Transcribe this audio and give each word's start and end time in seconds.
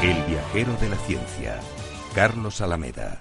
El 0.00 0.22
viajero 0.22 0.72
de 0.80 0.88
la 0.90 0.96
ciencia, 0.96 1.58
Carlos 2.14 2.60
Alameda. 2.60 3.18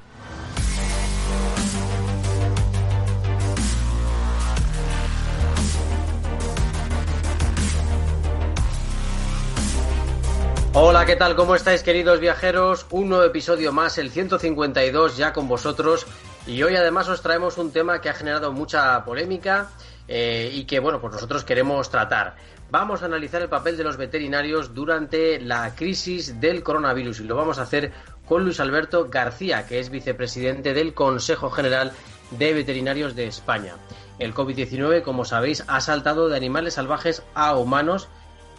Hola, 10.73 11.03
¿qué 11.07 11.15
tal? 11.15 11.35
¿Cómo 11.35 11.55
estáis 11.55 11.81
queridos 11.81 12.19
viajeros? 12.19 12.85
Un 12.91 13.09
nuevo 13.09 13.23
episodio 13.23 13.73
más, 13.73 13.97
el 13.97 14.11
152 14.11 15.17
ya 15.17 15.33
con 15.33 15.47
vosotros. 15.47 16.05
Y 16.45 16.61
hoy 16.61 16.75
además 16.75 17.09
os 17.09 17.23
traemos 17.23 17.57
un 17.57 17.71
tema 17.71 17.99
que 18.01 18.09
ha 18.09 18.13
generado 18.13 18.51
mucha 18.51 19.03
polémica 19.03 19.71
eh, 20.07 20.51
y 20.53 20.65
que, 20.65 20.77
bueno, 20.77 21.01
pues 21.01 21.11
nosotros 21.11 21.43
queremos 21.43 21.89
tratar 21.89 22.35
vamos 22.69 23.01
a 23.01 23.05
analizar 23.05 23.41
el 23.41 23.49
papel 23.49 23.77
de 23.77 23.83
los 23.83 23.97
veterinarios 23.97 24.73
durante 24.73 25.39
la 25.39 25.75
crisis 25.75 26.39
del 26.39 26.63
coronavirus 26.63 27.21
y 27.21 27.23
lo 27.23 27.35
vamos 27.35 27.59
a 27.59 27.63
hacer 27.63 27.91
con 28.25 28.43
Luis 28.43 28.59
Alberto 28.59 29.07
García, 29.09 29.65
que 29.65 29.79
es 29.79 29.89
vicepresidente 29.89 30.73
del 30.73 30.93
Consejo 30.93 31.49
General 31.49 31.93
de 32.31 32.53
Veterinarios 32.53 33.15
de 33.15 33.27
España. 33.27 33.75
El 34.19 34.33
COVID-19, 34.33 35.03
como 35.03 35.23
sabéis, 35.23 35.63
ha 35.67 35.79
saltado 35.79 36.27
de 36.27 36.35
animales 36.35 36.73
salvajes 36.73 37.23
a 37.35 37.55
humanos, 37.55 38.09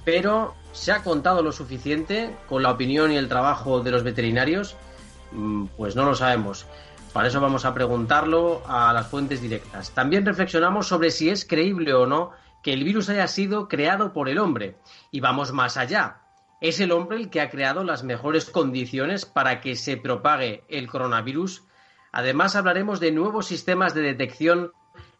pero 0.04 0.54
¿se 0.72 0.92
ha 0.92 1.02
contado 1.02 1.42
lo 1.42 1.52
suficiente 1.52 2.34
con 2.48 2.62
la 2.62 2.70
opinión 2.70 3.12
y 3.12 3.16
el 3.16 3.28
trabajo 3.28 3.80
de 3.80 3.90
los 3.90 4.04
veterinarios? 4.04 4.76
Mm, 5.32 5.66
pues 5.76 5.96
no 5.96 6.04
lo 6.04 6.14
sabemos. 6.14 6.66
Para 7.12 7.28
eso 7.28 7.40
vamos 7.40 7.64
a 7.64 7.74
preguntarlo 7.74 8.62
a 8.66 8.92
las 8.92 9.08
fuentes 9.08 9.42
directas. 9.42 9.90
También 9.90 10.24
reflexionamos 10.24 10.86
sobre 10.86 11.10
si 11.10 11.28
es 11.28 11.44
creíble 11.44 11.92
o 11.92 12.06
no 12.06 12.32
que 12.62 12.72
el 12.72 12.84
virus 12.84 13.08
haya 13.08 13.26
sido 13.26 13.68
creado 13.68 14.12
por 14.12 14.28
el 14.28 14.38
hombre. 14.38 14.76
Y 15.10 15.20
vamos 15.20 15.52
más 15.52 15.76
allá. 15.76 16.22
¿Es 16.60 16.80
el 16.80 16.92
hombre 16.92 17.18
el 17.18 17.30
que 17.30 17.40
ha 17.40 17.50
creado 17.50 17.84
las 17.84 18.02
mejores 18.02 18.50
condiciones 18.50 19.24
para 19.26 19.60
que 19.60 19.76
se 19.76 19.96
propague 19.96 20.64
el 20.68 20.88
coronavirus? 20.88 21.64
Además 22.10 22.56
hablaremos 22.56 23.00
de 23.00 23.12
nuevos 23.12 23.46
sistemas 23.46 23.94
de 23.94 24.02
detección 24.02 24.72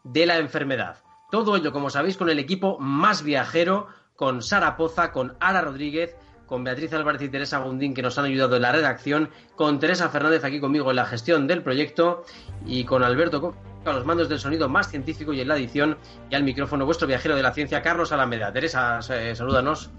de 0.03 0.25
la 0.25 0.37
enfermedad. 0.37 0.97
Todo 1.31 1.55
ello, 1.55 1.71
como 1.71 1.89
sabéis, 1.89 2.17
con 2.17 2.29
el 2.29 2.39
equipo 2.39 2.77
más 2.79 3.23
viajero, 3.23 3.87
con 4.15 4.41
Sara 4.41 4.75
Poza, 4.75 5.11
con 5.11 5.37
Ara 5.39 5.61
Rodríguez, 5.61 6.15
con 6.45 6.63
Beatriz 6.63 6.91
Álvarez 6.93 7.21
y 7.21 7.29
Teresa 7.29 7.59
Gundín, 7.59 7.93
que 7.93 8.01
nos 8.01 8.17
han 8.17 8.25
ayudado 8.25 8.55
en 8.55 8.63
la 8.63 8.71
redacción, 8.71 9.29
con 9.55 9.79
Teresa 9.79 10.09
Fernández 10.09 10.43
aquí 10.43 10.59
conmigo 10.59 10.89
en 10.89 10.95
la 10.95 11.05
gestión 11.05 11.45
del 11.45 11.61
proyecto 11.61 12.25
y 12.65 12.83
con 12.85 13.03
Alberto 13.03 13.39
a 13.85 13.93
los 13.93 14.05
mandos 14.05 14.29
del 14.29 14.39
sonido 14.39 14.69
más 14.69 14.89
científico 14.89 15.33
y 15.33 15.41
en 15.41 15.47
la 15.47 15.57
edición 15.57 15.97
y 16.29 16.35
al 16.35 16.43
micrófono 16.43 16.85
vuestro 16.85 17.07
viajero 17.07 17.35
de 17.35 17.43
la 17.43 17.53
ciencia, 17.53 17.81
Carlos 17.81 18.11
Alameda. 18.11 18.51
Teresa, 18.51 18.99
eh, 19.09 19.35
salúdanos. 19.35 19.89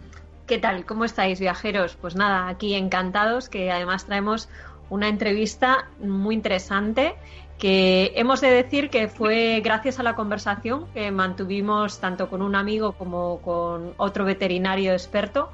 ¿Qué 0.46 0.58
tal? 0.58 0.84
¿Cómo 0.84 1.04
estáis, 1.04 1.40
viajeros? 1.40 1.96
Pues 2.00 2.16
nada, 2.16 2.48
aquí 2.48 2.74
encantados, 2.74 3.48
que 3.48 3.70
además 3.70 4.06
traemos 4.06 4.48
una 4.88 5.08
entrevista 5.08 5.88
muy 6.00 6.34
interesante 6.34 7.14
que 7.58 8.12
hemos 8.16 8.40
de 8.40 8.50
decir 8.50 8.90
que 8.90 9.06
fue 9.06 9.60
gracias 9.62 10.00
a 10.00 10.02
la 10.02 10.14
conversación 10.14 10.86
que 10.94 11.10
mantuvimos 11.10 12.00
tanto 12.00 12.28
con 12.28 12.42
un 12.42 12.56
amigo 12.56 12.92
como 12.92 13.40
con 13.42 13.92
otro 13.98 14.24
veterinario 14.24 14.92
experto 14.92 15.52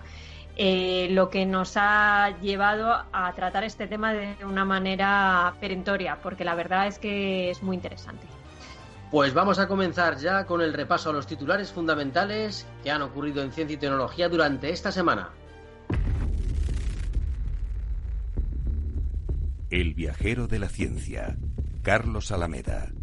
eh, 0.56 1.08
lo 1.10 1.28
que 1.28 1.44
nos 1.44 1.74
ha 1.76 2.38
llevado 2.40 3.04
a 3.12 3.32
tratar 3.34 3.64
este 3.64 3.86
tema 3.86 4.14
de 4.14 4.36
una 4.44 4.64
manera 4.64 5.54
perentoria, 5.60 6.18
porque 6.22 6.44
la 6.44 6.54
verdad 6.54 6.86
es 6.86 6.98
que 6.98 7.50
es 7.50 7.62
muy 7.62 7.76
interesante. 7.76 8.26
Pues 9.10 9.34
vamos 9.34 9.58
a 9.58 9.68
comenzar 9.68 10.16
ya 10.16 10.46
con 10.46 10.60
el 10.62 10.72
repaso 10.72 11.10
a 11.10 11.12
los 11.12 11.26
titulares 11.26 11.72
fundamentales 11.72 12.66
que 12.82 12.90
han 12.90 13.02
ocurrido 13.02 13.42
en 13.42 13.52
ciencia 13.52 13.74
y 13.74 13.78
tecnología 13.78 14.28
durante 14.28 14.70
esta 14.70 14.90
semana. 14.90 15.30
El 19.70 19.94
viajero 19.94 20.46
de 20.46 20.58
la 20.58 20.68
ciencia, 20.68 21.36
Carlos 21.82 22.32
Alameda. 22.32 22.95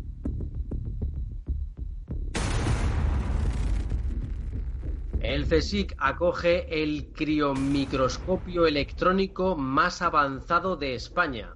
El 5.24 5.48
CSIC 5.48 5.96
acoge 6.00 6.84
el 6.84 7.14
criomicroscopio 7.14 8.68
electrónico 8.68 9.56
más 9.56 10.02
avanzado 10.02 10.76
de 10.76 10.96
España. 10.96 11.54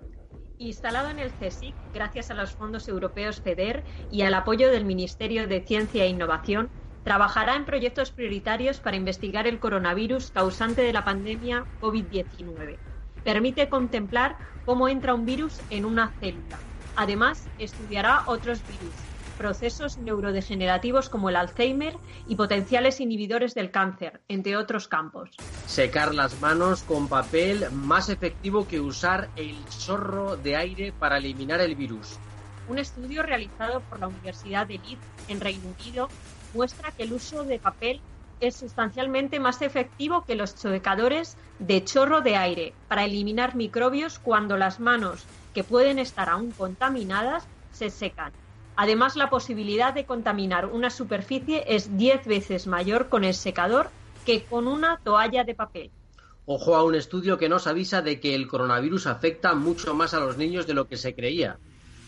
Instalado 0.58 1.10
en 1.10 1.20
el 1.20 1.34
CSIC 1.34 1.76
gracias 1.94 2.32
a 2.32 2.34
los 2.34 2.54
fondos 2.54 2.88
europeos 2.88 3.42
FEDER 3.42 3.84
y 4.10 4.22
al 4.22 4.36
apoyo 4.36 4.72
del 4.72 4.86
Ministerio 4.86 5.50
de 5.50 5.66
Ciencia 5.66 6.06
e 6.06 6.08
Innovación, 6.08 6.70
trabajará 7.04 7.58
en 7.58 7.66
proyectos 7.66 8.12
prioritarios 8.12 8.80
para 8.80 8.96
investigar 8.96 9.48
el 9.48 9.60
coronavirus 9.60 10.32
causante 10.32 10.82
de 10.82 10.94
la 10.94 11.04
pandemia 11.04 11.66
COVID-19. 11.82 12.78
Permite 13.26 13.68
contemplar 13.68 14.38
cómo 14.66 14.88
entra 14.88 15.14
un 15.14 15.26
virus 15.26 15.60
en 15.70 15.84
una 15.84 16.14
célula. 16.22 16.58
Además, 16.96 17.50
estudiará 17.60 18.24
otros 18.28 18.66
virus, 18.66 18.96
procesos 19.38 19.98
neurodegenerativos 19.98 21.10
como 21.10 21.30
el 21.30 21.36
Alzheimer 21.36 21.96
y 22.28 22.36
potenciales 22.36 23.00
inhibidores 23.00 23.54
del 23.54 23.72
cáncer, 23.72 24.22
entre 24.28 24.58
otros 24.58 24.88
campos. 24.88 25.30
Secar 25.68 26.14
las 26.14 26.42
manos 26.42 26.84
con 26.84 27.08
papel 27.08 27.70
más 27.72 28.10
efectivo 28.10 28.68
que 28.68 28.80
usar 28.80 29.30
el 29.36 29.56
chorro 29.70 30.36
de 30.36 30.56
aire 30.56 30.92
para 30.92 31.18
eliminar 31.18 31.62
el 31.62 31.76
virus. 31.76 32.18
Un 32.68 32.80
estudio 32.80 33.24
realizado 33.24 33.82
por 33.82 34.00
la 34.00 34.08
Universidad 34.08 34.68
de 34.68 34.80
Leeds 34.80 35.02
en 35.30 35.40
Reino 35.40 35.64
Unido 35.80 36.10
muestra 36.54 36.92
que 36.92 37.04
el 37.04 37.14
uso 37.14 37.44
de 37.44 37.60
papel 37.60 38.02
es 38.40 38.56
sustancialmente 38.56 39.40
más 39.40 39.62
efectivo 39.62 40.24
que 40.26 40.36
los 40.36 40.52
secadores 40.52 41.38
de 41.60 41.84
chorro 41.84 42.22
de 42.22 42.36
aire 42.36 42.74
para 42.88 43.06
eliminar 43.06 43.56
microbios 43.56 44.20
cuando 44.20 44.58
las 44.58 44.80
manos, 44.80 45.26
que 45.54 45.64
pueden 45.64 45.98
estar 45.98 46.30
aún 46.30 46.52
contaminadas, 46.52 47.48
se 47.72 47.90
secan. 47.90 48.32
Además, 48.78 49.16
la 49.16 49.32
posibilidad 49.32 49.92
de 49.92 50.06
contaminar 50.06 50.68
una 50.68 50.92
superficie 50.92 51.64
es 51.68 51.98
10 51.98 52.28
veces 52.28 52.68
mayor 52.68 53.10
con 53.10 53.24
el 53.24 53.34
secador 53.34 53.90
que 54.24 54.44
con 54.44 54.68
una 54.68 55.00
toalla 55.04 55.44
de 55.44 55.56
papel. 55.56 55.92
Ojo 56.46 56.76
a 56.76 56.84
un 56.84 56.94
estudio 56.94 57.40
que 57.40 57.50
nos 57.50 57.66
avisa 57.66 58.04
de 58.04 58.20
que 58.20 58.36
el 58.36 58.48
coronavirus 58.48 59.08
afecta 59.08 59.56
mucho 59.56 59.96
más 59.96 60.14
a 60.14 60.20
los 60.20 60.38
niños 60.38 60.68
de 60.68 60.76
lo 60.76 60.88
que 60.88 60.96
se 60.96 61.16
creía. 61.16 61.58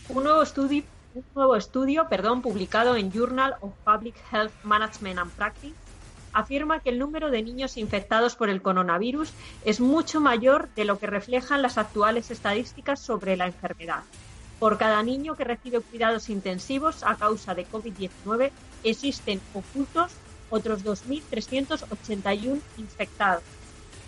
Un 0.08 0.22
nuevo 0.22 0.42
estudio, 0.42 0.84
un 1.14 1.24
nuevo 1.34 1.56
estudio 1.56 2.06
perdón, 2.08 2.40
publicado 2.40 2.94
en 2.94 3.10
Journal 3.10 3.56
of 3.60 3.72
Public 3.84 4.14
Health 4.32 4.52
Management 4.62 5.18
and 5.18 5.32
Practice 5.32 5.74
afirma 6.32 6.78
que 6.78 6.90
el 6.90 7.00
número 7.00 7.30
de 7.30 7.42
niños 7.42 7.76
infectados 7.76 8.36
por 8.36 8.48
el 8.48 8.62
coronavirus 8.62 9.32
es 9.64 9.80
mucho 9.80 10.20
mayor 10.20 10.68
de 10.76 10.84
lo 10.84 11.00
que 11.00 11.08
reflejan 11.08 11.62
las 11.62 11.78
actuales 11.78 12.30
estadísticas 12.30 13.00
sobre 13.00 13.36
la 13.36 13.46
enfermedad. 13.46 14.04
Por 14.60 14.76
cada 14.76 15.02
niño 15.02 15.36
que 15.36 15.44
recibe 15.44 15.80
cuidados 15.80 16.28
intensivos 16.28 17.02
a 17.02 17.16
causa 17.16 17.54
de 17.54 17.66
COVID-19 17.66 18.50
existen 18.84 19.40
ocultos 19.54 20.12
otros 20.50 20.84
2.381 20.84 22.60
infectados. 22.76 23.42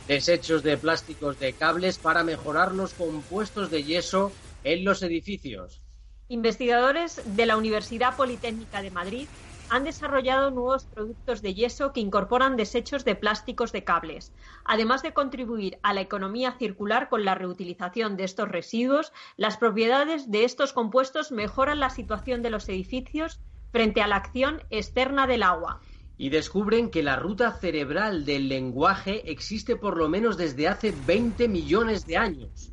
Desechos 0.07 0.63
de 0.63 0.77
plásticos 0.77 1.41
de 1.41 1.55
cables 1.55 1.97
para 1.97 2.23
mejorar 2.23 2.75
los 2.75 2.93
compuestos 2.93 3.71
de 3.71 3.83
yeso 3.83 4.31
en 4.63 4.85
los 4.85 5.03
edificios. 5.03 5.81
Investigadores 6.29 7.23
de 7.25 7.47
la 7.47 7.57
Universidad 7.57 8.15
Politécnica 8.15 8.83
de 8.83 8.91
Madrid 8.91 9.29
han 9.73 9.85
desarrollado 9.85 10.51
nuevos 10.51 10.85
productos 10.85 11.41
de 11.41 11.55
yeso 11.55 11.95
que 11.95 12.01
incorporan 12.01 12.57
desechos 12.57 13.07
de 13.07 13.15
plásticos 13.15 13.73
de 13.73 13.85
cables. 13.85 14.35
Además 14.67 15.03
de 15.03 15.15
contribuir 15.15 15.79
a 15.83 15.95
la 15.95 16.03
economía 16.03 16.53
circular 16.59 17.09
con 17.09 17.25
la 17.25 17.35
reutilización 17.35 18.19
de 18.19 18.25
estos 18.25 18.51
residuos, 18.51 19.15
las 19.39 19.57
propiedades 19.57 20.31
de 20.31 20.45
estos 20.45 20.75
compuestos 20.75 21.33
mejoran 21.33 21.81
la 21.81 21.89
situación 21.89 22.43
de 22.43 22.51
los 22.51 22.69
edificios 22.69 23.41
frente 23.71 24.03
a 24.03 24.09
la 24.09 24.17
acción 24.17 24.63
externa 24.69 25.27
del 25.27 25.43
agua. 25.43 25.81
Y 26.19 26.29
descubren 26.29 26.91
que 26.91 27.03
la 27.03 27.17
ruta 27.17 27.51
cerebral 27.53 28.27
del 28.27 28.51
lenguaje 28.51 29.33
existe 29.33 29.77
por 29.77 29.97
lo 29.97 30.11
menos 30.11 30.37
desde 30.37 30.69
hace 30.69 30.93
20 30.93 31.49
millones 31.49 32.05
de 32.05 32.19
años. 32.19 32.72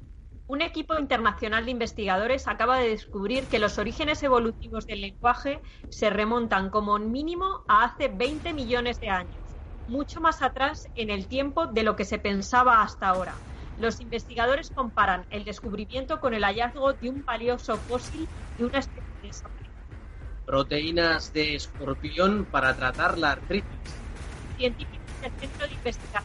Un 0.49 0.63
equipo 0.63 0.97
internacional 0.97 1.65
de 1.65 1.69
investigadores 1.69 2.47
acaba 2.47 2.79
de 2.79 2.89
descubrir 2.89 3.43
que 3.43 3.59
los 3.59 3.77
orígenes 3.77 4.23
evolutivos 4.23 4.87
del 4.87 5.01
lenguaje 5.01 5.61
se 5.89 6.09
remontan 6.09 6.71
como 6.71 6.97
mínimo 6.97 7.63
a 7.67 7.83
hace 7.83 8.07
20 8.07 8.53
millones 8.53 8.99
de 8.99 9.09
años, 9.09 9.35
mucho 9.85 10.19
más 10.21 10.41
atrás 10.41 10.87
en 10.95 11.11
el 11.11 11.27
tiempo 11.27 11.67
de 11.67 11.83
lo 11.83 11.95
que 11.95 12.03
se 12.03 12.17
pensaba 12.17 12.81
hasta 12.81 13.09
ahora. 13.09 13.35
Los 13.77 14.01
investigadores 14.01 14.71
comparan 14.71 15.23
el 15.29 15.45
descubrimiento 15.45 16.19
con 16.19 16.33
el 16.33 16.43
hallazgo 16.43 16.93
de 16.93 17.11
un 17.11 17.23
valioso 17.23 17.77
fósil 17.77 18.27
de 18.57 18.65
una 18.65 18.79
especie 18.79 19.03
de 19.21 19.29
Proteínas 20.47 21.31
de 21.31 21.53
escorpión 21.53 22.45
para 22.45 22.75
tratar 22.75 23.19
la 23.19 23.33
artritis. 23.33 23.69
Científicos 24.57 25.21
del 25.21 25.31
Centro 25.33 25.67
de 25.67 25.73
Investigación 25.75 26.23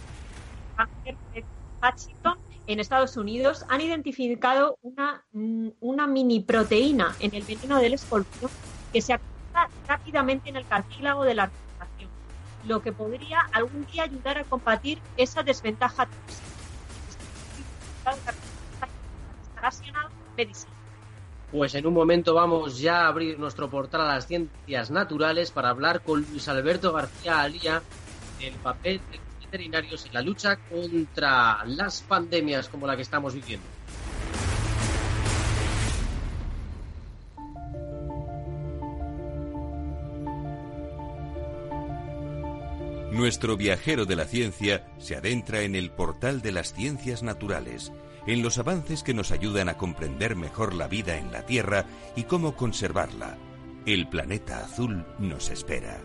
de 1.04 1.44
Washington 1.82 2.43
en 2.66 2.80
Estados 2.80 3.16
Unidos 3.16 3.64
han 3.68 3.80
identificado 3.80 4.78
una, 4.82 5.24
mm, 5.32 5.68
una 5.80 6.06
mini 6.06 6.40
proteína 6.40 7.14
en 7.20 7.34
el 7.34 7.42
veneno 7.42 7.78
del 7.78 7.94
escorpión 7.94 8.50
que 8.92 9.02
se 9.02 9.12
activa 9.12 9.68
rápidamente 9.86 10.48
en 10.48 10.56
el 10.56 10.66
cartílago 10.66 11.24
de 11.24 11.34
la 11.34 11.44
articulación, 11.44 12.10
lo 12.66 12.82
que 12.82 12.92
podría 12.92 13.40
algún 13.52 13.86
día 13.86 14.04
ayudar 14.04 14.38
a 14.38 14.44
combatir 14.44 14.98
esa 15.16 15.42
desventaja 15.42 16.08
Pues 21.50 21.74
en 21.74 21.86
un 21.86 21.94
momento 21.94 22.34
vamos 22.34 22.78
ya 22.78 23.02
a 23.02 23.08
abrir 23.08 23.38
nuestro 23.38 23.70
portal 23.70 24.02
a 24.02 24.14
las 24.14 24.26
ciencias 24.26 24.90
naturales 24.90 25.50
para 25.50 25.70
hablar 25.70 26.02
con 26.02 26.26
Luis 26.30 26.48
Alberto 26.48 26.92
García 26.92 27.40
Alía 27.40 27.82
del 28.40 28.54
papel 28.54 29.00
de 29.10 29.20
veterinarios 29.54 30.04
en 30.06 30.14
la 30.14 30.20
lucha 30.20 30.56
contra 30.56 31.64
las 31.64 32.02
pandemias 32.02 32.68
como 32.68 32.88
la 32.88 32.96
que 32.96 33.02
estamos 33.02 33.34
viviendo. 33.34 33.64
Nuestro 43.12 43.56
viajero 43.56 44.06
de 44.06 44.16
la 44.16 44.24
ciencia 44.24 44.88
se 44.98 45.14
adentra 45.14 45.62
en 45.62 45.76
el 45.76 45.92
portal 45.92 46.42
de 46.42 46.50
las 46.50 46.74
ciencias 46.74 47.22
naturales, 47.22 47.92
en 48.26 48.42
los 48.42 48.58
avances 48.58 49.04
que 49.04 49.14
nos 49.14 49.30
ayudan 49.30 49.68
a 49.68 49.76
comprender 49.76 50.34
mejor 50.34 50.74
la 50.74 50.88
vida 50.88 51.16
en 51.16 51.30
la 51.30 51.46
Tierra 51.46 51.86
y 52.16 52.24
cómo 52.24 52.56
conservarla. 52.56 53.38
El 53.86 54.08
planeta 54.08 54.64
azul 54.64 55.06
nos 55.20 55.48
espera. 55.50 56.00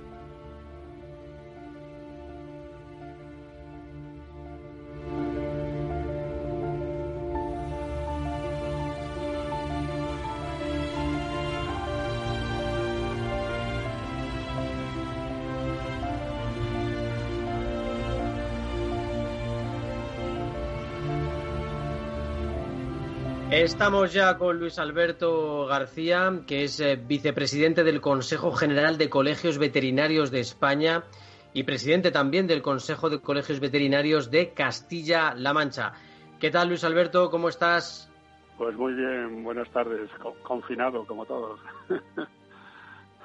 Estamos 23.62 24.14
ya 24.14 24.38
con 24.38 24.58
Luis 24.58 24.80
Alberto 24.80 25.66
García, 25.66 26.32
que 26.48 26.64
es 26.64 26.80
eh, 26.80 26.96
vicepresidente 26.96 27.84
del 27.84 28.00
Consejo 28.00 28.54
General 28.54 28.98
de 28.98 29.10
Colegios 29.10 29.58
Veterinarios 29.58 30.32
de 30.32 30.40
España 30.40 31.04
y 31.52 31.64
presidente 31.64 32.10
también 32.10 32.48
del 32.48 32.62
Consejo 32.62 33.10
de 33.10 33.20
Colegios 33.20 33.60
Veterinarios 33.60 34.32
de 34.32 34.54
Castilla-La 34.54 35.52
Mancha. 35.52 35.92
¿Qué 36.40 36.52
tal, 36.52 36.70
Luis 36.70 36.86
Alberto? 36.86 37.30
¿Cómo 37.30 37.50
estás? 37.50 38.10
Pues 38.58 38.78
muy 38.78 38.94
bien, 38.94 39.44
buenas 39.44 39.70
tardes, 39.72 40.10
confinado 40.42 41.06
como 41.06 41.26
todos. 41.26 41.60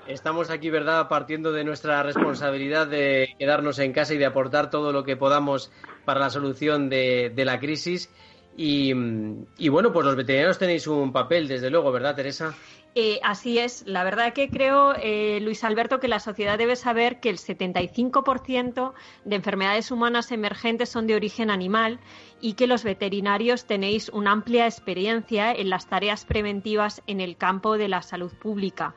Estamos 0.09 0.51
aquí, 0.51 0.69
¿verdad?, 0.69 1.09
partiendo 1.09 1.53
de 1.53 1.63
nuestra 1.63 2.03
responsabilidad 2.03 2.89
de 2.89 3.37
quedarnos 3.39 3.79
en 3.79 3.93
casa 3.93 4.15
y 4.15 4.19
de 4.19 4.27
aportar 4.27 4.69
todo 4.69 4.93
lo 4.93 5.05
que 5.05 5.17
podamos 5.17 5.71
para 6.05 6.19
la 6.19 6.31
solución 6.31 6.89
de, 6.91 7.31
de 7.33 7.45
la 7.45 7.61
crisis. 7.61 8.13
Y, 8.57 9.69
bueno, 9.69 9.93
pues 9.93 10.07
los 10.07 10.17
veterinarios 10.17 10.59
tenéis 10.59 10.87
un 10.87 11.13
papel, 11.13 11.49
desde 11.49 11.71
luego, 11.71 11.91
¿verdad, 11.91 12.15
Teresa? 12.15 12.55
Eh, 12.97 13.19
así 13.25 13.59
es. 13.59 13.83
La 13.87 14.05
verdad 14.05 14.33
que 14.33 14.49
creo, 14.49 14.95
eh, 14.95 15.41
Luis 15.43 15.65
Alberto, 15.65 15.99
que 15.99 16.07
la 16.07 16.21
sociedad 16.21 16.57
debe 16.57 16.77
saber 16.77 17.19
que 17.19 17.29
el 17.29 17.39
75% 17.39 18.93
de 19.25 19.37
enfermedades 19.37 19.91
humanas 19.91 20.31
emergentes 20.31 20.91
son 20.91 21.09
de 21.09 21.17
origen 21.17 21.51
animal 21.51 21.99
y 22.41 22.53
que 22.55 22.69
los 22.69 22.85
veterinarios 22.85 23.65
tenéis 23.65 24.11
una 24.11 24.31
amplia 24.31 24.67
experiencia 24.67 25.53
en 25.53 25.71
las 25.71 25.89
tareas 25.89 26.25
preventivas 26.25 27.03
en 27.09 27.21
el 27.21 27.37
campo 27.37 27.77
de 27.77 27.89
la 27.89 28.03
salud 28.03 28.33
pública. 28.33 28.95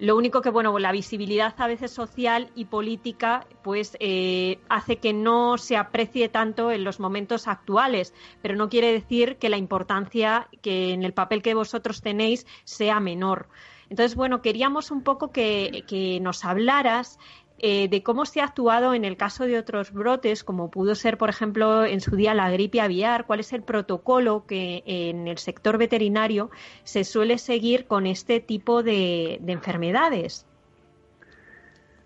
Lo 0.00 0.16
único 0.16 0.40
que, 0.40 0.48
bueno, 0.48 0.78
la 0.78 0.92
visibilidad 0.92 1.54
a 1.58 1.66
veces 1.66 1.90
social 1.90 2.50
y 2.54 2.64
política, 2.64 3.46
pues 3.62 3.98
eh, 4.00 4.58
hace 4.70 4.96
que 4.96 5.12
no 5.12 5.58
se 5.58 5.76
aprecie 5.76 6.30
tanto 6.30 6.70
en 6.70 6.84
los 6.84 7.00
momentos 7.00 7.46
actuales, 7.46 8.14
pero 8.40 8.56
no 8.56 8.70
quiere 8.70 8.90
decir 8.94 9.36
que 9.36 9.50
la 9.50 9.58
importancia 9.58 10.48
que 10.62 10.94
en 10.94 11.02
el 11.02 11.12
papel 11.12 11.42
que 11.42 11.52
vosotros 11.52 12.00
tenéis 12.00 12.46
sea 12.64 12.98
menor. 12.98 13.50
Entonces, 13.90 14.16
bueno, 14.16 14.40
queríamos 14.40 14.90
un 14.90 15.02
poco 15.02 15.32
que, 15.32 15.84
que 15.86 16.18
nos 16.20 16.46
hablaras 16.46 17.18
eh, 17.62 17.88
de 17.88 18.02
cómo 18.02 18.24
se 18.24 18.40
ha 18.40 18.44
actuado 18.44 18.94
en 18.94 19.04
el 19.04 19.18
caso 19.18 19.44
de 19.44 19.58
otros 19.58 19.92
brotes, 19.92 20.44
como 20.44 20.70
pudo 20.70 20.94
ser, 20.94 21.18
por 21.18 21.28
ejemplo, 21.28 21.84
en 21.84 22.00
su 22.00 22.16
día 22.16 22.32
la 22.32 22.50
gripe 22.50 22.80
aviar, 22.80 23.26
cuál 23.26 23.40
es 23.40 23.52
el 23.52 23.62
protocolo 23.62 24.46
que 24.46 24.82
en 24.86 25.28
el 25.28 25.36
sector 25.36 25.76
veterinario 25.76 26.50
se 26.84 27.04
suele 27.04 27.36
seguir 27.36 27.86
con 27.86 28.06
este 28.06 28.40
tipo 28.40 28.82
de, 28.82 29.34
enfermedades. 29.46 30.46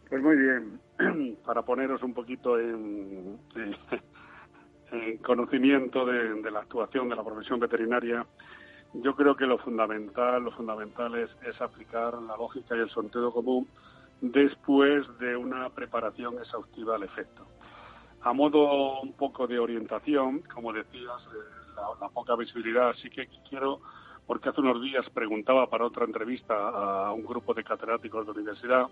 Pues 0.09 0.21
muy 0.21 0.37
bien, 0.37 0.81
para 1.45 1.63
poneros 1.63 2.03
un 2.03 2.15
poquito 2.15 2.59
en, 2.59 3.39
conocimiento 5.23 6.05
de, 6.05 6.51
la 6.51 6.61
actuación 6.61 7.09
de 7.09 7.15
la 7.15 7.23
profesión 7.23 7.61
veterinaria, 7.61 8.27
yo 8.95 9.15
creo 9.15 9.37
que 9.37 9.47
lo 9.47 9.59
fundamental, 9.59 10.43
lo 10.43 10.51
fundamental 10.51 11.15
es, 11.15 11.31
es 11.47 11.61
aplicar 11.61 12.15
la 12.15 12.37
lógica 12.37 12.77
y 12.77 12.81
el 12.81 12.91
sentido 12.91 13.33
común 13.33 13.69
después 14.21 15.07
de 15.19 15.37
una 15.37 15.69
preparación 15.71 16.39
exhaustiva 16.39 16.97
al 16.97 17.03
efecto. 17.03 17.47
A 18.23 18.33
modo 18.33 19.01
un 19.01 19.13
poco 19.13 19.47
de 19.47 19.59
orientación, 19.59 20.43
como 20.53 20.73
decías, 20.73 21.21
eh, 21.27 21.95
la, 22.01 22.09
poca 22.09 22.37
visibilidad, 22.37 22.95
sí 23.03 23.11
que 23.11 23.29
quiero, 23.49 23.81
porque 24.27 24.49
hace 24.49 24.61
unos 24.61 24.81
días 24.83 25.09
preguntaba 25.11 25.69
para 25.69 25.85
otra 25.85 26.05
entrevista 26.05 26.55
a 26.55 27.13
un 27.13 27.25
grupo 27.25 27.53
de 27.53 27.65
catedráticos 27.65 28.25
de 28.25 28.33
universidad, 28.33 28.87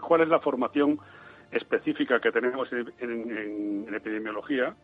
cuál 0.00 0.22
es 0.22 0.28
la 0.28 0.40
formación 0.40 0.98
específica 1.52 2.20
que 2.20 2.32
tenemos 2.32 2.68
en 2.72 3.94
epidemiología, 3.94 4.74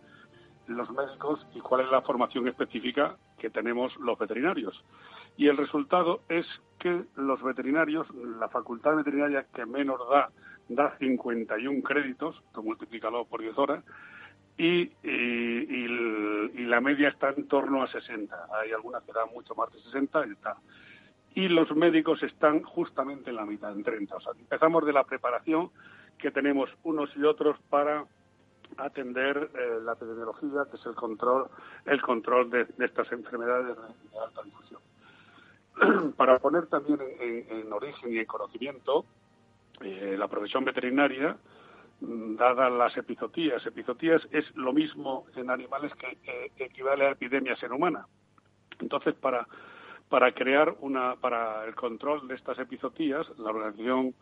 los 0.69 0.91
médicos, 0.91 1.45
y 1.55 1.61
cuál 1.61 1.83
es 1.83 1.91
la 1.91 2.03
formación 2.03 2.47
específica 2.49 3.17
que 3.39 3.51
tenemos 3.51 3.95
los 3.97 4.19
veterinarios. 4.19 4.81
Y 5.37 5.49
el 5.49 5.57
resultado 5.57 6.21
es 6.29 6.47
que 6.79 7.05
los 7.17 7.43
veterinarios, 7.43 8.07
la 8.15 8.49
facultad 8.49 8.97
veterinaria 8.97 9.47
que 9.55 9.65
menos 9.67 10.01
da, 10.11 10.31
da 10.69 10.97
51 10.99 11.83
créditos, 11.83 12.43
tú 12.53 12.63
multiplícalo 12.63 13.25
por 13.25 13.41
10 13.41 13.57
horas, 13.59 13.85
y, 14.59 14.91
la 16.67 16.81
media 16.81 17.09
está 17.09 17.31
en 17.31 17.49
torno 17.49 17.83
a 17.83 17.89
60. 17.89 18.49
Hay 18.61 18.73
algunas 18.73 19.03
que 19.03 19.13
dan 19.13 19.29
mucho 19.33 19.55
más 19.55 19.73
de 19.73 19.81
60 19.81 20.27
y 20.27 20.31
está. 20.33 20.57
Y 21.35 21.49
los 21.49 21.75
médicos 21.75 22.23
están 22.23 22.63
justamente 22.63 23.31
en 23.31 23.37
la 23.37 23.47
mitad, 23.47 23.73
en 23.73 23.83
30. 23.83 24.17
O 24.17 24.21
sea, 24.21 24.33
empezamos 24.39 24.85
de 24.85 24.93
la 24.93 25.05
preparación 25.05 25.71
que 26.19 26.31
tenemos 26.31 26.71
unos 26.83 27.11
y 27.17 27.25
otros 27.25 27.59
para 27.69 28.05
atender 28.77 29.51
eh, 29.55 29.81
la 29.83 29.93
epidemiología, 29.93 30.67
que 30.71 30.77
es 30.77 30.87
el 30.87 30.95
control, 30.95 31.49
el 31.87 32.01
control 32.01 32.51
de, 32.51 32.67
estas 32.79 33.11
enfermedades 33.13 33.77
de 33.77 34.19
alta 34.19 34.43
difusión. 34.43 34.72
para 36.17 36.39
poner 36.39 36.67
también 36.67 36.99
en, 37.21 37.73
origen 37.73 38.13
y 38.13 38.19
en 38.19 38.27
conocimiento 38.27 39.05
eh, 39.81 40.17
la 40.19 40.29
profesión 40.29 40.65
veterinaria, 40.65 41.37
mm, 42.01 42.37
dadas 42.37 42.73
las 42.73 42.97
epizotías. 42.97 43.65
Epizotías 43.67 44.23
es 44.31 44.45
lo 44.57 44.73
mismo 44.73 45.27
en 45.37 45.51
animales 45.51 45.93
que, 45.95 46.53
equivale 46.65 47.07
a 47.07 47.13
epidemias 47.13 47.63
en 47.63 47.73
humana. 47.73 48.07
Entonces, 48.81 49.15
para, 49.15 49.47
para 50.09 50.33
crear 50.33 50.75
una, 50.81 51.17
para 51.17 51.65
el 51.65 51.75
control 51.75 52.29
de 52.29 52.35
estas 52.35 52.59
epizotías, 52.59 53.27
la 53.39 53.51
Organización 53.51 54.15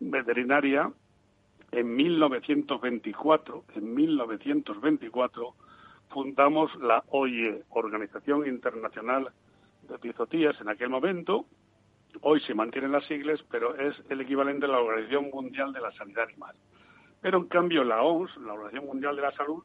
veterinaria, 0.00 0.92
en 1.72 1.96
1924, 1.96 3.64
en 3.76 3.94
1924, 3.94 5.54
fundamos 6.10 6.74
la 6.76 7.02
OIE, 7.08 7.62
Organización 7.70 8.46
Internacional 8.46 9.32
de 9.82 9.94
Epizotías, 9.94 10.60
en 10.60 10.68
aquel 10.68 10.88
momento. 10.88 11.46
Hoy 12.20 12.40
se 12.40 12.54
mantienen 12.54 12.92
las 12.92 13.06
siglas, 13.06 13.42
pero 13.50 13.74
es 13.74 13.96
el 14.10 14.20
equivalente 14.20 14.66
a 14.66 14.68
la 14.68 14.80
Organización 14.80 15.30
Mundial 15.30 15.72
de 15.72 15.80
la 15.80 15.92
Sanidad 15.92 16.24
Animal. 16.24 16.54
Pero 17.20 17.38
en 17.38 17.46
cambio 17.46 17.84
la 17.84 18.02
OMS, 18.02 18.36
la 18.38 18.52
Organización 18.52 18.86
Mundial 18.86 19.16
de 19.16 19.22
la 19.22 19.32
Salud, 19.32 19.62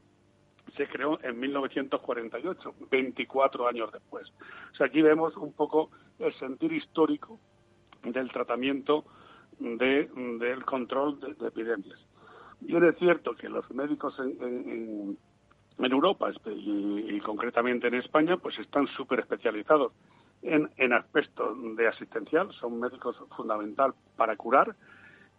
se 0.76 0.88
creó 0.88 1.20
en 1.24 1.40
1948, 1.40 2.76
24 2.90 3.68
años 3.68 3.92
después. 3.92 4.32
O 4.72 4.76
sea, 4.76 4.88
aquí 4.88 5.02
vemos 5.02 5.36
un 5.38 5.54
poco 5.54 5.90
el 6.20 6.34
sentir 6.36 6.72
histórico 6.74 7.40
del 8.04 8.32
tratamiento 8.32 9.06
del 9.60 10.66
control 10.66 11.20
de, 11.20 11.48
epidemias. 11.48 12.00
Y 12.62 12.76
es 12.76 12.98
cierto 12.98 13.36
que 13.36 13.50
los 13.50 13.70
médicos 13.72 14.18
en, 14.20 15.18
Europa 15.86 16.32
y, 16.46 17.20
concretamente 17.22 17.88
en 17.88 17.96
España 17.96 18.38
pues 18.38 18.58
están 18.60 18.88
súper 18.88 19.20
especializados 19.20 19.94
en, 20.42 20.70
en 20.78 20.94
aspectos 20.94 21.58
de 21.76 21.88
asistencial, 21.88 22.52
son 22.54 22.80
médicos 22.80 23.16
fundamental 23.36 23.94
para 24.16 24.36
curar 24.36 24.76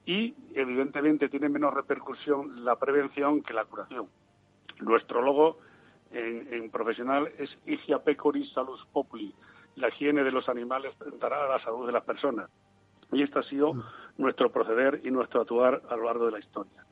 y 0.07 0.35
evidentemente 0.55 1.29
tiene 1.29 1.49
menos 1.49 1.75
repercusión 1.75 2.65
la 2.65 2.77
prevención 2.77 3.43
que 3.43 3.53
la 3.53 3.65
curación. 3.65 4.09
Nuestro 4.81 5.23
logo 5.23 5.59
en, 6.11 6.71
profesional 6.71 7.31
es 7.39 7.51
Igia 7.67 7.99
Pecoris 7.99 8.51
Salus 8.53 8.85
Populi. 8.93 9.35
La 9.77 9.89
higiene 9.89 10.25
de 10.25 10.33
los 10.33 10.49
animales 10.49 10.97
tratará 10.97 11.45
a 11.45 11.49
la 11.49 11.65
salud 11.65 11.87
de 11.87 11.93
las 11.93 12.05
personas. 12.05 12.51
Y 13.13 13.23
este 13.23 13.39
ha 13.39 13.43
sido 13.43 13.75
mm. 13.75 13.83
nuestro 14.19 14.51
proceder 14.51 15.01
y 15.05 15.11
nuestro 15.11 15.43
actuar 15.43 15.83
a 15.89 15.97
lo 15.97 16.05
largo 16.05 16.27
de 16.27 16.33
la 16.33 16.39
historia. 16.39 16.85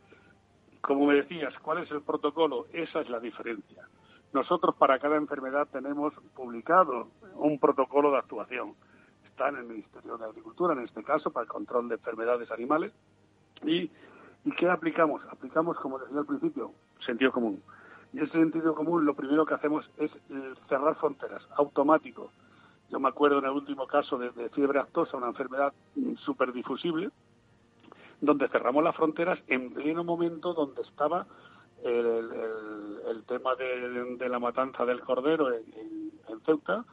Como 0.86 1.04
me 1.06 1.14
decías, 1.14 1.52
¿cuál 1.62 1.78
es 1.78 1.90
el 1.90 2.00
protocolo? 2.02 2.66
Esa 2.72 3.00
es 3.00 3.10
la 3.10 3.18
diferencia. 3.18 3.88
Nosotros 4.32 4.76
para 4.76 5.00
cada 5.00 5.16
enfermedad 5.16 5.66
tenemos 5.72 6.14
publicado 6.32 7.08
un 7.34 7.58
protocolo 7.58 8.12
de 8.12 8.18
actuación. 8.18 8.74
Está 9.24 9.48
en 9.48 9.56
el 9.56 9.64
Ministerio 9.64 10.16
de 10.16 10.26
Agricultura, 10.26 10.74
en 10.74 10.84
este 10.84 11.02
caso, 11.02 11.32
para 11.32 11.42
el 11.42 11.48
control 11.48 11.88
de 11.88 11.96
enfermedades 11.96 12.48
animales. 12.52 12.92
¿Y, 13.64 13.90
¿y 14.44 14.50
qué 14.56 14.70
aplicamos? 14.70 15.22
Aplicamos, 15.28 15.76
como 15.78 15.98
decía 15.98 16.20
al 16.20 16.26
principio, 16.26 16.70
sentido 17.04 17.32
común. 17.32 17.60
Y 18.12 18.20
ese 18.20 18.34
sentido 18.34 18.72
común 18.76 19.04
lo 19.04 19.14
primero 19.14 19.44
que 19.44 19.54
hacemos 19.54 19.90
es 19.98 20.12
eh, 20.30 20.54
cerrar 20.68 20.94
fronteras, 21.00 21.42
automático. 21.56 22.30
Yo 22.90 23.00
me 23.00 23.08
acuerdo 23.08 23.40
en 23.40 23.46
el 23.46 23.50
último 23.50 23.88
caso 23.88 24.18
de, 24.18 24.30
fiebre 24.50 24.78
actosa, 24.78 25.16
una 25.16 25.26
enfermedad 25.26 25.72
súper 26.24 26.52
difusible, 26.52 27.10
donde 28.20 28.48
cerramos 28.48 28.82
las 28.82 28.96
fronteras 28.96 29.38
en 29.48 29.72
pleno 29.72 30.04
momento 30.04 30.54
donde 30.54 30.82
estaba 30.82 31.26
el, 31.82 33.24
tema 33.26 33.54
de, 33.56 34.28
la 34.28 34.38
matanza 34.38 34.84
del 34.84 35.00
cordero 35.00 35.52
en, 35.52 36.12
Ceuta. 36.44 36.84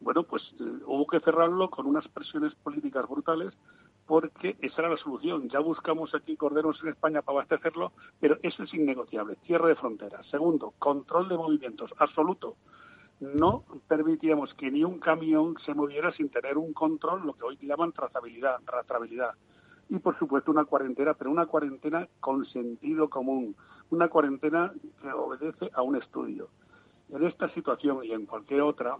Bueno, 0.00 0.24
pues 0.24 0.42
eh, 0.60 0.64
hubo 0.84 1.06
que 1.06 1.20
cerrarlo 1.20 1.70
con 1.70 1.86
unas 1.86 2.06
presiones 2.08 2.54
políticas 2.56 3.08
brutales 3.08 3.54
porque 4.06 4.56
esa 4.60 4.82
era 4.82 4.90
la 4.90 4.96
solución. 4.96 5.48
Ya 5.48 5.60
buscamos 5.60 6.14
aquí 6.14 6.36
corderos 6.36 6.78
en 6.82 6.88
España 6.88 7.22
para 7.22 7.38
abastecerlo, 7.38 7.92
pero 8.20 8.36
eso 8.42 8.62
es 8.62 8.74
innegociable. 8.74 9.36
Cierre 9.46 9.70
de 9.70 9.76
fronteras. 9.76 10.26
Segundo, 10.28 10.74
control 10.78 11.28
de 11.28 11.36
movimientos 11.36 11.90
absoluto. 11.98 12.56
No 13.20 13.64
permitíamos 13.88 14.52
que 14.54 14.70
ni 14.70 14.84
un 14.84 14.98
camión 14.98 15.56
se 15.64 15.74
moviera 15.74 16.12
sin 16.12 16.28
tener 16.28 16.58
un 16.58 16.72
control, 16.72 17.26
lo 17.26 17.34
que 17.34 17.44
hoy 17.44 17.58
llaman 17.60 17.92
trazabilidad, 17.92 18.58
rastreabilidad. 18.66 19.34
Y 19.88 19.98
por 19.98 20.18
supuesto 20.18 20.50
una 20.50 20.64
cuarentena, 20.64 21.14
pero 21.14 21.30
una 21.30 21.46
cuarentena 21.46 22.08
con 22.20 22.44
sentido 22.46 23.08
común, 23.08 23.54
una 23.90 24.08
cuarentena 24.08 24.72
que 25.00 25.12
obedece 25.12 25.70
a 25.74 25.82
un 25.82 25.96
estudio. 25.96 26.48
En 27.10 27.24
esta 27.24 27.48
situación 27.54 28.04
y 28.04 28.12
en 28.12 28.26
cualquier 28.26 28.62
otra 28.62 28.96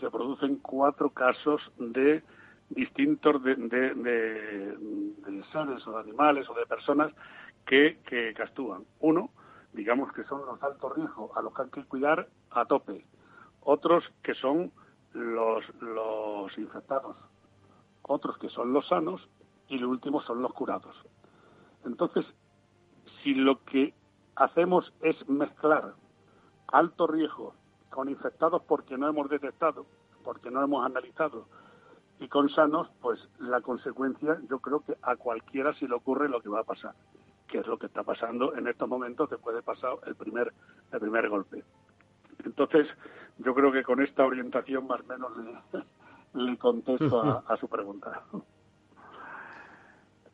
se 0.00 0.10
producen 0.10 0.56
cuatro 0.56 1.10
casos 1.10 1.60
de 1.78 2.22
distintos 2.70 3.42
de, 3.42 3.56
seres 5.52 5.86
o 5.86 5.92
de 5.92 6.00
animales 6.00 6.48
o 6.48 6.54
de 6.54 6.66
personas 6.66 7.12
que, 7.66 7.98
que. 8.06 8.34
Uno, 9.00 9.30
digamos 9.72 10.12
que 10.12 10.24
son 10.24 10.46
los 10.46 10.62
altos 10.62 10.96
riesgos 10.96 11.30
a 11.36 11.42
los 11.42 11.52
que 11.54 11.62
hay 11.62 11.70
que 11.70 11.84
cuidar 11.84 12.28
a 12.50 12.64
tope. 12.64 13.04
Otros 13.60 14.04
que 14.22 14.34
son 14.34 14.72
los, 15.12 15.64
los 15.80 16.56
infectados. 16.58 17.16
Otros 18.02 18.38
que 18.38 18.48
son 18.48 18.72
los 18.72 18.86
sanos 18.86 19.28
y 19.68 19.78
los 19.78 19.90
últimos 19.90 20.24
son 20.24 20.42
los 20.42 20.52
curados. 20.52 20.96
Entonces, 21.84 22.24
si 23.22 23.34
lo 23.34 23.62
que 23.64 23.94
hacemos 24.34 24.92
es 25.02 25.28
mezclar 25.28 25.94
alto 26.68 27.06
riesgo 27.06 27.54
con 27.90 28.08
infectados 28.08 28.62
porque 28.62 28.98
no 28.98 29.08
hemos 29.08 29.28
detectado, 29.28 29.86
porque 30.24 30.50
no 30.50 30.62
hemos 30.62 30.84
analizado, 30.84 31.46
y 32.18 32.28
con 32.28 32.48
sanos, 32.48 32.88
pues 33.00 33.20
la 33.38 33.60
consecuencia 33.60 34.38
yo 34.48 34.58
creo 34.60 34.80
que 34.80 34.96
a 35.02 35.16
cualquiera 35.16 35.74
si 35.74 35.86
le 35.86 35.94
ocurre 35.94 36.28
lo 36.28 36.40
que 36.40 36.48
va 36.48 36.60
a 36.60 36.64
pasar, 36.64 36.94
que 37.46 37.58
es 37.58 37.66
lo 37.66 37.78
que 37.78 37.86
está 37.86 38.02
pasando 38.02 38.54
en 38.56 38.66
estos 38.68 38.88
momentos 38.88 39.28
después 39.30 39.54
de 39.54 39.62
pasar 39.62 39.92
el 40.06 40.14
primer, 40.14 40.52
el 40.92 41.00
primer 41.00 41.28
golpe. 41.28 41.62
Entonces, 42.44 42.86
yo 43.38 43.54
creo 43.54 43.70
que 43.72 43.82
con 43.82 44.02
esta 44.02 44.24
orientación 44.24 44.86
más 44.86 45.00
o 45.00 45.04
menos 45.04 45.32
le, 46.32 46.56
contesto 46.58 47.20
a, 47.46 47.56
su 47.58 47.68
pregunta. 47.68 48.22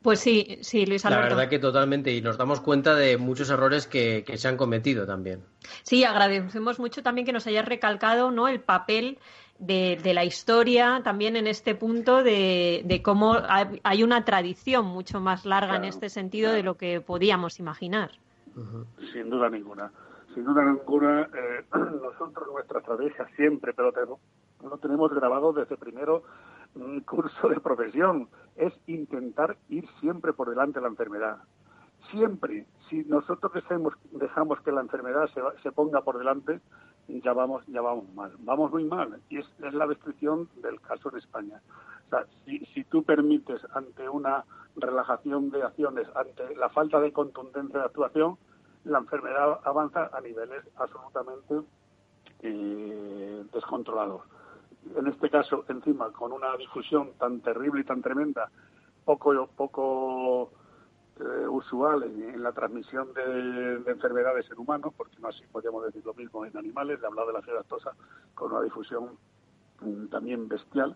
Pues 0.03 0.19
sí, 0.19 0.59
sí, 0.61 0.85
Luis 0.85 1.05
Alberto. 1.05 1.29
La 1.29 1.35
verdad 1.35 1.49
que 1.49 1.59
totalmente, 1.59 2.13
y 2.13 2.21
nos 2.21 2.37
damos 2.37 2.59
cuenta 2.59 2.93
de 2.93 3.17
muchos 3.17 3.49
errores 3.49 3.87
que, 3.87 4.23
que, 4.25 4.37
se 4.37 4.49
han 4.49 4.57
cometido 4.57 5.05
también. 5.05 5.43
Sí, 5.83 6.03
agradecemos 6.03 6.77
mucho 6.77 7.01
también 7.01 7.25
que 7.25 7.31
nos 7.31 7.47
hayas 7.47 7.65
recalcado 7.65 8.29
¿no? 8.29 8.49
el 8.49 8.59
papel 8.59 9.17
de, 9.59 10.13
la 10.13 10.25
historia, 10.25 11.01
también 11.03 11.35
en 11.35 11.47
este 11.47 11.75
punto 11.75 12.23
de, 12.23 13.01
cómo 13.03 13.37
hay 13.83 14.03
una 14.03 14.25
tradición 14.25 14.85
mucho 14.85 15.19
más 15.19 15.45
larga 15.45 15.75
en 15.75 15.85
este 15.85 16.09
sentido 16.09 16.51
de 16.51 16.63
lo 16.63 16.75
que 16.75 17.01
podíamos 17.01 17.59
imaginar. 17.59 18.11
Sin 19.13 19.29
duda 19.29 19.49
ninguna. 19.49 19.91
Sin 20.33 20.45
duda 20.45 20.63
ninguna, 20.63 21.21
eh, 21.21 21.63
nosotros 21.73 22.47
nuestra 22.51 22.79
estrategia 22.79 23.27
siempre, 23.35 23.73
pero 23.73 23.91
lo 24.61 24.77
tenemos 24.77 25.13
grabado 25.13 25.53
desde 25.53 25.77
primero 25.77 26.23
un 26.75 27.01
curso 27.01 27.49
de 27.49 27.59
profesión, 27.59 28.29
es 28.55 28.73
intentar 28.87 29.57
ir 29.69 29.87
siempre 29.99 30.33
por 30.33 30.49
delante 30.49 30.79
de 30.79 30.83
la 30.83 30.89
enfermedad. 30.89 31.37
Siempre, 32.11 32.65
si 32.89 33.03
nosotros 33.05 33.51
dejamos, 34.11 34.61
que 34.61 34.71
la 34.71 34.81
enfermedad 34.81 35.27
se, 35.33 35.41
se 35.61 35.71
ponga 35.71 36.01
por 36.01 36.17
delante, 36.17 36.59
ya 37.07 37.33
vamos, 37.33 37.65
ya 37.67 37.81
vamos 37.81 38.13
mal, 38.13 38.31
vamos 38.39 38.71
muy 38.71 38.83
mal. 38.83 39.21
Y 39.29 39.39
es, 39.39 39.47
la 39.59 39.87
descripción 39.87 40.49
del 40.61 40.79
caso 40.81 41.09
en 41.11 41.17
España. 41.17 41.61
O 42.07 42.09
sea, 42.09 42.25
si, 42.45 42.59
si 42.73 42.83
tú 42.83 43.03
permites 43.03 43.61
ante 43.73 44.07
una 44.09 44.45
relajación 44.75 45.49
de 45.49 45.63
acciones, 45.63 46.07
ante 46.15 46.55
la 46.55 46.69
falta 46.69 46.99
de 46.99 47.11
contundencia 47.11 47.79
de 47.79 47.85
actuación, 47.85 48.37
la 48.83 48.99
enfermedad 48.99 49.59
avanza 49.63 50.09
a 50.13 50.21
niveles 50.21 50.63
absolutamente 50.75 51.61
eh, 52.41 53.45
descontrolados. 53.53 54.21
En 54.95 55.07
este 55.07 55.29
caso, 55.29 55.65
encima, 55.69 56.11
con 56.11 56.31
una 56.31 56.55
difusión 56.57 57.11
tan 57.17 57.41
terrible 57.41 57.81
y 57.81 57.83
tan 57.83 58.01
tremenda, 58.01 58.49
poco, 59.05 59.47
poco 59.55 60.51
eh, 61.19 61.47
usual 61.47 62.03
en, 62.03 62.41
la 62.41 62.51
transmisión 62.53 63.13
de, 63.13 63.91
enfermedades 63.91 64.49
en 64.49 64.57
humanos, 64.57 64.93
porque 64.97 65.15
no 65.19 65.27
así 65.27 65.43
podríamos 65.51 65.85
decir 65.85 66.03
lo 66.03 66.13
mismo 66.15 66.43
en 66.43 66.57
animales, 66.57 66.99
he 67.01 67.05
hablado 67.05 67.27
de 67.27 67.33
la 67.33 67.41
fiebre 67.41 67.63
con 68.33 68.51
una 68.51 68.61
difusión 68.61 69.11
mm, 69.81 70.07
también 70.07 70.47
bestial, 70.47 70.95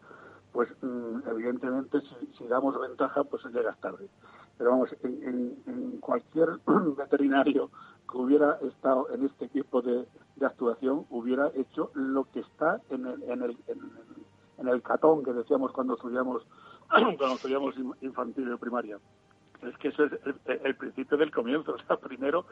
pues 0.51 0.70
mm, 0.82 1.29
evidentemente 1.29 2.00
si, 2.36 2.48
damos 2.48 2.79
ventaja, 2.79 3.24
pues 3.25 3.46
llegas 3.46 3.79
tarde. 3.79 4.10
Pero 4.58 4.72
vamos, 4.72 4.89
en, 5.03 6.00
cualquier 6.00 6.60
veterinario 6.98 7.70
hubiera 8.14 8.58
estado 8.62 9.10
en 9.12 9.26
este 9.26 9.48
tipo 9.50 9.82
de, 9.82 10.08
actuación 10.42 11.06
hubiera 11.10 11.50
hecho 11.56 11.90
lo 11.96 12.26
que 12.26 12.42
está 12.42 12.80
en 12.90 13.08
el, 13.08 13.24
en 13.24 13.42
el, 13.42 13.58
en, 14.60 14.68
el 14.68 14.82
catón 14.84 15.24
que 15.24 15.34
decíamos 15.34 15.72
cuando 15.72 15.96
estudiamos 15.96 16.46
cuando 16.90 17.34
estudiamos 17.34 17.76
infantil 18.02 18.52
y 18.54 18.58
primaria 18.58 19.00
es 19.64 19.78
que 19.78 19.88
eso 19.90 20.06
es 20.06 20.12
el, 20.46 20.76
principio 20.76 21.18
del 21.18 21.32
comienzo. 21.32 21.76
O 21.78 21.88
sea, 21.88 21.98
primero, 21.98 22.46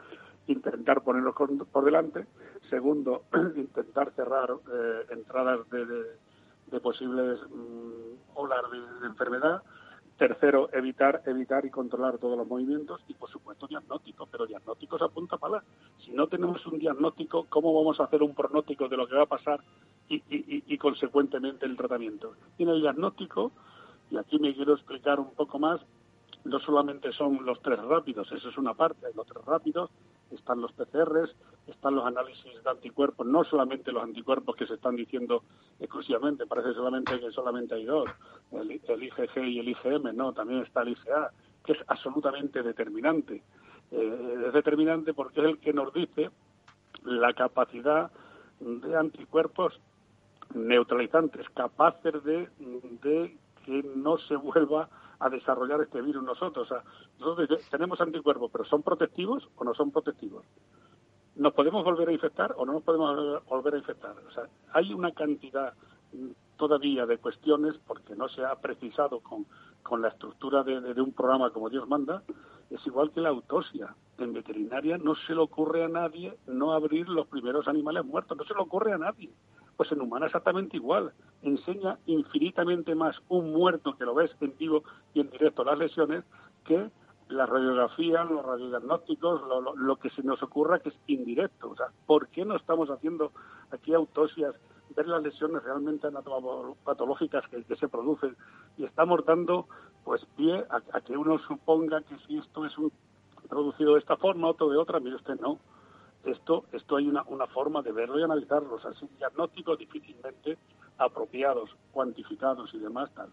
intentar 0.46 1.02
ponerlos 1.02 1.34
por 1.70 1.84
delante. 1.84 2.26
Segundo, 2.70 3.24
intentar 3.56 4.12
cerrar 4.12 4.50
eh, 4.72 5.06
entradas 5.10 5.60
de, 5.70 6.80
posibles 6.80 7.40
mm, 7.48 8.34
olas 8.34 8.62
de, 9.00 9.06
enfermedad. 9.06 9.62
Tercero, 10.16 10.70
evitar, 10.72 11.22
evitar 11.26 11.66
y 11.66 11.70
controlar 11.70 12.18
todos 12.18 12.38
los 12.38 12.46
movimientos. 12.46 13.02
Y, 13.08 13.14
por 13.14 13.30
supuesto, 13.30 13.66
diagnóstico. 13.66 14.26
Pero 14.30 14.46
diagnósticos 14.46 15.02
a 15.02 15.08
punta 15.08 15.36
pala. 15.36 15.62
Si 16.04 16.12
no 16.12 16.26
tenemos 16.26 16.64
un 16.66 16.78
diagnóstico, 16.78 17.46
¿cómo 17.48 17.74
vamos 17.74 18.00
a 18.00 18.04
hacer 18.04 18.22
un 18.22 18.34
pronóstico 18.34 18.88
de 18.88 18.96
lo 18.96 19.06
que 19.06 19.16
va 19.16 19.24
a 19.24 19.26
pasar 19.26 19.60
y, 20.08 20.16
y, 20.30 20.64
y 20.66 20.78
consecuentemente, 20.78 21.66
el 21.66 21.76
tratamiento? 21.76 22.34
Y 22.56 22.62
en 22.62 22.70
el 22.70 22.80
diagnóstico, 22.80 23.52
y 24.10 24.16
aquí 24.16 24.38
me 24.38 24.54
quiero 24.54 24.74
explicar 24.74 25.20
un 25.20 25.34
poco 25.34 25.58
más, 25.58 25.80
no 26.44 26.60
solamente 26.60 27.12
son 27.12 27.44
los 27.44 27.60
tres 27.60 27.78
rápidos, 27.82 28.30
eso 28.32 28.48
es 28.48 28.56
una 28.56 28.74
parte, 28.74 29.06
los 29.14 29.26
tres 29.26 29.44
rápidos, 29.44 29.90
están 30.30 30.60
los 30.60 30.72
PCRs, 30.72 31.34
están 31.66 31.94
los 31.94 32.06
análisis 32.06 32.62
de 32.62 32.70
anticuerpos, 32.70 33.26
no 33.26 33.44
solamente 33.44 33.92
los 33.92 34.02
anticuerpos 34.02 34.56
que 34.56 34.66
se 34.66 34.74
están 34.74 34.96
diciendo 34.96 35.42
exclusivamente, 35.80 36.46
parece 36.46 36.74
solamente 36.74 37.18
que 37.18 37.30
solamente 37.30 37.74
hay 37.74 37.84
dos, 37.84 38.08
el, 38.52 38.70
IgG 38.70 39.38
y 39.44 39.58
el 39.58 39.68
IgM, 39.68 40.14
no, 40.14 40.32
también 40.32 40.62
está 40.62 40.82
el 40.82 40.90
IgA, 40.90 41.30
que 41.64 41.72
es 41.72 41.78
absolutamente 41.88 42.62
determinante. 42.62 43.42
Eh, 43.90 44.44
es 44.46 44.52
determinante 44.52 45.14
porque 45.14 45.40
es 45.40 45.46
el 45.46 45.58
que 45.58 45.72
nos 45.72 45.92
dice 45.92 46.30
la 47.04 47.32
capacidad 47.34 48.10
de 48.60 48.96
anticuerpos 48.96 49.78
neutralizantes, 50.54 51.48
capaces 51.50 52.22
de, 52.24 52.48
de 53.02 53.36
que 53.64 53.82
no 53.94 54.18
se 54.18 54.36
vuelva 54.36 54.88
a 55.18 55.28
desarrollar 55.28 55.80
este 55.82 56.02
virus 56.02 56.22
nosotros. 56.22 56.70
O 56.70 56.74
sea, 56.74 56.82
nosotros 57.18 57.60
tenemos 57.70 58.00
anticuerpos, 58.00 58.50
pero 58.50 58.64
¿son 58.64 58.82
protectivos 58.82 59.48
o 59.56 59.64
no 59.64 59.74
son 59.74 59.90
protectivos? 59.90 60.44
¿Nos 61.36 61.52
podemos 61.52 61.84
volver 61.84 62.08
a 62.08 62.12
infectar 62.12 62.54
o 62.56 62.64
no 62.64 62.72
nos 62.72 62.82
podemos 62.82 63.44
volver 63.44 63.74
a 63.74 63.78
infectar? 63.78 64.14
O 64.26 64.30
sea, 64.32 64.44
hay 64.72 64.94
una 64.94 65.12
cantidad 65.12 65.74
todavía 66.56 67.06
de 67.06 67.18
cuestiones, 67.18 67.76
porque 67.86 68.16
no 68.16 68.28
se 68.28 68.44
ha 68.44 68.54
precisado 68.56 69.20
con, 69.20 69.46
con 69.82 70.02
la 70.02 70.08
estructura 70.08 70.62
de, 70.62 70.80
de, 70.80 71.00
un 71.00 71.12
programa 71.12 71.50
como 71.50 71.68
Dios 71.68 71.86
manda, 71.88 72.22
es 72.70 72.84
igual 72.86 73.10
que 73.12 73.20
la 73.20 73.28
autopsia. 73.28 73.94
En 74.18 74.32
veterinaria 74.32 74.96
no 74.96 75.14
se 75.14 75.34
le 75.34 75.40
ocurre 75.40 75.84
a 75.84 75.88
nadie 75.88 76.34
no 76.46 76.72
abrir 76.72 77.08
los 77.08 77.26
primeros 77.26 77.68
animales 77.68 78.04
muertos, 78.04 78.36
no 78.36 78.44
se 78.44 78.54
le 78.54 78.60
ocurre 78.60 78.92
a 78.92 78.98
nadie. 78.98 79.30
Pues 79.76 79.92
en 79.92 80.00
humana 80.00 80.26
exactamente 80.26 80.78
igual. 80.78 81.12
Enseña 81.46 81.96
infinitamente 82.06 82.96
más 82.96 83.16
un 83.28 83.52
muerto 83.52 83.96
que 83.96 84.04
lo 84.04 84.16
ves 84.16 84.32
en 84.40 84.52
vivo 84.58 84.82
y 85.14 85.20
en 85.20 85.30
directo 85.30 85.62
las 85.62 85.78
lesiones 85.78 86.24
que 86.64 86.90
la 87.28 87.46
radiografía, 87.46 88.24
los 88.24 88.44
radiodiagnósticos, 88.44 89.42
lo, 89.42 89.76
lo, 89.76 89.96
que 89.96 90.10
se 90.10 90.24
nos 90.24 90.42
ocurra 90.42 90.80
que 90.80 90.88
es 90.88 90.96
indirecto. 91.06 91.70
O 91.70 91.76
sea, 91.76 91.86
¿por 92.04 92.26
qué 92.30 92.44
no 92.44 92.56
estamos 92.56 92.90
haciendo 92.90 93.30
aquí 93.70 93.94
autopsias, 93.94 94.56
ver 94.96 95.06
las 95.06 95.22
lesiones 95.22 95.62
realmente 95.62 96.08
anatomopatológicas 96.08 97.48
que, 97.48 97.62
que 97.62 97.76
se 97.76 97.86
producen 97.86 98.36
y 98.76 98.84
estamos 98.84 99.24
dando 99.24 99.68
pues 100.04 100.26
pie 100.36 100.64
a, 100.68 100.82
a, 100.92 101.00
que 101.00 101.16
uno 101.16 101.38
suponga 101.46 102.02
que 102.02 102.16
si 102.26 102.38
esto 102.38 102.66
es 102.66 102.76
un 102.76 102.90
producido 103.48 103.94
de 103.94 104.00
esta 104.00 104.16
forma, 104.16 104.48
otro 104.48 104.68
de 104.68 104.78
otra, 104.78 104.98
mire 104.98 105.14
usted, 105.14 105.38
no 105.38 105.60
esto, 106.26 106.64
esto 106.72 106.96
hay 106.96 107.06
una, 107.06 107.22
una 107.28 107.46
forma 107.46 107.82
de 107.82 107.92
verlo 107.92 108.18
y 108.18 108.22
analizarlo. 108.22 108.76
así 108.76 109.08
diagnósticos 109.18 109.78
difícilmente 109.78 110.58
apropiados, 110.98 111.70
cuantificados 111.92 112.72
y 112.74 112.78
demás 112.78 113.10
tal. 113.14 113.30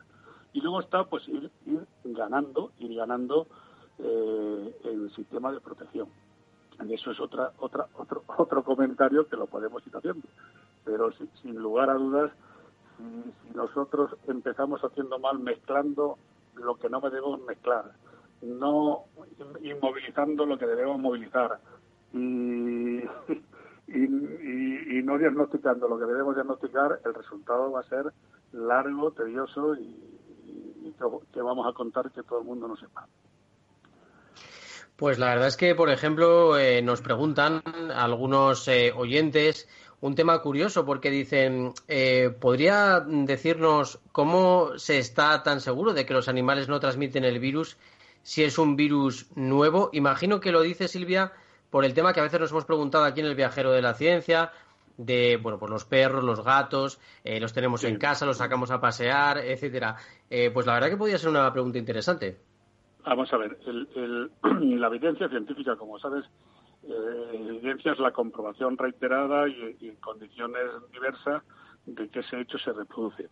Y 0.54 0.62
luego 0.62 0.80
está 0.82 1.04
pues 1.06 1.28
ir, 1.28 1.50
ir 1.66 1.86
ganando, 2.04 2.72
ir 2.80 2.96
ganando 2.96 3.48
eh, 4.00 4.80
el 4.86 5.12
sistema 5.16 5.52
de 5.52 5.60
protección. 5.60 6.08
Y 6.88 6.94
eso 6.94 7.12
es 7.12 7.20
otra, 7.20 7.52
otra, 7.60 7.88
otro, 7.96 8.24
otro 8.38 8.64
comentario 8.64 9.28
que 9.28 9.36
lo 9.36 9.48
podemos 9.48 9.86
ir 9.88 9.96
haciendo. 9.96 10.28
Pero 10.86 11.12
sin 11.42 11.56
lugar 11.56 11.90
a 11.90 11.96
dudas, 11.96 12.32
si, 12.98 13.50
si 13.50 13.58
nosotros 13.58 14.16
empezamos 14.28 14.84
haciendo 14.84 15.18
mal 15.18 15.40
mezclando 15.40 16.18
lo 16.56 16.76
que 16.76 16.90
no 16.90 17.02
debemos 17.02 17.42
mezclar, 17.42 17.92
no 18.42 19.06
inmovilizando 19.62 20.46
lo 20.46 20.58
que 20.58 20.66
debemos 20.68 21.00
movilizar, 21.00 21.60
y, 22.14 23.00
y, 23.88 24.98
y, 24.98 25.04
no 25.04 25.18
diagnosticando 25.18 25.88
lo 25.88 25.98
que 25.98 26.06
debemos 26.06 26.36
diagnosticar, 26.36 27.00
el 27.04 27.14
resultado 27.14 27.72
va 27.72 27.82
a 27.82 27.84
ser 27.84 28.14
largo, 28.52 29.12
tedioso 29.12 29.76
y, 29.76 30.14
que, 31.34 31.42
vamos 31.42 31.68
a 31.68 31.74
contar 31.74 32.12
que 32.12 32.24
todo 32.24 32.40
el 32.40 32.46
mundo 32.46 32.68
no 32.68 32.76
sepa. 32.76 33.08
Pues 34.96 35.18
la 35.18 35.30
verdad 35.30 35.48
es 35.48 35.58
que, 35.58 35.74
por 35.74 35.90
ejemplo, 35.90 36.58
eh, 36.58 36.82
nos 36.82 37.02
preguntan 37.02 37.64
algunos 37.96 38.68
eh, 38.68 38.94
oyentes 38.96 39.68
un 40.02 40.16
tema 40.16 40.42
curioso 40.42 40.86
porque 40.86 41.10
dicen, 41.10 41.74
eh, 41.88 42.30
¿podría 42.40 43.00
decirnos 43.00 44.00
cómo 44.12 44.78
se 44.78 45.00
está 45.00 45.42
tan 45.44 45.62
seguro 45.62 45.94
de 45.94 46.06
que 46.06 46.14
los 46.14 46.28
animales 46.28 46.68
no 46.68 46.80
transmiten 46.80 47.24
el 47.24 47.40
virus 47.40 47.78
si 48.22 48.44
es 48.44 48.58
un 48.58 48.76
virus 48.76 49.28
nuevo? 49.36 49.90
Imagino 49.94 50.42
que 50.42 50.52
lo 50.52 50.62
dice 50.62 50.88
Silvia 50.88 51.32
por 51.74 51.86
el 51.86 51.96
tema 51.96 52.14
que 52.14 52.20
a 52.20 52.24
veces 52.24 52.40
nos 52.40 52.52
hemos 52.52 52.66
preguntado 52.66 53.04
aquí 53.04 53.22
en 53.22 53.26
el 53.26 53.34
viajero 53.34 53.72
de 53.72 53.82
la 53.82 53.96
ciencia, 53.96 54.52
de 54.96 55.40
bueno 55.42 55.58
pues 55.58 55.72
los 55.72 55.86
perros, 55.86 56.24
los 56.24 56.44
gatos, 56.44 57.00
eh, 57.24 57.40
los 57.40 57.52
tenemos 57.52 57.84
en 57.84 57.98
casa, 57.98 58.28
los 58.28 58.38
sacamos 58.38 58.70
a 58.70 58.80
pasear, 58.80 59.40
etcétera. 59.40 59.96
Eh, 60.30 60.52
pues 60.54 60.68
la 60.68 60.76
verdad 60.76 60.90
que 60.90 60.98
podría 60.98 61.18
ser 61.18 61.32
una 61.32 61.52
pregunta 61.52 61.80
interesante. 61.80 62.38
Vamos 63.04 63.34
a 63.34 63.38
ver, 63.38 63.58
el, 63.66 64.30
la 64.80 64.86
evidencia 64.86 65.28
científica, 65.30 65.76
como 65.76 65.98
sabes, 65.98 66.24
eh, 66.84 67.44
evidencia 67.50 67.94
es 67.94 67.98
la 67.98 68.12
comprobación 68.12 68.78
reiterada 68.78 69.50
y, 69.50 69.76
y 69.82 69.90
en 69.90 69.96
condiciones 69.96 70.66
diversas 70.92 71.42
de 71.88 72.08
que 72.08 72.20
ese 72.20 72.40
hecho 72.40 72.60
se 72.60 72.72
reproduce. 72.72 73.30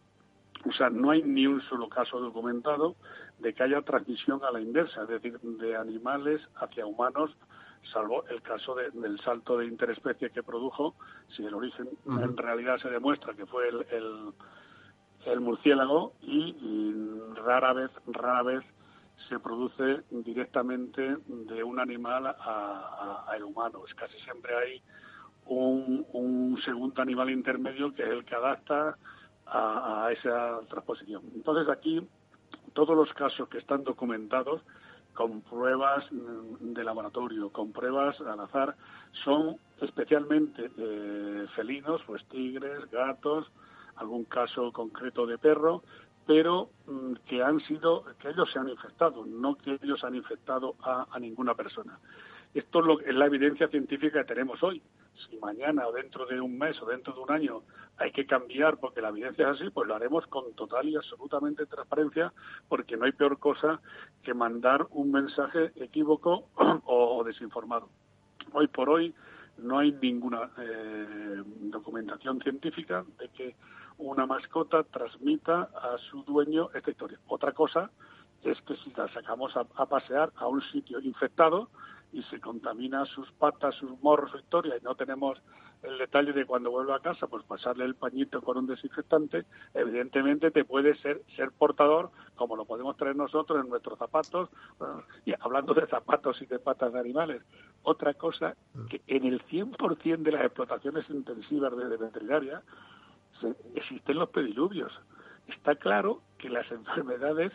O 0.67 0.71
sea, 0.71 0.89
no 0.89 1.11
hay 1.11 1.21
ni 1.21 1.45
un 1.45 1.61
solo 1.69 1.87
caso 1.89 2.19
documentado 2.19 2.95
de 3.37 3.53
que 3.53 3.61
haya 3.61 3.83
transmisión 3.83 4.43
a 4.43 4.51
la 4.51 4.61
inversa, 4.61 5.03
es 5.03 5.09
decir, 5.09 5.39
de 5.39 5.75
animales 5.75 6.41
hacia 6.55 6.87
humanos 6.87 7.35
salvo 7.91 8.25
el 8.27 8.41
caso 8.41 8.75
de, 8.75 8.91
del 8.91 9.19
salto 9.21 9.57
de 9.57 9.65
interespecie 9.65 10.29
que 10.29 10.43
produjo, 10.43 10.95
si 11.35 11.45
el 11.45 11.53
origen 11.53 11.89
uh 12.05 12.11
-huh. 12.11 12.23
en 12.23 12.37
realidad 12.37 12.77
se 12.77 12.89
demuestra 12.89 13.33
que 13.33 13.45
fue 13.45 13.67
el, 13.69 13.85
el, 13.91 14.33
el 15.25 15.39
murciélago 15.39 16.13
y, 16.21 16.55
y, 16.61 17.33
rara 17.35 17.73
vez, 17.73 17.91
rara 18.07 18.43
vez 18.43 18.63
se 19.29 19.39
produce 19.39 20.01
directamente 20.09 21.17
de 21.27 21.63
un 21.63 21.79
animal 21.79 22.25
a, 22.27 22.35
a, 22.39 23.31
a 23.31 23.35
el 23.37 23.43
humano. 23.43 23.83
Es 23.87 23.93
casi 23.93 24.17
siempre 24.19 24.55
hay 24.55 24.81
un, 25.45 26.05
un, 26.13 26.59
segundo 26.63 27.01
animal 27.01 27.29
intermedio 27.29 27.93
que 27.93 28.03
es 28.03 28.09
el 28.09 28.25
que 28.25 28.35
adapta 28.35 28.97
a, 29.45 30.05
a 30.05 30.11
esa 30.11 30.59
transposición. 30.69 31.23
Entonces 31.35 31.69
aquí 31.69 32.07
todos 32.73 32.95
los 32.95 33.13
casos 33.13 33.47
que 33.49 33.57
están 33.57 33.83
documentados 33.83 34.61
con 35.13 35.41
pruebas 35.41 36.05
de 36.11 36.83
laboratorio, 36.83 37.49
con 37.49 37.71
pruebas 37.71 38.19
al 38.21 38.39
azar, 38.39 38.75
son 39.23 39.57
especialmente 39.81 40.71
eh, 40.77 41.45
felinos, 41.55 42.01
pues 42.05 42.23
tigres, 42.25 42.89
gatos, 42.91 43.51
algún 43.95 44.23
caso 44.25 44.71
concreto 44.71 45.25
de 45.25 45.37
perro, 45.37 45.83
pero 46.25 46.69
mm, 46.87 47.13
que 47.27 47.43
han 47.43 47.59
sido, 47.61 48.05
que 48.19 48.29
ellos 48.29 48.49
se 48.51 48.59
han 48.59 48.69
infectado, 48.69 49.25
no 49.25 49.55
que 49.55 49.77
ellos 49.81 50.03
han 50.03 50.15
infectado 50.15 50.75
a, 50.81 51.07
a 51.11 51.19
ninguna 51.19 51.55
persona. 51.55 51.99
Esto 52.53 52.79
es, 52.79 52.85
lo, 52.85 52.99
es 52.99 53.15
la 53.15 53.25
evidencia 53.25 53.67
científica 53.67 54.21
que 54.21 54.33
tenemos 54.33 54.61
hoy. 54.63 54.81
Si 55.15 55.37
mañana 55.37 55.87
o 55.87 55.91
dentro 55.91 56.25
de 56.25 56.39
un 56.39 56.57
mes 56.57 56.81
o 56.81 56.85
dentro 56.85 57.13
de 57.13 57.19
un 57.19 57.31
año 57.31 57.61
hay 57.97 58.11
que 58.11 58.25
cambiar 58.25 58.77
porque 58.77 59.01
la 59.01 59.09
evidencia 59.09 59.49
es 59.49 59.61
así, 59.61 59.69
pues 59.69 59.87
lo 59.87 59.95
haremos 59.95 60.25
con 60.27 60.53
total 60.53 60.89
y 60.89 60.95
absolutamente 60.95 61.65
transparencia 61.65 62.33
porque 62.67 62.97
no 62.97 63.05
hay 63.05 63.11
peor 63.11 63.37
cosa 63.37 63.79
que 64.23 64.33
mandar 64.33 64.87
un 64.91 65.11
mensaje 65.11 65.71
equívoco 65.75 66.47
o, 66.85 67.23
desinformado. 67.23 67.89
Hoy 68.53 68.67
por 68.67 68.89
hoy 68.89 69.13
no 69.57 69.79
hay 69.79 69.91
ninguna 69.91 70.49
eh, 70.57 71.43
documentación 71.45 72.41
científica 72.41 73.05
de 73.19 73.29
que 73.29 73.55
una 73.99 74.25
mascota 74.25 74.83
transmita 74.83 75.69
a 75.75 75.97
su 76.09 76.23
dueño 76.23 76.69
esta 76.73 76.89
historia. 76.89 77.19
Otra 77.27 77.51
cosa 77.51 77.91
es 78.43 78.59
que 78.61 78.75
si 78.77 78.91
la 78.93 79.07
sacamos 79.13 79.53
a 79.55 79.85
pasear 79.85 80.31
a 80.37 80.47
un 80.47 80.61
sitio 80.71 80.99
infectado, 81.01 81.69
y 82.13 82.23
se 82.23 82.39
contamina 82.39 83.05
sus 83.05 83.31
patas, 83.33 83.75
sus 83.75 83.99
morros, 84.01 84.31
su 84.31 84.37
historia, 84.37 84.75
y 84.77 84.83
no 84.83 84.95
tenemos 84.95 85.41
el 85.83 85.97
detalle 85.97 86.33
de 86.33 86.45
cuando 86.45 86.69
vuelve 86.69 86.93
a 86.93 86.99
casa, 86.99 87.27
pues 87.27 87.43
pasarle 87.43 87.85
el 87.85 87.95
pañito 87.95 88.41
con 88.41 88.57
un 88.57 88.67
desinfectante, 88.67 89.45
evidentemente 89.73 90.51
te 90.51 90.63
puede 90.63 90.95
ser, 90.97 91.23
ser 91.35 91.51
portador, 91.51 92.11
como 92.35 92.55
lo 92.55 92.65
podemos 92.65 92.97
traer 92.97 93.15
nosotros 93.15 93.63
en 93.63 93.69
nuestros 93.69 93.97
zapatos, 93.97 94.49
y 95.25 95.33
hablando 95.39 95.73
de 95.73 95.87
zapatos 95.87 96.41
y 96.41 96.45
de 96.45 96.59
patas 96.59 96.93
de 96.93 96.99
animales. 96.99 97.41
Otra 97.83 98.13
cosa, 98.13 98.55
que 98.89 99.01
en 99.07 99.25
el 99.25 99.41
100% 99.47 100.17
de 100.17 100.31
las 100.31 100.45
explotaciones 100.45 101.09
intensivas 101.09 101.75
de, 101.75 101.89
de 101.89 101.97
veterinaria 101.97 102.61
se, 103.39 103.55
existen 103.75 104.19
los 104.19 104.29
pediluvios. 104.29 104.91
Está 105.47 105.75
claro 105.75 106.21
que 106.37 106.49
las 106.49 106.69
enfermedades 106.71 107.51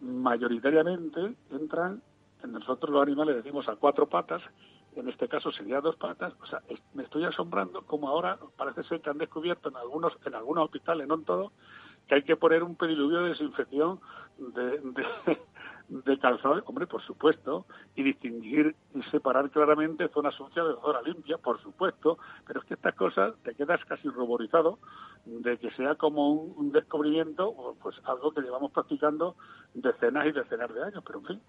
mayoritariamente 0.00 1.34
entran 1.50 2.02
nosotros 2.46 2.90
los 2.90 3.02
animales 3.02 3.36
decimos 3.36 3.68
a 3.68 3.76
cuatro 3.76 4.08
patas, 4.08 4.42
en 4.96 5.08
este 5.08 5.28
caso 5.28 5.52
sería 5.52 5.80
dos 5.80 5.96
patas, 5.96 6.34
o 6.40 6.46
sea, 6.46 6.60
me 6.94 7.04
estoy 7.04 7.24
asombrando 7.24 7.82
como 7.82 8.08
ahora 8.08 8.38
parece 8.56 8.82
ser 8.84 9.00
que 9.00 9.10
han 9.10 9.18
descubierto 9.18 9.68
en 9.68 9.76
algunos, 9.76 10.12
en 10.24 10.34
algunos 10.34 10.64
hospitales, 10.64 11.06
no 11.06 11.14
en 11.14 11.24
todos, 11.24 11.52
que 12.08 12.16
hay 12.16 12.22
que 12.22 12.36
poner 12.36 12.62
un 12.64 12.74
pediluvio 12.74 13.22
de 13.22 13.28
desinfección 13.30 14.00
de, 14.38 14.80
de, 15.88 16.18
calzado, 16.18 16.60
hombre, 16.66 16.86
por 16.86 17.02
supuesto, 17.02 17.66
y 17.94 18.02
distinguir 18.02 18.74
y 18.94 19.02
separar 19.10 19.50
claramente 19.50 20.08
zona 20.08 20.32
sucia 20.32 20.64
de 20.64 20.74
zona 20.80 21.02
limpia, 21.02 21.38
por 21.38 21.60
supuesto, 21.60 22.18
pero 22.46 22.60
es 22.60 22.66
que 22.66 22.74
estas 22.74 22.94
cosas 22.94 23.34
te 23.44 23.54
quedas 23.54 23.84
casi 23.84 24.08
ruborizado 24.08 24.78
de 25.24 25.58
que 25.58 25.70
sea 25.72 25.94
como 25.94 26.32
un, 26.32 26.72
descubrimiento, 26.72 27.76
pues 27.82 27.96
algo 28.04 28.32
que 28.32 28.40
llevamos 28.40 28.72
practicando 28.72 29.36
decenas 29.74 30.26
y 30.26 30.32
decenas 30.32 30.72
de 30.74 30.82
años, 30.82 31.02
pero 31.06 31.20
en 31.20 31.26
fin, 31.26 31.42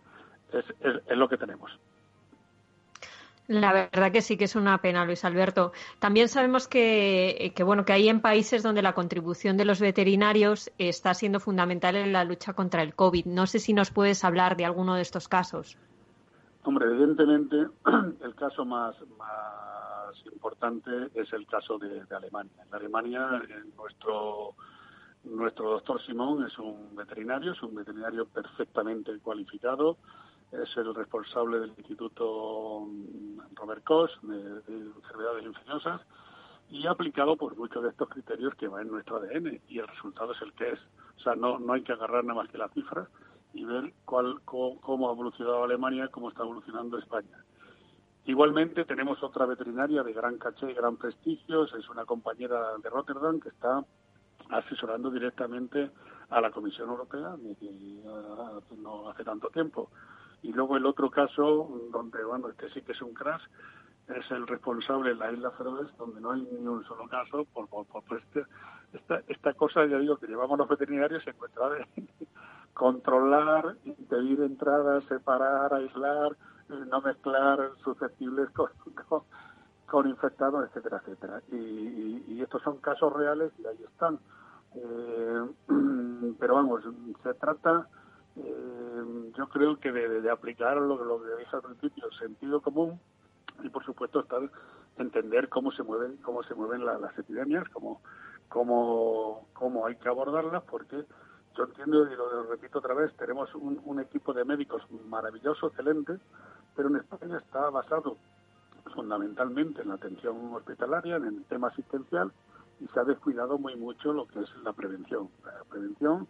es, 0.53 0.65
es 1.07 1.17
lo 1.17 1.27
que 1.27 1.37
tenemos. 1.37 1.71
La 3.51 3.73
verdad 3.73 4.13
que 4.13 4.21
sí 4.21 4.37
que 4.37 4.45
es 4.45 4.55
una 4.55 4.77
pena, 4.77 5.03
Luis 5.03 5.25
Alberto. 5.25 5.73
También 5.99 6.29
sabemos 6.29 6.69
que, 6.69 7.53
bueno 7.65 7.83
que 7.83 7.91
hay 7.91 8.07
en 8.07 8.21
países 8.21 8.63
donde 8.63 8.81
la 8.81 8.93
contribución 8.93 9.57
de 9.57 9.65
los 9.65 9.81
veterinarios 9.81 10.71
está 10.77 11.13
siendo 11.13 11.41
fundamental 11.41 11.97
en 11.97 12.13
la 12.13 12.23
lucha 12.23 12.53
contra 12.53 12.81
el 12.81 12.95
COVID. 12.95 13.25
No 13.25 13.47
sé 13.47 13.59
si 13.59 13.73
nos 13.73 13.91
puedes 13.91 14.23
hablar 14.23 14.55
de 14.55 14.63
alguno 14.63 14.95
de 14.95 15.01
estos 15.01 15.27
casos. 15.27 15.77
Hombre, 16.63 16.85
evidentemente 16.85 17.57
el 18.23 18.35
caso 18.35 18.63
más, 18.63 18.95
más 19.17 20.15
importante 20.31 20.89
es 21.15 21.33
el 21.33 21.45
caso 21.45 21.77
de, 21.77 22.03
Alemania. 22.15 22.63
En 22.65 22.73
Alemania, 22.73 23.41
nuestro 23.75 24.55
nuestro 25.25 25.71
doctor 25.71 26.01
Simón 26.03 26.47
es 26.47 26.57
un 26.57 26.95
veterinario, 26.95 27.51
es 27.51 27.61
un 27.61 27.75
veterinario 27.75 28.25
perfectamente 28.27 29.11
cualificado 29.19 29.97
es 30.51 30.77
el 30.77 30.93
responsable 30.93 31.59
del 31.59 31.73
Instituto 31.77 32.81
mm, 32.87 33.55
Robert 33.55 33.83
Koch 33.83 34.11
de, 34.21 34.61
enfermedades 34.67 35.45
infecciosas 35.45 36.01
y 36.69 36.87
ha 36.87 36.91
aplicado 36.91 37.35
por 37.35 37.55
muchos 37.57 37.83
de 37.83 37.89
estos 37.89 38.09
criterios 38.09 38.55
que 38.55 38.67
van 38.67 38.83
en 38.83 38.91
nuestro 38.91 39.17
ADN 39.17 39.61
y 39.67 39.79
el 39.79 39.87
resultado 39.87 40.33
es 40.33 40.41
el 40.41 40.53
que 40.53 40.71
es. 40.71 40.79
O 41.17 41.19
sea, 41.21 41.35
no, 41.35 41.59
no 41.59 41.73
hay 41.73 41.83
que 41.83 41.91
agarrar 41.91 42.23
nada 42.23 42.41
más 42.41 42.49
que 42.49 42.57
las 42.57 42.71
cifras 42.71 43.07
y 43.53 43.65
ver 43.65 43.93
cuál, 44.05 44.41
cómo, 44.45 45.09
ha 45.09 45.13
evolucionado 45.13 45.63
Alemania 45.63 46.07
cómo 46.09 46.29
está 46.29 46.43
evolucionando 46.43 46.97
España. 46.97 47.43
Igualmente 48.25 48.85
tenemos 48.85 49.21
otra 49.23 49.45
veterinaria 49.45 50.03
de 50.03 50.13
gran 50.13 50.37
caché 50.37 50.71
y 50.71 50.73
gran 50.73 50.95
prestigio, 50.95 51.63
es 51.65 51.89
una 51.89 52.05
compañera 52.05 52.77
de 52.77 52.89
Rotterdam 52.89 53.39
que 53.39 53.49
está 53.49 53.83
asesorando 54.49 55.09
directamente 55.09 55.89
a 56.29 56.39
la 56.39 56.51
Comisión 56.51 56.89
Europea 56.89 57.35
no 58.77 59.09
hace 59.09 59.23
tanto 59.23 59.49
tiempo. 59.49 59.89
Y 60.43 60.53
luego 60.53 60.77
el 60.77 60.85
otro 60.85 61.09
caso, 61.09 61.69
donde, 61.91 62.23
bueno, 62.23 62.49
este 62.49 62.69
sí 62.71 62.81
que 62.81 62.93
es 62.93 63.01
un 63.01 63.13
crash, 63.13 63.43
es 64.07 64.29
el 64.31 64.47
responsable 64.47 65.11
en 65.11 65.19
la 65.19 65.31
isla 65.31 65.51
Feroes, 65.51 65.95
donde 65.97 66.21
no 66.21 66.31
hay 66.31 66.41
ni 66.41 66.67
un 66.67 66.83
solo 66.85 67.07
caso, 67.07 67.45
por, 67.53 67.67
por, 67.67 67.85
este, 68.17 68.45
esta, 68.93 69.21
esta 69.27 69.53
cosa, 69.53 69.85
ya 69.85 69.97
digo, 69.97 70.17
que 70.17 70.27
llevamos 70.27 70.57
los 70.57 70.67
veterinarios 70.67 71.23
se 71.23 71.29
encuentra 71.29 71.69
de 71.69 71.85
controlar, 72.73 73.75
impedir 73.85 74.41
entradas, 74.41 75.03
separar, 75.05 75.73
aislar, 75.73 76.35
no 76.87 77.01
mezclar 77.01 77.71
susceptibles 77.83 78.49
con, 78.51 78.69
con, 79.85 80.07
infectados, 80.07 80.69
etcétera, 80.69 81.01
etcétera. 81.03 81.41
Y, 81.51 82.23
y, 82.27 82.41
estos 82.41 82.61
son 82.63 82.77
casos 82.77 83.11
reales 83.13 83.51
y 83.59 83.67
ahí 83.67 83.83
están. 83.83 84.19
Eh, 84.75 85.45
pero 86.39 86.55
vamos, 86.55 86.81
se 87.23 87.33
trata 87.33 87.87
eh, 88.37 88.90
yo 89.37 89.47
creo 89.49 89.79
que 89.79 89.91
de, 89.91 90.29
aplicar 90.29 90.77
lo, 90.77 91.03
lo, 91.03 91.21
que 91.21 91.35
dije 91.39 91.55
al 91.55 91.61
principio, 91.61 92.11
sentido 92.11 92.61
común 92.61 92.99
y 93.63 93.69
por 93.69 93.83
supuesto 93.85 94.21
estar 94.21 94.41
entender 94.97 95.49
cómo 95.49 95.71
se 95.71 95.83
mueven 95.83 96.17
cómo 96.17 96.43
se 96.43 96.53
mueven 96.55 96.85
las 96.85 97.17
epidemias, 97.17 97.67
cómo, 97.69 98.01
cómo, 98.49 99.47
cómo 99.53 99.85
hay 99.85 99.95
que 99.95 100.09
abordarlas, 100.09 100.63
porque 100.63 101.05
yo 101.55 101.63
entiendo 101.63 102.11
y 102.11 102.15
lo, 102.15 102.43
repito 102.43 102.79
otra 102.79 102.93
vez, 102.93 103.15
tenemos 103.17 103.53
un, 103.55 103.81
un, 103.83 103.99
equipo 103.99 104.33
de 104.33 104.45
médicos 104.45 104.83
maravilloso, 105.07 105.67
excelente, 105.67 106.17
pero 106.75 106.89
en 106.89 106.97
España 106.97 107.37
está 107.37 107.69
basado 107.69 108.17
fundamentalmente 108.93 109.81
en 109.81 109.89
la 109.89 109.95
atención 109.95 110.53
hospitalaria, 110.53 111.17
en 111.17 111.25
el 111.25 111.43
tema 111.45 111.69
asistencial, 111.69 112.31
y 112.79 112.87
se 112.87 112.99
ha 112.99 113.03
descuidado 113.03 113.57
muy 113.57 113.75
mucho 113.75 114.11
lo 114.11 114.25
que 114.27 114.39
es 114.39 114.49
la 114.63 114.73
prevención. 114.73 115.29
La 115.45 115.63
prevención 115.69 116.27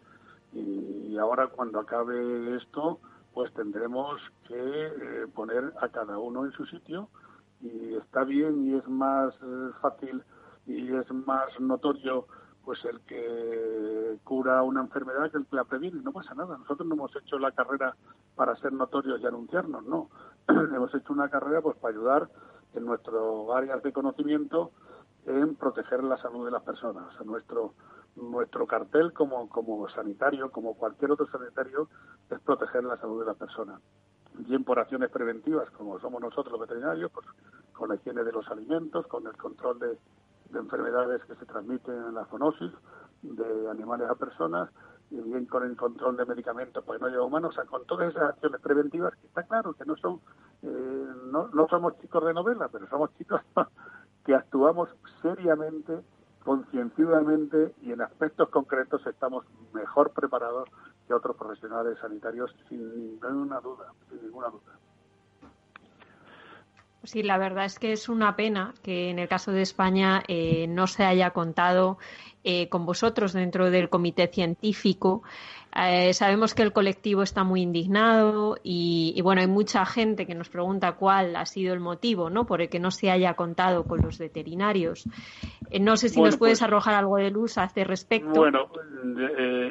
y 0.53 1.17
ahora 1.17 1.47
cuando 1.47 1.79
acabe 1.79 2.55
esto, 2.57 2.99
pues 3.33 3.53
tendremos 3.53 4.19
que 4.47 4.55
eh, 4.55 5.27
poner 5.33 5.73
a 5.79 5.89
cada 5.89 6.17
uno 6.17 6.45
en 6.45 6.51
su 6.51 6.65
sitio 6.65 7.09
y 7.61 7.95
está 7.95 8.23
bien 8.23 8.65
y 8.65 8.75
es 8.75 8.87
más 8.87 9.33
eh, 9.35 9.69
fácil 9.81 10.23
y 10.65 10.93
es 10.93 11.11
más 11.11 11.47
notorio 11.59 12.27
pues 12.63 12.83
el 12.85 12.99
que 13.01 14.19
cura 14.23 14.61
una 14.61 14.81
enfermedad 14.81 15.31
que 15.31 15.37
el 15.37 15.47
que 15.47 15.55
la 15.55 15.63
previene, 15.63 15.99
no 16.03 16.11
pasa 16.11 16.35
nada. 16.35 16.57
Nosotros 16.57 16.87
no 16.87 16.93
hemos 16.93 17.15
hecho 17.15 17.39
la 17.39 17.51
carrera 17.51 17.95
para 18.35 18.55
ser 18.57 18.71
notorios 18.71 19.19
y 19.19 19.25
anunciarnos, 19.25 19.83
no. 19.85 20.09
hemos 20.47 20.93
hecho 20.93 21.11
una 21.11 21.29
carrera 21.29 21.61
pues 21.61 21.77
para 21.77 21.93
ayudar 21.93 22.29
en 22.75 22.85
nuestras 22.85 23.15
áreas 23.55 23.81
de 23.81 23.91
conocimiento 23.91 24.71
en 25.25 25.55
proteger 25.55 26.03
la 26.03 26.17
salud 26.17 26.45
de 26.45 26.51
las 26.51 26.61
personas. 26.61 27.19
A 27.19 27.23
nuestro 27.23 27.73
nuestro 28.15 28.67
cartel 28.67 29.13
como, 29.13 29.47
como 29.50 29.88
sanitario, 29.89 30.52
como 30.52 30.76
cualquier 30.76 31.12
otro 31.12 31.28
sanitario, 31.28 31.88
es 32.30 32.39
proteger 32.41 32.84
la 32.84 32.97
salud 32.97 33.21
de 33.21 33.26
la 33.28 33.34
persona. 33.34 33.80
Bien 34.34 34.63
por 34.63 34.80
acciones 34.80 35.10
preventivas, 35.10 35.69
como 35.71 36.00
somos 36.00 36.21
nosotros 36.21 36.52
los 36.52 36.62
veterinarios, 36.62 37.12
pues, 37.12 37.26
con 37.74 37.89
la 37.89 37.95
higiene 37.95 38.24
de 38.24 38.32
los 38.32 38.47
alimentos, 38.50 39.08
con 39.08 39.26
el 39.28 39.36
control 39.38 39.80
de, 39.80 39.97
enfermedades 40.54 41.24
que 41.24 41.36
se 41.36 41.45
transmiten 41.45 41.95
en 41.95 42.13
la 42.13 42.26
zoonosis, 42.26 42.71
de 43.21 43.69
animales 43.69 44.10
a 44.10 44.15
personas, 44.15 44.69
y 45.10 45.15
bien 45.15 45.45
con 45.45 45.63
el 45.63 45.78
control 45.78 46.17
de 46.17 46.26
medicamentos 46.26 46.84
para 46.84 47.00
no 47.00 47.08
llevar 47.08 47.28
humanos, 47.28 47.52
o 47.52 47.54
sea, 47.54 47.65
con 47.65 47.86
todas 47.86 48.10
esas 48.10 48.32
acciones 48.32 48.60
preventivas, 48.60 49.15
que 49.15 49.28
está 49.28 49.43
claro 49.43 49.74
que 49.74 49.86
no 49.86 49.95
son, 49.95 50.19
eh, 50.63 51.08
no, 51.32 51.47
no 51.54 51.67
somos 51.69 51.97
chicos 52.00 52.26
de 52.26 52.34
novela, 52.34 52.67
pero 52.69 52.86
somos 52.88 53.13
chicos 53.17 53.41
que 54.26 54.36
actuamos 54.36 54.89
seriamente 55.21 56.02
concienciadamente 56.43 57.73
y 57.82 57.91
en 57.91 58.01
aspectos 58.01 58.49
concretos 58.49 59.06
estamos 59.06 59.45
mejor 59.73 60.12
preparados 60.12 60.69
que 61.08 61.13
otros 61.13 61.36
profesionales 61.36 61.97
sanitarios 61.99 62.56
sin 62.67 62.89
ninguna 63.19 63.60
duda, 63.60 63.93
sin 64.10 64.21
ninguna 64.21 64.47
duda. 64.47 64.73
Sí, 67.04 67.23
la 67.23 67.39
verdad 67.39 67.65
es 67.65 67.80
que 67.80 67.93
es 67.93 68.10
una 68.10 68.36
pena 68.36 68.73
que 68.84 69.10
en 69.10 69.17
el 69.17 69.27
caso 69.27 69.51
de 69.51 69.63
España 69.63 70.23
eh, 70.27 70.67
no 70.67 70.86
se 70.86 71.04
haya 71.04 71.32
contado 71.32 71.97
eh, 72.43 72.69
con 72.69 72.86
vosotros 72.86 73.34
dentro 73.34 73.71
del 73.71 73.89
comité 73.89 74.27
científico. 74.27 75.23
Eh, 75.73 76.13
sabemos 76.13 76.53
que 76.53 76.63
el 76.63 76.73
colectivo 76.73 77.21
está 77.21 77.45
muy 77.45 77.62
indignado 77.62 78.57
y, 78.62 79.19
bueno, 79.23 79.39
hay 79.39 79.47
mucha 79.47 79.86
gente 79.86 80.25
que 80.25 80.36
nos 80.36 80.49
pregunta 80.49 80.97
cuál 80.97 81.36
ha 81.38 81.45
sido 81.45 81.73
el 81.73 81.79
motivo 81.79 82.29
¿no? 82.29 82.45
por 82.45 82.62
el 82.62 82.69
que 82.69 82.79
no 82.79 82.91
se 82.91 83.10
haya 83.10 83.36
contado 83.36 83.86
con 83.86 84.01
los 84.01 84.19
veterinarios. 84.19 85.05
no 85.79 85.95
sé 85.95 86.10
si 86.10 86.21
nos 86.21 86.36
puedes 86.36 86.60
pues 86.60 86.63
arrojar 86.63 86.95
algo 86.95 87.15
de 87.15 87.31
luz 87.31 87.57
a 87.57 87.63
este 87.63 87.86
respecto. 87.86 88.31
Bueno, 88.31 88.69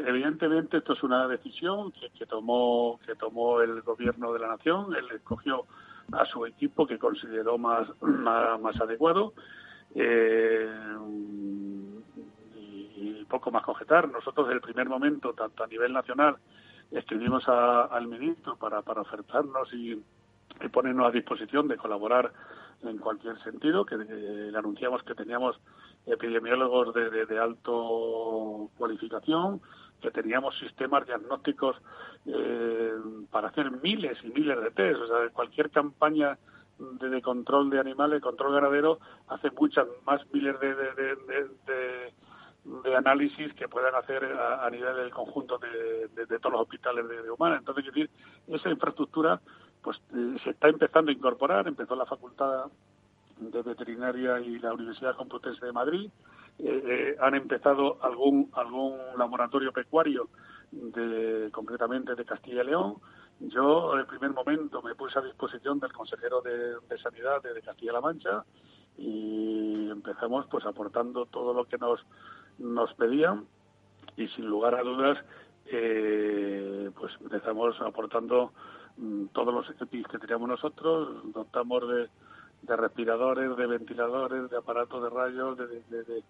evidentemente 0.06 0.78
esto 0.78 0.94
es 0.94 1.02
una 1.02 1.28
decisión 1.28 1.92
que, 1.92 2.24
tomó, 2.24 2.98
que 3.06 3.14
tomó 3.14 3.60
el 3.60 3.82
gobierno 3.82 4.32
de 4.32 4.38
la 4.38 4.48
nación. 4.48 4.94
Él 4.94 5.04
escogió 5.14 5.66
a 6.12 6.24
su 6.24 6.46
equipo 6.46 6.86
que 6.86 6.98
consideró 6.98 7.58
más, 7.58 7.86
más, 8.00 8.80
adecuado. 8.80 9.34
Eh, 9.94 10.66
y, 13.00 13.24
poco 13.24 13.50
más 13.50 13.64
conjetar. 13.64 14.08
Nosotros 14.08 14.46
desde 14.46 14.56
el 14.56 14.60
primer 14.60 14.88
momento, 14.88 15.32
tanto 15.32 15.64
a 15.64 15.66
nivel 15.66 15.92
nacional, 15.92 16.36
escribimos 16.90 17.48
al 17.48 18.06
ministro 18.06 18.56
para, 18.56 18.82
para 18.82 19.02
ofertarnos 19.02 19.72
y, 19.72 20.02
ponernos 20.72 21.06
a 21.06 21.10
disposición 21.10 21.68
de 21.68 21.76
colaborar 21.76 22.32
en 22.82 22.98
cualquier 22.98 23.42
sentido, 23.42 23.86
que 23.86 23.96
le 23.96 24.56
anunciamos 24.56 25.02
que 25.04 25.14
teníamos 25.14 25.58
epidemiólogos 26.06 26.92
de, 26.92 27.24
de 27.24 27.38
alto 27.38 28.68
cualificación, 28.76 29.60
que 30.00 30.10
teníamos 30.10 30.58
sistemas 30.58 31.06
diagnósticos 31.06 31.76
eh, 32.26 32.92
para 33.30 33.48
hacer 33.48 33.70
miles 33.82 34.18
y 34.24 34.28
miles 34.28 34.60
de 34.60 34.70
test. 34.70 35.00
O 35.00 35.06
sea, 35.06 35.28
cualquier 35.32 35.70
campaña 35.70 36.38
de, 36.78 37.22
control 37.22 37.70
de 37.70 37.78
animales, 37.78 38.22
control 38.22 38.54
ganadero, 38.54 38.98
hace 39.28 39.50
muchas 39.50 39.86
más 40.06 40.20
miles 40.32 40.58
de, 40.60 40.74
de, 40.74 42.12
análisis 42.96 43.52
que 43.54 43.68
puedan 43.68 43.94
hacer 43.94 44.24
a, 44.24 44.68
nivel 44.70 44.96
del 44.96 45.10
conjunto 45.10 45.58
de, 45.58 46.38
todos 46.38 46.52
los 46.52 46.62
hospitales 46.62 47.08
de, 47.08 47.30
humanas. 47.30 47.60
Entonces, 47.60 47.86
es 47.86 47.94
decir, 47.94 48.10
esa 48.48 48.70
infraestructura 48.70 49.40
pues 49.82 49.98
eh, 50.14 50.36
se 50.44 50.50
está 50.50 50.68
empezando 50.68 51.10
a 51.10 51.14
incorporar. 51.14 51.66
Empezó 51.66 51.96
la 51.96 52.06
Facultad 52.06 52.66
de 53.38 53.62
Veterinaria 53.62 54.40
y 54.40 54.58
la 54.58 54.74
Universidad 54.74 55.16
Complutense 55.16 55.64
de 55.64 55.72
Madrid 55.72 56.10
eh, 56.58 56.82
eh, 56.84 57.16
han 57.20 57.34
empezado 57.34 57.98
algún 58.02 58.50
algún 58.52 58.98
laboratorio 59.16 59.72
pecuario 59.72 60.28
de 60.70 61.48
concretamente 61.52 62.14
de 62.14 62.24
Castilla 62.24 62.62
y 62.62 62.66
León. 62.66 62.96
Yo 63.40 63.94
en 63.94 64.00
el 64.00 64.06
primer 64.06 64.32
momento 64.32 64.82
me 64.82 64.94
puse 64.94 65.18
a 65.18 65.22
disposición 65.22 65.80
del 65.80 65.92
consejero 65.92 66.42
de, 66.42 66.98
Sanidad 66.98 67.42
de, 67.42 67.62
Castilla-La 67.62 68.02
Mancha 68.02 68.44
y 68.98 69.88
empezamos 69.88 70.46
pues 70.50 70.66
aportando 70.66 71.24
todo 71.24 71.54
lo 71.54 71.64
que 71.64 71.78
nos 71.78 72.04
nos 72.60 72.92
pedían 72.94 73.46
y 74.16 74.28
sin 74.28 74.46
lugar 74.46 74.74
a 74.74 74.82
dudas 74.82 75.18
eh, 75.66 76.90
pues 76.98 77.12
empezamos 77.20 77.80
aportando 77.80 78.52
mm, 78.96 79.26
todos 79.26 79.54
los 79.54 79.70
EPIs 79.80 80.06
que 80.08 80.18
teníamos 80.18 80.48
nosotros, 80.48 81.22
dotamos 81.32 81.88
de, 81.88 82.08
de 82.62 82.76
respiradores, 82.76 83.56
de 83.56 83.66
ventiladores, 83.66 84.50
de 84.50 84.56
aparatos 84.56 85.02
de 85.02 85.10
rayos, 85.10 85.58
de, 85.58 85.66
de, 85.66 86.04
de, 86.04 86.22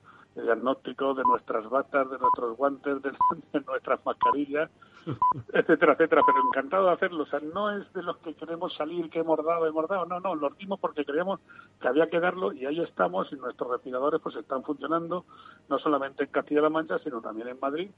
diagnósticos, 0.42 1.16
de 1.16 1.22
nuestras 1.24 1.68
batas, 1.68 2.10
de 2.10 2.18
nuestros 2.18 2.56
guantes, 2.56 3.02
de, 3.02 3.12
nuestras 3.66 4.04
mascarillas, 4.04 4.70
etcétera, 5.52 5.92
etcétera. 5.92 6.22
Pero 6.24 6.38
encantado 6.46 6.86
de 6.86 6.92
hacerlo. 6.92 7.24
O 7.24 7.26
sea, 7.26 7.40
no 7.40 7.70
es 7.70 7.92
de 7.92 8.02
los 8.02 8.16
que 8.18 8.34
queremos 8.34 8.74
salir, 8.74 9.10
que 9.10 9.20
hemos 9.20 9.44
dado, 9.44 9.66
hemos 9.66 9.88
dado. 9.88 10.06
No, 10.06 10.20
no, 10.20 10.34
lo 10.34 10.50
dimos 10.50 10.78
porque 10.80 11.04
creíamos 11.04 11.40
que 11.80 11.88
había 11.88 12.08
que 12.08 12.20
darlo 12.20 12.52
y 12.52 12.66
ahí 12.66 12.80
estamos 12.80 13.32
y 13.32 13.36
nuestros 13.36 13.70
respiradores 13.70 14.20
pues 14.20 14.36
están 14.36 14.62
funcionando 14.62 15.24
no 15.68 15.78
solamente 15.78 16.24
en 16.24 16.30
Castilla-La 16.30 16.70
Mancha, 16.70 16.98
sino 16.98 17.20
también 17.20 17.48
en 17.48 17.60
Madrid, 17.60 17.90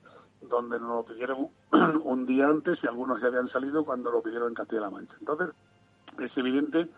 donde 0.42 0.78
nos 0.78 0.88
lo 0.88 1.04
pidieron 1.04 1.48
un 2.04 2.26
día 2.26 2.46
antes 2.46 2.78
y 2.82 2.86
algunos 2.86 3.20
ya 3.20 3.28
habían 3.28 3.48
salido 3.48 3.84
cuando 3.84 4.10
lo 4.10 4.22
pidieron 4.22 4.48
en 4.48 4.54
Castilla-La 4.54 4.90
Mancha. 4.90 5.14
Entonces, 5.20 5.50
es 6.18 6.36
evidente 6.36 6.88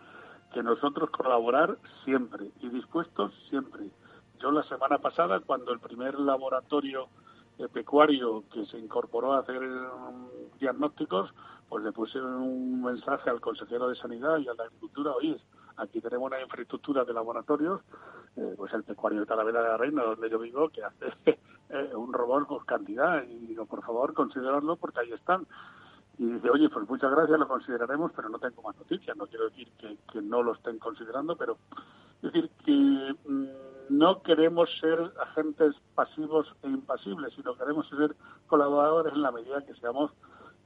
que 0.53 0.63
nosotros 0.63 1.09
colaborar 1.09 1.77
siempre 2.03 2.51
y 2.61 2.69
dispuestos 2.69 3.33
siempre. 3.49 3.89
Yo 4.39 4.51
la 4.51 4.63
semana 4.63 4.97
pasada, 4.99 5.39
cuando 5.39 5.71
el 5.71 5.79
primer 5.79 6.19
laboratorio 6.19 7.07
pecuario 7.73 8.43
que 8.51 8.65
se 8.65 8.77
incorporó 8.77 9.33
a 9.33 9.39
hacer 9.39 9.61
um, 9.61 10.27
diagnósticos, 10.59 11.33
pues 11.69 11.83
le 11.83 11.91
puse 11.91 12.21
un 12.21 12.83
mensaje 12.83 13.29
al 13.29 13.41
consejero 13.41 13.89
de 13.89 13.95
Sanidad 13.95 14.37
y 14.37 14.47
a 14.47 14.53
la 14.53 14.65
Agricultura, 14.65 15.11
oye, 15.13 15.39
aquí 15.77 15.99
tenemos 16.01 16.27
una 16.27 16.41
infraestructura 16.41 17.03
de 17.03 17.13
laboratorios, 17.13 17.81
eh, 18.35 18.53
pues 18.57 18.73
el 18.73 18.83
pecuario 18.83 19.21
de 19.21 19.25
Talavera 19.25 19.61
de 19.61 19.69
la 19.69 19.77
Reina, 19.77 20.03
donde 20.03 20.29
yo 20.29 20.39
vivo, 20.39 20.69
que 20.69 20.83
hace 20.83 21.05
eh, 21.69 21.91
un 21.95 22.13
robot 22.13 22.47
con 22.47 22.65
cantidad, 22.65 23.23
y 23.23 23.47
digo, 23.47 23.65
por 23.65 23.83
favor, 23.83 24.13
considerarlo 24.13 24.75
porque 24.75 24.99
ahí 24.99 25.11
están 25.11 25.47
y 26.17 26.25
dice, 26.25 26.49
oye, 26.49 26.69
pues 26.69 26.87
muchas 26.87 27.11
gracias, 27.11 27.37
lo 27.37 27.47
consideraremos, 27.47 28.11
pero 28.15 28.29
no 28.29 28.39
tengo 28.39 28.61
más 28.61 28.75
noticias. 28.77 29.15
No 29.17 29.27
quiero 29.27 29.49
decir 29.49 29.67
que, 29.77 30.21
no 30.21 30.43
lo 30.43 30.53
estén 30.53 30.79
considerando, 30.79 31.35
pero 31.35 31.57
decir 32.21 32.49
que 32.63 33.14
no 34.05 34.21
queremos 34.21 34.69
ser 34.79 34.99
agentes 35.19 35.73
pasivos 35.95 36.45
e 36.61 36.67
impasibles, 36.67 37.33
sino 37.33 37.57
queremos 37.57 37.89
ser 37.89 38.15
colaboradores 38.45 39.13
en 39.13 39.23
la 39.23 39.31
medida 39.31 39.65
que 39.65 39.73
seamos 39.81 40.11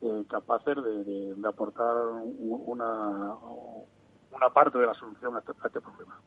eh, 0.02 0.25
capaces 0.30 0.75
de, 0.75 1.36
aportar 1.47 1.95
una, 2.38 3.36
una 4.32 4.49
parte 4.49 4.78
de 4.78 4.88
la 4.88 4.93
solución 4.93 5.38
a 5.38 5.39
este, 5.39 5.54
este 5.54 5.80
problema. 5.80 6.19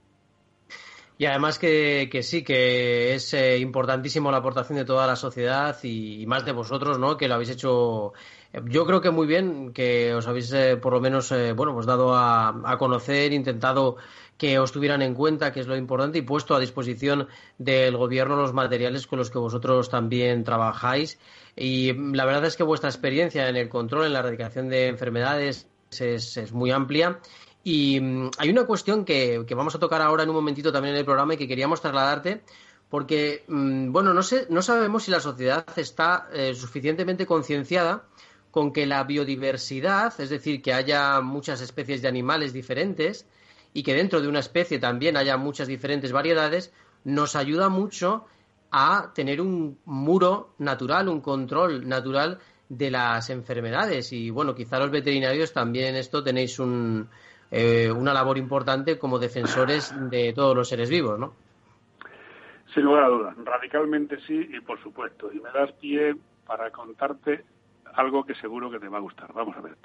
Y 1.22 1.27
además 1.27 1.59
que, 1.59 2.09
sí, 2.22 2.42
que 2.42 3.14
es 3.14 3.33
eh, 3.35 3.59
importantísimo 3.59 4.33
la 4.33 4.38
aportación 4.38 4.79
de 4.79 4.85
toda 4.85 5.07
la 5.07 5.14
sociedad 5.14 5.77
y, 5.85 6.27
más 6.27 6.44
de 6.44 6.51
vosotros, 6.51 6.98
¿no? 6.98 7.16
Que 7.16 7.29
lo 7.29 7.35
habéis 7.35 7.51
hecho, 7.51 8.12
eh, 8.53 8.61
yo 8.64 8.87
creo 8.87 9.01
que 9.01 9.11
muy 9.11 9.27
bien, 9.29 9.72
que 9.72 10.14
os 10.14 10.27
habéis 10.27 10.53
eh, 10.53 10.79
por 10.79 10.94
lo 10.94 11.01
menos, 11.01 11.33
bueno, 11.55 11.75
pues 11.75 11.87
dado 11.87 12.14
a, 12.16 12.77
conocer, 12.79 13.33
intentado 13.33 13.96
que 14.38 14.59
os 14.59 14.73
tuvieran 14.73 15.03
en 15.03 15.14
cuenta, 15.14 15.53
que 15.53 15.61
es 15.61 15.66
lo 15.66 15.77
importante, 15.77 16.18
y 16.18 16.23
puesto 16.23 16.55
a 16.55 16.61
disposición 16.61 17.29
del 17.59 17.97
gobierno 17.97 18.37
los 18.37 18.53
materiales 18.53 19.07
con 19.07 19.18
los 19.18 19.31
que 19.31 19.38
vosotros 19.38 19.88
también 19.88 20.45
trabajáis. 20.45 21.18
Y 21.57 21.92
la 21.92 22.25
verdad 22.25 22.47
es 22.47 22.57
que 22.57 22.62
vuestra 22.62 22.88
experiencia 22.88 23.49
en 23.49 23.57
el 23.57 23.68
control, 23.68 24.07
en 24.07 24.12
la 24.14 24.21
erradicación 24.21 24.68
de 24.68 24.88
enfermedades 24.88 25.68
es, 25.90 26.37
es 26.37 26.53
muy 26.53 26.71
amplia 26.71 27.21
y 27.64 28.01
mm, 28.01 28.31
hay 28.38 28.51
una 28.51 28.64
cuestión 28.64 29.05
que, 29.05 29.45
vamos 29.55 29.75
a 29.75 29.79
tocar 29.79 30.03
ahora 30.03 30.23
en 30.23 30.31
un 30.31 30.37
momentito 30.37 30.73
también 30.73 30.95
en 30.95 31.01
el 31.01 31.05
programa 31.05 31.35
y 31.35 31.37
que 31.37 31.49
queríamos 31.49 31.81
trasladarte, 31.81 32.42
porque, 32.88 33.45
mm, 33.49 33.92
bueno, 33.92 34.12
no, 34.12 34.23
sé, 34.23 34.47
no 34.51 34.62
sabemos 34.62 35.05
si 35.05 35.11
la 35.11 35.21
sociedad 35.21 35.64
está 35.77 36.29
eh, 36.33 36.55
suficientemente 36.55 37.27
concienciada 37.27 38.05
con 38.51 38.73
que 38.73 38.87
la 38.87 39.05
biodiversidad, 39.05 40.12
es 40.21 40.29
decir, 40.29 40.61
que 40.61 40.75
haya 40.75 41.21
muchas 41.21 41.61
especies 41.61 42.03
de 42.03 42.09
animales 42.09 42.53
diferentes 42.53 43.27
y 43.75 43.83
que 43.83 43.95
dentro 43.95 44.21
de 44.21 44.29
una 44.29 44.41
especie 44.41 44.79
también 44.79 45.17
haya 45.17 45.37
muchas 45.37 45.69
diferentes 45.69 46.13
variedades, 46.13 46.73
nos 47.05 47.37
ayuda 47.37 47.69
mucho 47.69 48.27
a 48.71 49.13
tener 49.15 49.41
un 49.41 49.79
muro 49.85 50.55
natural, 50.59 51.09
un 51.09 51.21
control 51.21 51.89
natural 51.89 52.39
de 52.69 52.91
las 52.91 53.29
enfermedades. 53.31 54.13
Y 54.13 54.31
bueno, 54.31 54.55
quizá 54.55 54.79
los 54.79 54.91
veterinarios 54.91 55.53
también 55.53 55.95
esto 55.95 56.23
tenéis 56.23 56.59
un, 56.59 57.09
eh, 57.51 57.91
una 57.91 58.15
labor 58.15 58.39
importante 58.39 58.99
como 58.99 59.19
defensores 59.19 59.95
de 60.11 60.33
todos 60.33 60.57
los 60.57 60.69
seres 60.69 60.89
vivos, 60.89 61.19
¿no? 61.19 61.35
Sin 62.73 62.85
lugar 62.85 63.05
a 63.05 63.09
dudas, 63.09 63.37
radicalmente 63.45 64.19
sí 64.27 64.49
y 64.51 64.61
por 64.61 64.83
supuesto. 64.83 65.31
Y 65.31 65.39
me 65.41 65.51
das 65.51 65.71
pie 65.73 66.15
para 66.47 66.71
contarte 66.71 67.45
algo 67.95 68.25
que 68.25 68.35
seguro 68.37 68.71
que 68.71 68.79
te 68.79 68.89
va 68.89 68.97
a 68.97 69.03
gustar. 69.03 69.31
Vamos 69.35 69.55
a 69.57 69.61
ver. 69.61 69.77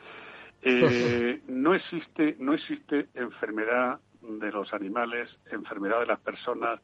Eh, 0.62 1.42
no 1.48 1.74
existe 1.74 2.36
no 2.40 2.54
existe 2.54 3.10
enfermedad 3.14 4.00
de 4.22 4.52
los 4.52 4.74
animales, 4.74 5.30
enfermedad 5.52 6.00
de 6.00 6.08
las 6.08 6.20
personas, 6.20 6.82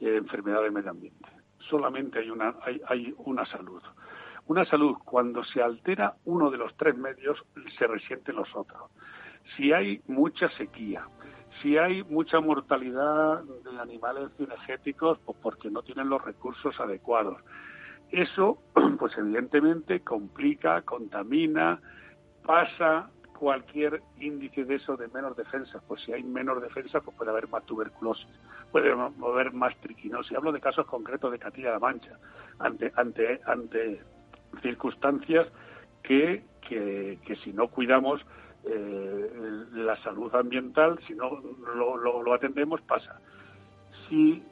eh, 0.00 0.16
enfermedad 0.16 0.62
del 0.62 0.72
medio 0.72 0.90
ambiente. 0.90 1.28
Solamente 1.70 2.18
hay 2.18 2.30
una 2.30 2.54
hay, 2.62 2.80
hay 2.86 3.14
una 3.18 3.46
salud. 3.46 3.82
Una 4.46 4.66
salud 4.66 4.96
cuando 5.04 5.42
se 5.42 5.62
altera 5.62 6.16
uno 6.26 6.50
de 6.50 6.58
los 6.58 6.76
tres 6.76 6.96
medios 6.96 7.42
se 7.78 7.86
resienten 7.86 8.36
los 8.36 8.54
otros 8.54 8.90
si 9.56 9.72
hay 9.72 10.00
mucha 10.06 10.48
sequía, 10.50 11.06
si 11.62 11.76
hay 11.76 12.02
mucha 12.04 12.40
mortalidad 12.40 13.42
de 13.42 13.78
animales 13.80 14.30
cinegéticos, 14.36 15.18
pues 15.24 15.38
porque 15.42 15.70
no 15.70 15.82
tienen 15.82 16.08
los 16.08 16.24
recursos 16.24 16.78
adecuados. 16.80 17.40
Eso, 18.10 18.58
pues 18.98 19.16
evidentemente, 19.16 20.00
complica, 20.00 20.82
contamina, 20.82 21.80
pasa 22.44 23.10
cualquier 23.38 24.00
índice 24.20 24.64
de 24.64 24.76
eso 24.76 24.96
de 24.96 25.08
menos 25.08 25.36
defensa. 25.36 25.82
Pues 25.86 26.02
si 26.02 26.12
hay 26.12 26.22
menos 26.22 26.62
defensa, 26.62 27.00
pues 27.00 27.16
puede 27.16 27.30
haber 27.30 27.48
más 27.48 27.64
tuberculosis, 27.66 28.26
puede 28.70 28.92
haber 28.92 29.52
más 29.52 29.76
triquinosis. 29.80 30.36
Hablo 30.36 30.52
de 30.52 30.60
casos 30.60 30.86
concretos 30.86 31.32
de 31.32 31.38
Castilla-La 31.38 31.78
Mancha, 31.78 32.18
ante, 32.58 32.92
ante, 32.96 33.40
ante 33.46 34.00
circunstancias 34.62 35.48
que, 36.02 36.44
que, 36.68 37.18
que 37.26 37.36
si 37.36 37.52
no 37.52 37.68
cuidamos, 37.68 38.24
eh, 38.66 39.30
la 39.72 39.96
salud 40.02 40.34
ambiental, 40.34 40.98
si 41.06 41.14
no 41.14 41.42
lo, 41.74 42.22
lo, 42.22 42.32
atendemos, 42.32 42.80
pasa. 42.82 43.20
Si 44.08 44.42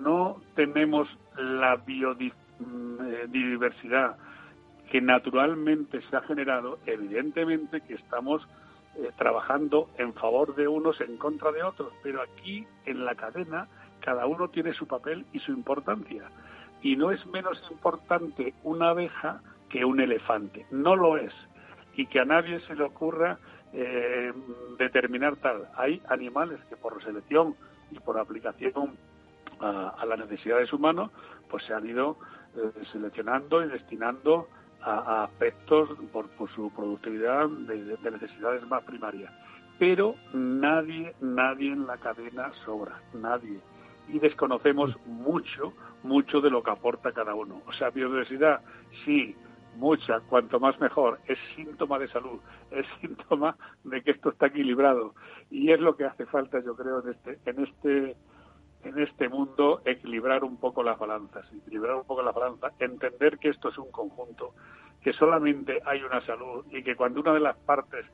no 0.00 0.40
tenemos 0.56 1.08
la 1.36 1.76
biodiversidad 1.76 4.16
que 4.90 5.00
naturalmente 5.00 6.02
se 6.10 6.16
ha 6.16 6.22
generado, 6.22 6.78
evidentemente 6.84 7.80
que 7.80 7.94
estamos 7.94 8.46
eh, 8.96 9.10
trabajando 9.16 9.88
en 9.98 10.12
favor 10.14 10.54
de 10.56 10.66
unos 10.66 11.00
en 11.00 11.16
contra 11.16 11.52
de 11.52 11.62
otros, 11.62 11.92
pero 12.02 12.20
aquí 12.20 12.66
en 12.86 13.04
la 13.04 13.14
cadena 13.14 13.68
cada 14.00 14.26
uno 14.26 14.48
tiene 14.48 14.72
su 14.74 14.86
papel 14.86 15.24
y 15.32 15.38
su 15.38 15.52
importancia. 15.52 16.24
Y 16.82 16.96
no 16.96 17.12
es 17.12 17.24
menos 17.26 17.62
importante 17.70 18.54
una 18.64 18.90
abeja 18.90 19.40
que 19.68 19.84
un 19.84 20.00
elefante, 20.00 20.66
no 20.70 20.96
lo 20.96 21.16
es 21.16 21.32
y 21.94 22.06
que 22.06 22.20
a 22.20 22.24
nadie 22.24 22.60
se 22.60 22.74
le 22.74 22.84
ocurra 22.84 23.38
eh, 23.72 24.32
determinar 24.78 25.36
tal. 25.36 25.68
Hay 25.76 26.02
animales 26.08 26.58
que 26.68 26.76
por 26.76 27.02
selección 27.04 27.54
y 27.90 28.00
por 28.00 28.18
aplicación 28.18 28.96
a, 29.60 30.04
las 30.06 30.18
necesidades 30.18 30.72
humanas, 30.72 31.10
pues 31.48 31.62
se 31.64 31.74
han 31.74 31.86
ido 31.86 32.16
eh, 32.56 32.72
seleccionando 32.90 33.62
y 33.62 33.68
destinando 33.68 34.48
a, 34.82 35.24
aspectos 35.24 35.90
por, 36.12 36.28
su 36.54 36.70
productividad 36.70 37.48
de, 37.48 38.10
necesidades 38.10 38.66
más 38.68 38.82
primarias. 38.84 39.32
Pero 39.78 40.14
nadie, 40.32 41.14
nadie 41.20 41.72
en 41.72 41.86
la 41.86 41.96
cadena 41.96 42.52
sobra, 42.64 43.00
nadie. 43.14 43.60
Y 44.08 44.18
desconocemos 44.18 44.94
mucho, 45.06 45.72
mucho 46.02 46.40
de 46.40 46.50
lo 46.50 46.62
que 46.62 46.70
aporta 46.70 47.12
cada 47.12 47.34
uno. 47.34 47.62
O 47.66 47.72
sea, 47.72 47.90
biodiversidad, 47.90 48.60
sí, 49.04 49.34
mucha, 49.76 50.20
cuanto 50.20 50.60
más 50.60 50.78
mejor, 50.80 51.18
es 51.26 51.38
síntoma 51.56 51.98
de 51.98 52.08
salud, 52.08 52.40
es 52.70 52.86
síntoma 53.00 53.56
de 53.84 54.02
que 54.02 54.12
esto 54.12 54.30
está 54.30 54.46
equilibrado 54.46 55.14
y 55.50 55.70
es 55.70 55.80
lo 55.80 55.96
que 55.96 56.04
hace 56.04 56.26
falta, 56.26 56.62
yo 56.64 56.74
creo, 56.76 57.02
en 57.02 57.10
este, 57.10 57.38
en 57.46 57.64
este, 57.64 58.16
en 58.84 58.98
este 58.98 59.28
mundo, 59.28 59.82
equilibrar 59.84 60.44
un 60.44 60.56
poco 60.56 60.82
las 60.82 60.98
balanzas, 60.98 61.44
equilibrar 61.52 61.96
un 61.96 62.04
poco 62.04 62.22
las 62.22 62.34
balanzas, 62.34 62.72
entender 62.78 63.38
que 63.38 63.50
esto 63.50 63.68
es 63.68 63.78
un 63.78 63.90
conjunto, 63.90 64.54
que 65.02 65.12
solamente 65.12 65.80
hay 65.84 66.02
una 66.02 66.24
salud 66.24 66.64
y 66.70 66.82
que 66.82 66.96
cuando 66.96 67.20
una 67.20 67.34
de 67.34 67.40
las 67.40 67.56
partes 67.56 68.06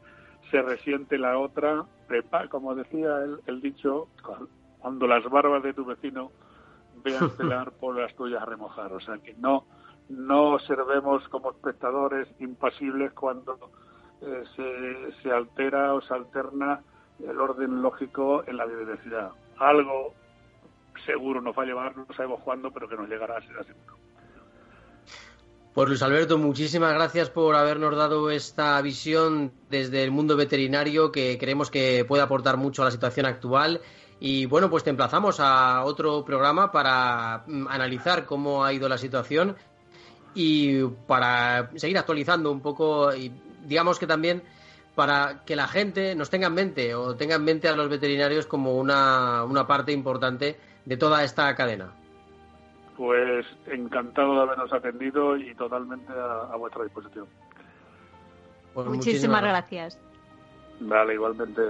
se 0.51 0.63
resiente 0.63 1.19
la 1.19 1.39
otra, 1.39 1.85
como 2.51 2.75
decía 2.75 3.19
el, 3.19 3.41
el 3.47 3.61
dicho, 3.61 4.09
cuando 4.79 5.07
las 5.07 5.25
barbas 5.25 5.63
de 5.63 5.75
tu 5.75 5.85
vecino 5.85 6.31
vean 7.05 7.31
pelar 7.37 7.73
por 7.73 7.97
las 7.97 8.15
tuyas 8.15 8.43
a 8.43 8.47
remojar, 8.47 8.93
o 8.93 9.01
sea 9.01 9.19
que 9.19 9.35
no 9.35 9.65
no 10.09 10.55
observemos 10.55 11.29
como 11.29 11.51
espectadores 11.51 12.29
impasibles 12.39 13.13
cuando 13.13 13.59
eh, 14.21 14.45
se, 14.55 15.23
se, 15.23 15.33
altera 15.33 15.95
o 15.95 16.01
se 16.01 16.15
alterna 16.15 16.81
el 17.19 17.41
orden 17.41 17.83
lógico 17.83 18.45
en 18.47 18.57
la 18.57 18.67
biodiversidad. 18.67 19.31
Algo 19.59 20.15
seguro 21.07 21.41
nos 21.41 21.57
va 21.57 21.63
a 21.63 21.67
llevar, 21.67 21.97
no 21.97 22.07
sabemos 22.15 22.41
cuándo, 22.43 22.71
pero 22.71 22.89
que 22.89 22.97
nos 22.97 23.09
llegará 23.09 23.39
a 23.39 23.41
ser 23.41 23.57
así. 23.59 23.73
Pues 25.77 25.89
Luis 25.89 26.03
Alberto, 26.03 26.39
muchísimas 26.39 26.95
gracias 26.95 27.29
por 27.29 27.55
habernos 27.55 27.95
dado 27.95 28.31
esta 28.31 28.81
visión 28.81 29.53
desde 29.69 30.03
el 30.03 30.11
mundo 30.11 30.35
veterinario 30.35 31.13
que 31.13 31.37
creemos 31.37 31.71
que 31.71 32.05
puede 32.07 32.23
aportar 32.23 32.57
mucho 32.57 32.81
a 32.81 32.87
la 32.87 32.91
situación 32.91 33.27
actual. 33.27 33.83
Y 34.19 34.47
bueno, 34.47 34.71
pues 34.71 34.85
te 34.85 34.91
emplazamos 34.91 35.39
a 35.39 35.85
otro 35.85 36.25
programa 36.25 36.73
para 36.73 37.45
mm, 37.47 37.69
analizar 37.69 38.25
cómo 38.25 38.65
ha 38.65 38.73
ido 38.73 38.89
la 38.89 38.97
situación 38.97 39.55
y 40.35 40.83
para 41.07 41.71
seguir 41.77 41.99
actualizando 41.99 42.51
un 42.51 42.61
poco 42.61 43.15
y 43.15 43.31
digamos 43.67 43.99
que 43.99 44.07
también 44.07 44.43
para 44.95 45.45
que 45.45 45.57
la 45.57 45.69
gente 45.69 46.15
nos 46.15 46.31
tenga 46.31 46.47
en 46.47 46.55
mente 46.55 46.95
o 46.95 47.17
tenga 47.17 47.35
en 47.35 47.45
mente 47.45 47.69
a 47.69 47.77
los 47.77 47.91
veterinarios 47.91 48.47
como 48.47 48.77
una, 48.77 49.45
una 49.45 49.67
parte 49.67 49.93
importante 49.93 50.59
de 50.87 50.97
toda 50.97 51.23
esta 51.23 51.55
cadena. 51.55 51.93
Pues 52.97 53.45
encantado 53.67 54.37
de 54.37 54.41
habernos 54.43 54.73
atendido 54.73 55.37
y 55.37 55.55
totalmente 55.55 56.11
a, 56.11 56.57
vuestra 56.57 56.85
disposición. 56.85 57.27
Pues 58.73 58.87
muchísimas, 58.87 59.43
gracias. 59.43 60.01
Vale, 60.81 61.15
igualmente. 61.15 61.63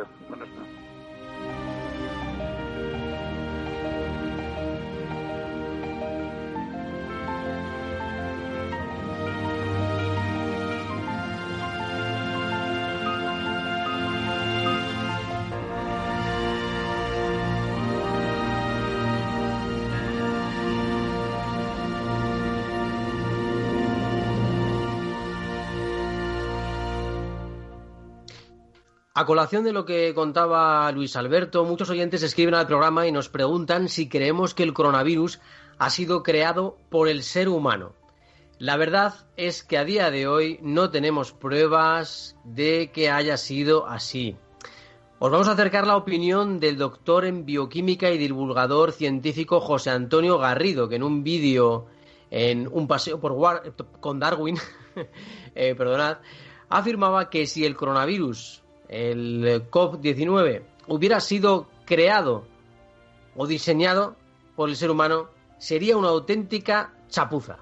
A 29.19 29.25
colación 29.25 29.65
de 29.65 29.73
lo 29.73 29.87
que 29.87 30.13
contaba 30.13 30.93
Luis 30.93 31.17
Alberto, 31.17 31.65
muchos 31.65 31.89
oyentes 31.89 32.23
escriben 32.23 32.53
al 32.53 32.67
programa 32.67 33.07
y 33.07 33.13
nos 33.13 33.31
preguntan 33.31 33.89
si 33.89 34.11
creemos 34.11 34.53
que 34.53 34.63
el 34.63 34.75
coronavirus 34.75 35.41
ha 35.79 35.89
sido 35.89 36.23
creado 36.23 36.77
por 36.91 37.09
el 37.09 37.23
ser 37.23 37.49
humano. 37.49 37.95
La 38.59 38.77
verdad 38.77 39.15
es 39.39 39.63
que 39.63 39.79
a 39.79 39.87
día 39.87 40.11
de 40.11 40.29
hoy 40.29 40.59
no 40.61 40.91
tenemos 40.91 41.33
pruebas 41.33 42.37
de 42.45 42.91
que 42.93 43.09
haya 43.09 43.39
sido 43.39 43.87
así. 43.87 44.37
Os 45.19 45.31
vamos 45.31 45.49
a 45.49 45.53
acercar 45.53 45.87
la 45.87 45.97
opinión 45.97 46.61
del 46.61 46.77
doctor 46.77 47.25
en 47.25 47.47
bioquímica 47.47 48.11
y 48.11 48.19
divulgador 48.19 48.93
científico 48.93 49.63
José 49.63 49.89
Antonio 49.89 50.37
Garrido, 50.37 50.91
que 50.91 50.97
en 50.97 51.03
un 51.03 51.25
vídeo 51.25 51.87
en 52.31 52.69
un 52.71 52.87
paseo 52.87 53.19
por 53.19 53.35
con 53.99 54.21
Darwin, 54.21 54.59
eh, 55.55 55.75
perdonad, 55.75 56.19
afirmaba 56.69 57.31
que 57.31 57.47
si 57.47 57.65
el 57.65 57.77
coronavirus 57.77 58.66
el 58.89 59.65
COP-19 59.71 60.63
hubiera 60.89 61.21
sido 61.21 61.69
creado 61.85 62.47
o 63.37 63.47
diseñado 63.47 64.17
por 64.55 64.69
el 64.69 64.77
ser 64.77 64.91
humano, 64.91 65.29
sería 65.59 65.97
una 65.97 66.09
auténtica 66.09 66.93
chapuza. 67.09 67.59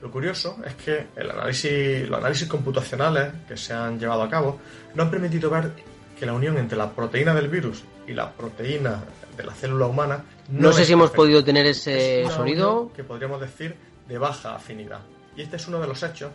Lo 0.00 0.10
curioso 0.10 0.56
es 0.64 0.74
que 0.74 1.06
el 1.16 1.30
análisis, 1.30 2.08
los 2.08 2.18
análisis 2.18 2.48
computacionales 2.48 3.32
que 3.46 3.56
se 3.56 3.72
han 3.72 3.98
llevado 3.98 4.22
a 4.22 4.30
cabo 4.30 4.58
no 4.94 5.02
han 5.02 5.10
permitido 5.10 5.50
ver 5.50 5.72
que 6.18 6.26
la 6.26 6.32
unión 6.32 6.56
entre 6.58 6.76
la 6.76 6.90
proteína 6.90 7.34
del 7.34 7.48
virus 7.48 7.84
y 8.06 8.12
la 8.12 8.30
proteína 8.30 9.04
de 9.36 9.44
la 9.44 9.52
célula 9.52 9.86
humana 9.86 10.24
no, 10.48 10.72
sé 10.72 10.84
si 10.84 10.92
hemos 10.92 11.10
podido 11.10 11.42
tener 11.44 11.66
ese 11.66 12.28
sonido 12.30 12.90
que 12.94 13.04
podríamos 13.04 13.40
decir 13.40 13.76
de 14.08 14.18
baja 14.18 14.54
afinidad. 14.54 15.00
Y 15.36 15.42
este 15.42 15.56
es 15.56 15.66
uno 15.68 15.80
de 15.80 15.86
los 15.86 16.02
hechos 16.02 16.30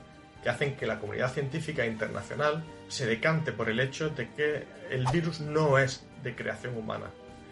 que 0.47 0.51
hacen 0.51 0.77
que 0.77 0.87
la 0.87 0.97
comunidad 0.97 1.33
científica 1.33 1.85
internacional 1.85 2.63
se 2.87 3.05
decante 3.05 3.51
por 3.51 3.67
el 3.67 3.81
hecho 3.81 4.11
de 4.11 4.29
que 4.29 4.65
el 4.89 5.05
virus 5.11 5.41
no 5.41 5.77
es 5.77 6.05
de 6.23 6.37
creación 6.37 6.77
humana. 6.77 7.07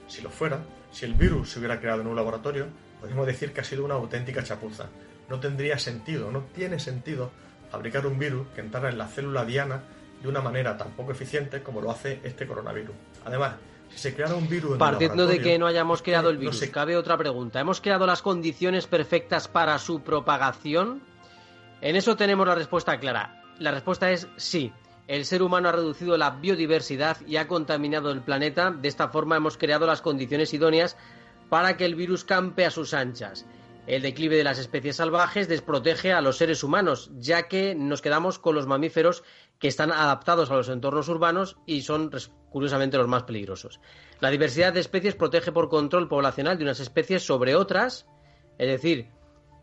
Si 0.07 0.21
lo 0.21 0.29
fuera, 0.29 0.61
si 0.93 1.03
el 1.03 1.13
virus 1.13 1.51
se 1.51 1.59
hubiera 1.59 1.81
creado 1.81 1.99
en 1.99 2.07
un 2.07 2.15
laboratorio, 2.15 2.67
podríamos 3.01 3.27
decir 3.27 3.51
que 3.51 3.59
ha 3.59 3.63
sido 3.65 3.83
una 3.83 3.95
auténtica 3.95 4.45
chapuza. 4.45 4.85
No 5.27 5.41
tendría 5.41 5.77
sentido, 5.77 6.31
no 6.31 6.43
tiene 6.55 6.79
sentido 6.79 7.31
fabricar 7.69 8.07
un 8.07 8.17
virus 8.17 8.47
que 8.55 8.61
entrara 8.61 8.87
en 8.87 8.97
la 8.97 9.07
célula 9.07 9.43
diana 9.43 9.83
de 10.21 10.29
una 10.29 10.39
manera 10.39 10.77
tan 10.77 10.91
poco 10.91 11.11
eficiente 11.11 11.61
como 11.61 11.81
lo 11.81 11.91
hace 11.91 12.21
este 12.23 12.47
coronavirus. 12.47 12.95
Además, 13.25 13.55
si 13.89 13.97
se 13.97 14.15
creara 14.15 14.35
un 14.35 14.47
virus 14.47 14.71
en 14.71 14.77
Partiendo 14.77 15.27
de 15.27 15.41
que 15.41 15.59
no 15.59 15.67
hayamos 15.67 16.01
creado 16.01 16.29
el 16.29 16.37
virus, 16.37 16.55
no 16.55 16.59
se... 16.61 16.71
cabe 16.71 16.95
otra 16.95 17.17
pregunta. 17.17 17.59
¿Hemos 17.59 17.81
creado 17.81 18.07
las 18.07 18.21
condiciones 18.21 18.87
perfectas 18.87 19.49
para 19.49 19.77
su 19.79 19.99
propagación? 19.99 21.01
En 21.85 21.95
eso 21.95 22.15
tenemos 22.15 22.47
la 22.47 22.55
respuesta 22.55 22.99
clara. 22.99 23.43
La 23.59 23.69
respuesta 23.69 24.09
es 24.09 24.27
sí. 24.37 24.73
El 25.07 25.23
ser 25.23 25.43
humano 25.43 25.69
ha 25.69 25.71
reducido 25.71 26.17
la 26.17 26.31
biodiversidad 26.31 27.17
y 27.27 27.37
ha 27.37 27.47
contaminado 27.47 28.09
el 28.09 28.23
planeta. 28.23 28.71
De 28.71 28.87
esta 28.87 29.09
forma 29.09 29.35
hemos 29.37 29.55
creado 29.55 29.85
las 29.85 30.01
condiciones 30.01 30.51
idóneas 30.55 30.97
para 31.47 31.77
que 31.77 31.85
el 31.85 31.93
virus 31.93 32.25
campe 32.25 32.65
a 32.65 32.71
sus 32.71 32.95
anchas. 32.95 33.45
El 33.85 34.01
declive 34.01 34.35
de 34.35 34.43
las 34.43 34.57
especies 34.57 34.95
salvajes 34.95 35.47
desprotege 35.47 36.11
a 36.11 36.21
los 36.21 36.37
seres 36.37 36.63
humanos, 36.63 37.11
ya 37.19 37.47
que 37.47 37.75
nos 37.75 38.01
quedamos 38.01 38.39
con 38.39 38.55
los 38.55 38.65
mamíferos 38.65 39.23
que 39.59 39.67
están 39.67 39.91
adaptados 39.91 40.49
a 40.49 40.55
los 40.55 40.69
entornos 40.69 41.07
urbanos 41.07 41.57
y 41.67 41.83
son, 41.83 42.09
curiosamente, 42.49 42.97
los 42.97 43.07
más 43.07 43.25
peligrosos. 43.25 43.79
La 44.21 44.31
diversidad 44.31 44.73
de 44.73 44.79
especies 44.79 45.13
protege 45.13 45.51
por 45.51 45.69
control 45.69 46.07
poblacional 46.07 46.57
de 46.57 46.63
unas 46.63 46.79
especies 46.79 47.21
sobre 47.21 47.55
otras, 47.55 48.07
es 48.57 48.69
decir, 48.69 49.11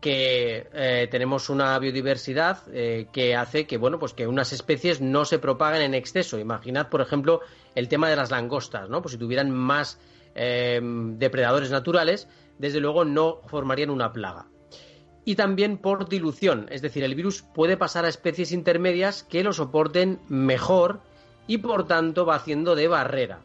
que 0.03 0.67
eh, 0.73 1.07
tenemos 1.09 1.49
una 1.49 1.79
biodiversidad 1.79 2.59
eh, 2.73 3.07
que 3.13 3.37
hace 3.37 3.65
que 3.65 3.77
bueno 3.77 3.99
pues 3.99 4.13
que 4.13 4.27
unas 4.27 4.51
especies 4.51 4.99
no 4.99 5.23
se 5.23 5.39
propaguen 5.39 5.81
en 5.81 5.93
exceso. 5.93 6.37
Imaginad 6.37 6.89
por 6.89 6.99
ejemplo 6.99 7.39
el 7.73 7.87
tema 7.87 8.09
de 8.09 8.17
las 8.17 8.29
langostas 8.29 8.89
no 8.89 9.01
pues 9.01 9.13
si 9.13 9.17
tuvieran 9.17 9.49
más 9.49 9.97
em, 10.35 11.17
depredadores 11.17 11.71
naturales 11.71 12.27
desde 12.59 12.81
luego 12.81 13.05
no 13.05 13.39
formarían 13.47 13.89
una 13.89 14.11
plaga. 14.11 14.47
Y 15.23 15.35
también 15.35 15.77
por 15.77 16.09
dilución 16.09 16.67
es 16.69 16.81
decir 16.81 17.05
el 17.05 17.15
virus 17.15 17.41
puede 17.41 17.77
pasar 17.77 18.03
a 18.03 18.09
especies 18.09 18.51
intermedias 18.51 19.23
que 19.23 19.41
lo 19.41 19.53
soporten 19.53 20.19
mejor 20.27 20.99
y 21.47 21.59
por 21.59 21.87
tanto 21.87 22.25
va 22.25 22.35
haciendo 22.35 22.75
de 22.75 22.89
barrera 22.89 23.39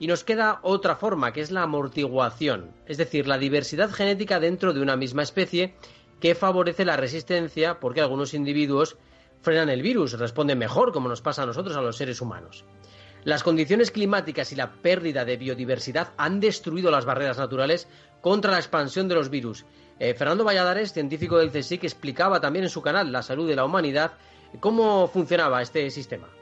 y 0.00 0.06
nos 0.06 0.24
queda 0.24 0.60
otra 0.62 0.96
forma, 0.96 1.32
que 1.32 1.42
es 1.42 1.50
la 1.50 1.62
amortiguación, 1.62 2.70
es 2.86 2.96
decir, 2.96 3.28
la 3.28 3.38
diversidad 3.38 3.90
genética 3.90 4.40
dentro 4.40 4.72
de 4.72 4.80
una 4.80 4.96
misma 4.96 5.22
especie 5.22 5.74
que 6.20 6.34
favorece 6.34 6.86
la 6.86 6.96
resistencia 6.96 7.78
porque 7.78 8.00
algunos 8.00 8.32
individuos 8.32 8.96
frenan 9.42 9.68
el 9.68 9.82
virus, 9.82 10.18
responden 10.18 10.58
mejor, 10.58 10.92
como 10.92 11.08
nos 11.08 11.20
pasa 11.20 11.42
a 11.42 11.46
nosotros, 11.46 11.76
a 11.76 11.82
los 11.82 11.98
seres 11.98 12.22
humanos. 12.22 12.64
Las 13.24 13.42
condiciones 13.42 13.90
climáticas 13.90 14.50
y 14.52 14.56
la 14.56 14.72
pérdida 14.72 15.26
de 15.26 15.36
biodiversidad 15.36 16.12
han 16.16 16.40
destruido 16.40 16.90
las 16.90 17.04
barreras 17.04 17.36
naturales 17.36 17.86
contra 18.22 18.52
la 18.52 18.58
expansión 18.58 19.06
de 19.06 19.14
los 19.14 19.28
virus. 19.28 19.66
Eh, 19.98 20.14
Fernando 20.14 20.44
Valladares, 20.44 20.94
científico 20.94 21.36
del 21.36 21.50
CSIC, 21.50 21.84
explicaba 21.84 22.40
también 22.40 22.64
en 22.64 22.70
su 22.70 22.80
canal 22.80 23.12
La 23.12 23.22
salud 23.22 23.46
de 23.46 23.56
la 23.56 23.66
humanidad 23.66 24.12
cómo 24.60 25.08
funcionaba 25.08 25.60
este 25.60 25.90
sistema 25.90 26.39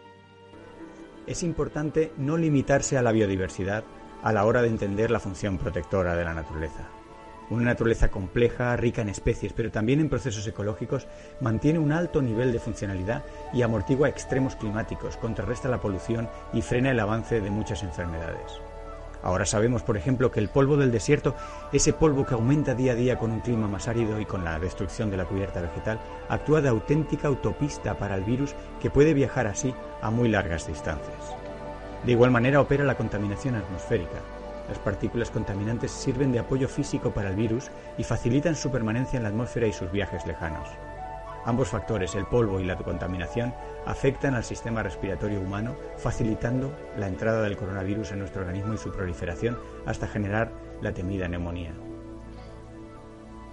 es 1.29 1.43
importante 1.43 2.13
no 2.17 2.37
limitarse 2.37 2.97
a 2.97 3.03
la 3.03 3.13
biodiversidad 3.13 3.85
a 4.23 4.33
la 4.33 4.45
hora 4.47 4.63
de 4.63 4.69
entender 4.69 5.11
la 5.11 5.21
función 5.21 5.59
protectora 5.59 6.17
de 6.17 6.25
la 6.25 6.35
naturaleza. 6.35 6.89
Una 7.51 7.65
naturaleza 7.65 8.11
compleja, 8.11 8.77
rica 8.77 9.03
en 9.03 9.09
especies, 9.09 9.53
pero 9.53 9.71
también 9.71 10.01
en 10.01 10.09
procesos 10.09 10.47
ecológicos, 10.47 11.07
mantiene 11.41 11.79
un 11.79 11.93
alto 11.93 12.21
nivel 12.21 12.53
de 12.53 12.59
funcionalidad 12.59 13.25
y 13.55 13.63
amortigua 13.63 14.09
extremos 14.09 14.57
climáticos, 14.57 15.17
contrarresta 15.17 15.69
la 15.69 15.81
polución 15.81 16.29
y 16.53 16.63
frena 16.63 16.91
el 16.91 17.01
avance 17.01 17.41
de 17.41 17.51
muchas 17.51 17.83
enfermedades. 17.83 18.68
Ahora 19.23 19.47
sabemos, 19.47 19.83
por 19.83 19.97
ejemplo, 19.97 20.31
que 20.31 20.41
el 20.41 20.49
polvo 20.49 20.77
del 20.77 20.93
desierto, 20.93 21.35
ese 21.73 21.93
polvo 21.93 22.25
que 22.25 22.35
aumenta 22.35 22.75
día 22.75 22.93
a 22.93 22.95
día 22.95 23.19
con 23.19 23.33
un 23.33 23.41
clima 23.41 23.67
más 23.67 23.89
árido 23.89 24.21
y 24.21 24.27
con 24.27 24.45
la 24.45 24.59
destrucción 24.59 25.11
de 25.11 25.17
la 25.17 25.25
cubierta 25.25 25.61
vegetal, 25.61 25.99
actúa 26.29 26.61
de 26.61 26.69
auténtica 26.69 27.29
autopista 27.29 27.99
para 27.99 28.15
el 28.15 28.25
virus 28.25 28.55
que 28.81 28.91
puede 28.91 29.15
viajar 29.15 29.47
así 29.47 29.75
a 30.01 30.11
muy 30.11 30.29
largas 30.29 30.67
distancias. 30.67 31.35
De 32.05 32.13
igual 32.13 32.31
manera 32.31 32.61
opera 32.61 32.85
la 32.85 32.97
contaminación 32.97 33.57
atmosférica. 33.57 34.21
Las 34.69 34.79
partículas 34.79 35.31
contaminantes 35.31 35.91
sirven 35.91 36.31
de 36.31 36.39
apoyo 36.39 36.69
físico 36.69 37.11
para 37.11 37.31
el 37.31 37.37
virus 37.37 37.71
y 37.97 38.05
facilitan 38.05 38.55
su 38.55 38.71
permanencia 38.71 39.17
en 39.17 39.25
la 39.25 39.31
atmósfera 39.31 39.67
y 39.67 39.73
sus 39.73 39.91
viajes 39.91 40.27
lejanos. 40.27 40.69
Ambos 41.49 41.69
factores, 41.69 42.15
el 42.15 42.27
polvo 42.27 42.61
y 42.61 42.65
la 42.65 42.77
contaminación, 42.77 43.55
afectan 43.87 44.35
al 44.35 44.45
sistema 44.45 44.83
respiratorio 44.83 45.41
humano, 45.41 45.75
facilitando 45.97 46.71
la 46.99 47.07
entrada 47.07 47.41
del 47.41 47.57
coronavirus 47.57 48.13
en 48.13 48.19
nuestro 48.19 48.43
organismo 48.43 48.75
y 48.75 48.77
su 48.77 48.93
proliferación 48.93 49.59
hasta 49.87 50.07
generar 50.07 50.53
la 50.83 50.93
temida 50.93 51.27
neumonía. 51.27 51.73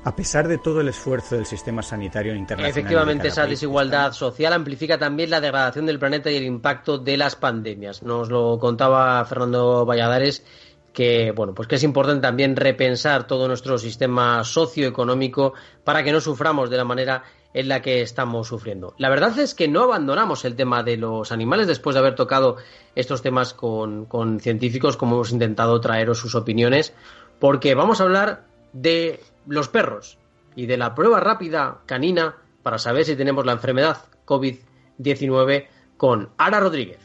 A 0.04 0.14
pesar 0.14 0.50
de 0.50 0.58
todo 0.58 0.82
el 0.82 0.90
esfuerzo 0.90 1.38
del 1.38 1.46
sistema 1.46 1.82
sanitario 1.82 2.36
internacional. 2.36 2.70
Efectivamente, 2.70 3.30
esa 3.30 3.48
desigualdad 3.48 4.12
social 4.12 4.52
amplifica 4.52 4.98
también 4.98 5.30
la 5.30 5.40
degradación 5.40 5.86
del 5.86 5.98
planeta 5.98 6.30
y 6.30 6.36
el 6.36 6.44
impacto 6.44 6.98
de 6.98 7.16
las 7.16 7.38
pandemias. 7.38 8.04
Nos 8.04 8.30
lo 8.30 8.60
contaba 8.60 9.24
Fernando 9.24 9.86
Valladares 9.86 10.44
que 10.92 11.32
bueno, 11.32 11.54
pues 11.54 11.68
que 11.68 11.76
es 11.76 11.84
importante 11.84 12.22
también 12.22 12.56
repensar 12.56 13.28
todo 13.28 13.48
nuestro 13.48 13.78
sistema 13.78 14.44
socioeconómico 14.44 15.54
para 15.84 16.04
que 16.04 16.12
no 16.14 16.22
suframos 16.22 16.70
de 16.70 16.78
la 16.78 16.86
manera 16.86 17.24
en 17.56 17.70
la 17.70 17.82
que 17.82 18.02
estamos 18.02 18.50
sufriendo. 18.50 18.94
La 18.98 19.10
verdad 19.10 19.40
es 19.40 19.56
que 19.56 19.70
no 19.70 19.84
abandonamos 19.84 20.44
el 20.44 20.58
tema 20.58 20.84
de 20.84 20.98
los 20.98 21.32
animales 21.32 21.68
después 21.68 21.94
de 21.94 22.02
haber 22.02 22.14
tocado 22.14 22.58
estos 22.96 23.22
temas 23.22 23.54
con, 23.54 24.08
científicos, 24.42 24.98
como 24.98 25.16
hemos 25.16 25.32
intentado 25.32 25.80
traeros 25.80 26.20
sus 26.20 26.36
opiniones, 26.36 26.94
porque 27.40 27.74
vamos 27.74 28.02
a 28.02 28.04
hablar 28.04 28.44
de 28.74 29.22
los 29.48 29.70
perros 29.70 30.18
y 30.54 30.66
de 30.66 30.76
la 30.76 30.96
prueba 30.96 31.22
rápida 31.22 31.80
canina 31.86 32.36
para 32.62 32.78
saber 32.78 33.06
si 33.06 33.16
tenemos 33.16 33.46
la 33.46 33.54
enfermedad 33.54 34.00
COVID-19 34.26 35.68
con 35.96 36.32
Ara 36.38 36.60
Rodríguez. 36.60 37.05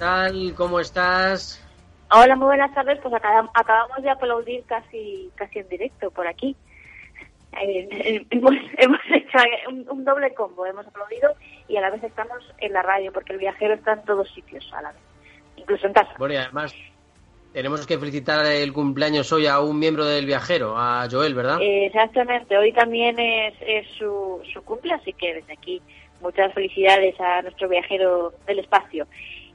Tal? 0.00 0.54
¿Cómo 0.56 0.80
estás? 0.80 1.62
Hola, 2.10 2.34
muy 2.34 2.46
buenas 2.46 2.74
tardes. 2.74 2.98
Pues 3.00 3.14
acabamos 3.14 4.02
de 4.02 4.10
aplaudir 4.10 4.64
casi 4.64 5.30
casi 5.36 5.60
en 5.60 5.68
directo 5.68 6.10
por 6.10 6.26
aquí. 6.26 6.56
Eh, 7.60 8.26
hemos, 8.30 8.54
hecho 8.54 9.38
un, 9.68 10.04
doble 10.04 10.34
combo. 10.34 10.66
Hemos 10.66 10.86
aplaudido 10.86 11.34
y 11.68 11.76
a 11.76 11.82
la 11.82 11.90
vez 11.90 12.02
estamos 12.02 12.38
en 12.58 12.72
la 12.72 12.82
radio 12.82 13.12
porque 13.12 13.34
el 13.34 13.38
viajero 13.38 13.74
está 13.74 13.92
en 13.92 14.04
todos 14.04 14.28
sitios 14.32 14.68
a 14.72 14.82
la 14.82 14.92
vez, 14.92 15.02
incluso 15.56 15.86
en 15.86 15.92
casa. 15.92 16.14
Bueno, 16.18 16.34
y 16.34 16.38
además 16.38 16.74
tenemos 17.52 17.86
que 17.86 17.98
felicitar 17.98 18.46
el 18.46 18.72
cumpleaños 18.72 19.30
hoy 19.32 19.46
a 19.46 19.60
un 19.60 19.78
miembro 19.78 20.06
del 20.06 20.24
viajero, 20.24 20.78
a 20.78 21.06
Joel, 21.10 21.34
¿verdad? 21.34 21.58
exactamente. 21.60 22.56
Hoy 22.56 22.72
también 22.72 23.18
es, 23.20 23.54
es 23.60 23.86
su, 23.98 24.40
su 24.52 24.62
cumple, 24.62 24.94
así 24.94 25.12
que 25.12 25.34
desde 25.34 25.52
aquí 25.52 25.82
muchas 26.22 26.54
felicidades 26.54 27.20
a 27.20 27.42
nuestro 27.42 27.68
viajero 27.68 28.32
del 28.46 28.60
espacio. 28.60 29.06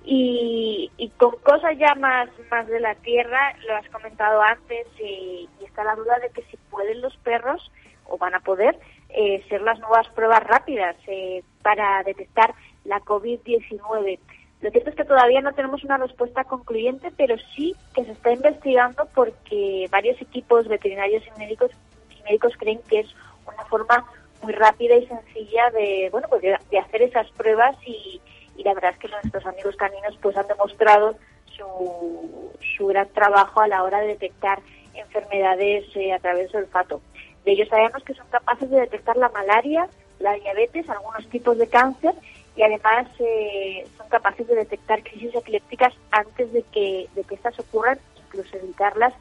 Y, 0.07 0.91
con 1.17 1.31
cosas 1.37 1.77
ya 1.77 1.95
más, 1.95 2.29
más 2.51 2.67
de 2.67 2.79
la 2.79 2.95
Tierra, 2.95 3.55
lo 3.67 3.75
has 3.75 3.87
comentado 3.89 4.41
antes, 4.41 4.87
y, 4.99 5.49
está 5.65 5.83
la 5.83 5.95
duda 5.95 6.19
de 6.19 6.29
que 6.29 6.43
si 6.43 6.57
pueden 6.69 7.01
los 7.01 7.15
perros, 7.17 7.71
o 8.05 8.17
van 8.17 8.35
a 8.35 8.39
poder, 8.39 8.77
eh, 9.09 9.43
ser 9.49 9.61
las 9.61 9.79
nuevas 9.79 10.07
pruebas 10.09 10.43
rápidas 10.43 10.95
eh, 11.07 11.43
para 11.63 12.03
detectar 12.03 12.53
la 12.83 12.99
COVID-19. 13.01 14.19
Lo 14.61 14.71
cierto 14.71 14.89
es 14.89 14.95
que 14.95 15.05
todavía 15.05 15.41
no 15.41 15.53
tenemos 15.53 15.83
una 15.83 15.97
respuesta 15.97 16.43
concluyente, 16.43 17.11
pero 17.15 17.35
sí 17.55 17.75
que 17.93 18.05
se 18.05 18.11
está 18.11 18.31
investigando 18.31 19.07
porque 19.13 19.87
varios 19.91 20.21
equipos 20.21 20.67
veterinarios 20.67 21.23
y 21.25 21.39
médicos, 21.39 21.71
y 22.17 22.21
médicos 22.23 22.53
creen 22.57 22.79
que 22.87 22.99
es 22.99 23.15
una 23.45 23.63
forma 23.65 24.05
muy 24.41 24.53
rápida 24.53 24.95
y 24.95 25.07
sencilla 25.07 25.69
de 25.71 26.09
bueno 26.11 26.27
pues 26.29 26.41
de, 26.41 26.79
hacer 26.79 27.01
esas 27.01 27.29
pruebas 27.31 27.75
y, 27.85 28.21
la 28.63 28.73
verdad 28.73 28.91
es 28.91 28.99
que 28.99 29.07
nuestros 29.07 29.45
amigos 29.45 29.75
caninos 29.75 30.17
pues 30.21 30.37
han 30.37 30.47
demostrado 30.47 31.15
su, 31.55 32.51
su 32.77 32.87
gran 32.87 33.07
trabajo 33.09 33.61
a 33.61 33.67
la 33.67 33.83
hora 33.83 33.99
de 33.99 34.07
detectar 34.07 34.59
enfermedades 34.93 35.85
eh, 35.95 36.13
a 36.13 36.19
través 36.19 36.51
del 36.51 36.63
olfato. 36.63 37.01
De 37.43 37.51
ellos 37.51 37.67
sabemos 37.69 38.03
que 38.03 38.13
son 38.13 38.27
capaces 38.29 38.69
de 38.69 38.81
detectar 38.81 39.17
la 39.17 39.29
malaria, 39.29 39.87
la 40.19 40.33
diabetes, 40.33 40.89
algunos 40.89 41.27
tipos 41.29 41.57
de 41.57 41.67
cáncer 41.67 42.13
y 42.55 42.63
además 42.63 43.07
eh, 43.19 43.87
son 43.97 44.07
capaces 44.09 44.47
de 44.47 44.55
detectar 44.55 45.03
crisis 45.03 45.35
epilépticas 45.35 45.93
antes 46.11 46.51
de 46.53 46.63
que, 46.63 47.07
de 47.13 47.23
que 47.23 47.35
estas 47.35 47.59
ocurran, 47.59 47.99
incluso 48.25 48.57
evitarlas 48.57 49.13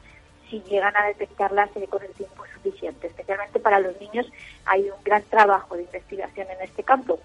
si 0.49 0.61
llegan 0.61 0.95
a 0.95 1.07
detectarlas 1.07 1.69
eh, 1.75 1.87
con 1.87 2.01
el 2.03 2.11
tiempo 2.13 2.43
suficiente. 2.53 3.07
Especialmente 3.07 3.59
para 3.59 3.79
los 3.79 3.99
niños 3.99 4.27
hay 4.65 4.89
un 4.89 5.03
gran 5.03 5.23
trabajo 5.23 5.75
de 5.75 5.83
investigación 5.83 6.47
en 6.49 6.61
este 6.61 6.83
campo. 6.83 7.19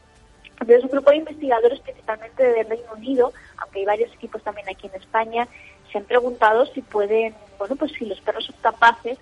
Entonces, 0.61 0.85
un 0.85 0.91
grupo 0.91 1.11
de 1.11 1.17
investigadores, 1.17 1.81
principalmente 1.81 2.43
del 2.43 2.69
Reino 2.69 2.93
Unido, 2.95 3.33
aunque 3.59 3.81
hay 3.81 3.87
varios 3.87 4.13
equipos 4.13 4.43
también 4.43 4.69
aquí 4.69 4.87
en 4.87 5.01
España, 5.01 5.49
se 5.91 5.99
han 5.99 6.05
preguntado 6.05 6.67
si 6.67 6.83
pueden, 6.83 7.35
bueno, 7.59 7.77
pues 7.77 7.93
si 7.93 8.05
los 8.05 8.21
perros 8.21 8.47
son 8.47 8.57
capaces 8.61 9.19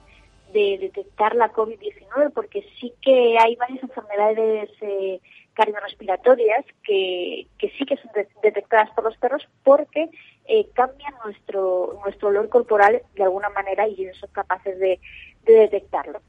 de 0.52 0.78
detectar 0.80 1.34
la 1.34 1.52
COVID-19, 1.52 2.32
porque 2.34 2.64
sí 2.80 2.92
que 3.02 3.38
hay 3.38 3.56
varias 3.56 3.82
enfermedades 3.82 4.70
eh, 4.80 5.20
cardiorrespiratorias 5.54 6.64
que, 6.84 7.46
que 7.58 7.70
sí 7.70 7.84
que 7.84 7.96
son 7.96 8.10
detectadas 8.42 8.90
por 8.90 9.04
los 9.04 9.16
perros 9.18 9.46
porque 9.62 10.08
eh, 10.46 10.68
cambian 10.72 11.12
nuestro, 11.24 11.98
nuestro 12.04 12.28
olor 12.28 12.48
corporal 12.48 13.02
de 13.14 13.22
alguna 13.22 13.48
manera 13.50 13.86
y 13.86 14.00
ellos 14.00 14.16
son 14.18 14.30
capaces 14.30 14.78
de, 14.78 15.00
detectarlo. 15.44 16.20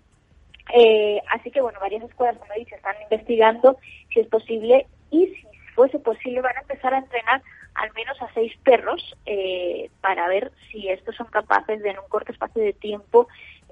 Eh, 0.74 1.22
así 1.32 1.52
que, 1.52 1.62
bueno, 1.62 1.80
varias 1.82 2.04
escuelas, 2.04 2.38
como 2.38 2.54
he 2.54 2.60
dicho, 2.60 2.76
están 2.76 2.96
investigando 3.04 3.78
si 4.14 4.22
es 4.22 4.28
posible 4.28 4.88
y 5.12 5.28
si 5.28 5.48
fuese 5.76 6.00
posible 6.00 6.42
van 6.42 6.58
a 6.58 6.62
empezar 6.62 6.94
a 6.94 7.00
entrenar 7.00 7.42
al 7.76 7.94
menos 7.94 8.22
a 8.22 8.32
seis 8.34 8.54
perros 8.64 9.16
eh, 9.26 9.90
para 10.02 10.28
ver 10.28 10.52
si 10.72 10.90
estos 10.90 11.16
son 11.16 11.28
capaces 11.28 11.82
de 11.82 11.92
en 11.92 12.00
un 12.00 12.10
corto 12.10 12.32
espacio 12.32 12.62
de 12.62 12.74
tiempo, 12.74 13.28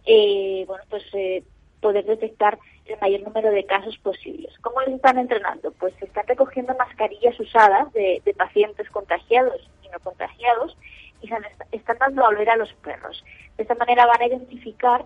eh, 0.05 0.63
bueno, 0.67 0.83
pues 0.89 1.03
eh, 1.13 1.43
poder 1.81 2.05
detectar 2.05 2.57
el 2.85 2.99
mayor 2.99 3.21
número 3.21 3.51
de 3.51 3.65
casos 3.65 3.97
posibles. 3.97 4.53
¿Cómo 4.61 4.81
les 4.81 4.95
están 4.95 5.17
entrenando? 5.17 5.71
Pues 5.71 5.93
se 5.99 6.05
están 6.05 6.25
recogiendo 6.27 6.73
mascarillas 6.75 7.39
usadas 7.39 7.91
de, 7.93 8.21
pacientes 8.38 8.89
contagiados 8.89 9.69
y 9.83 9.89
no 9.89 9.99
contagiados 9.99 10.77
y 11.21 11.27
se 11.27 11.35
están 11.71 11.97
dando 11.97 12.23
a 12.23 12.29
volver 12.29 12.49
a 12.49 12.55
los 12.55 12.71
perros. 12.75 13.23
De 13.57 13.63
esta 13.63 13.75
manera 13.75 14.05
van 14.05 14.21
a 14.21 14.27
identificar 14.27 15.05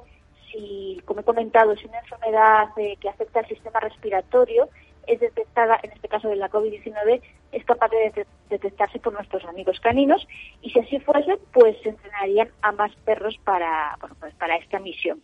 si, 0.51 1.01
como 1.05 1.21
he 1.21 1.23
comentado, 1.23 1.75
si 1.75 1.85
una 1.85 1.99
enfermedad 1.99 2.67
eh, 2.77 2.97
que 2.99 3.09
afecta 3.09 3.39
al 3.39 3.47
sistema 3.47 3.79
respiratorio 3.79 4.69
es 5.07 5.19
detectada, 5.19 5.79
en 5.83 5.91
este 5.91 6.07
caso 6.07 6.29
de 6.29 6.35
la 6.35 6.49
COVID-19, 6.49 7.21
es 7.51 7.65
capaz 7.65 7.89
de 7.89 8.25
detectarse 8.49 8.99
por 8.99 9.13
nuestros 9.13 9.43
amigos 9.45 9.79
caninos 9.79 10.27
y 10.61 10.69
si 10.69 10.79
así 10.79 10.99
fuese, 10.99 11.37
pues 11.53 11.77
se 11.81 11.89
entrenarían 11.89 12.49
a 12.61 12.71
más 12.71 12.95
perros 13.05 13.37
para, 13.43 13.97
bueno, 13.99 14.15
pues 14.19 14.33
para 14.35 14.55
esta 14.55 14.79
misión. 14.79 15.21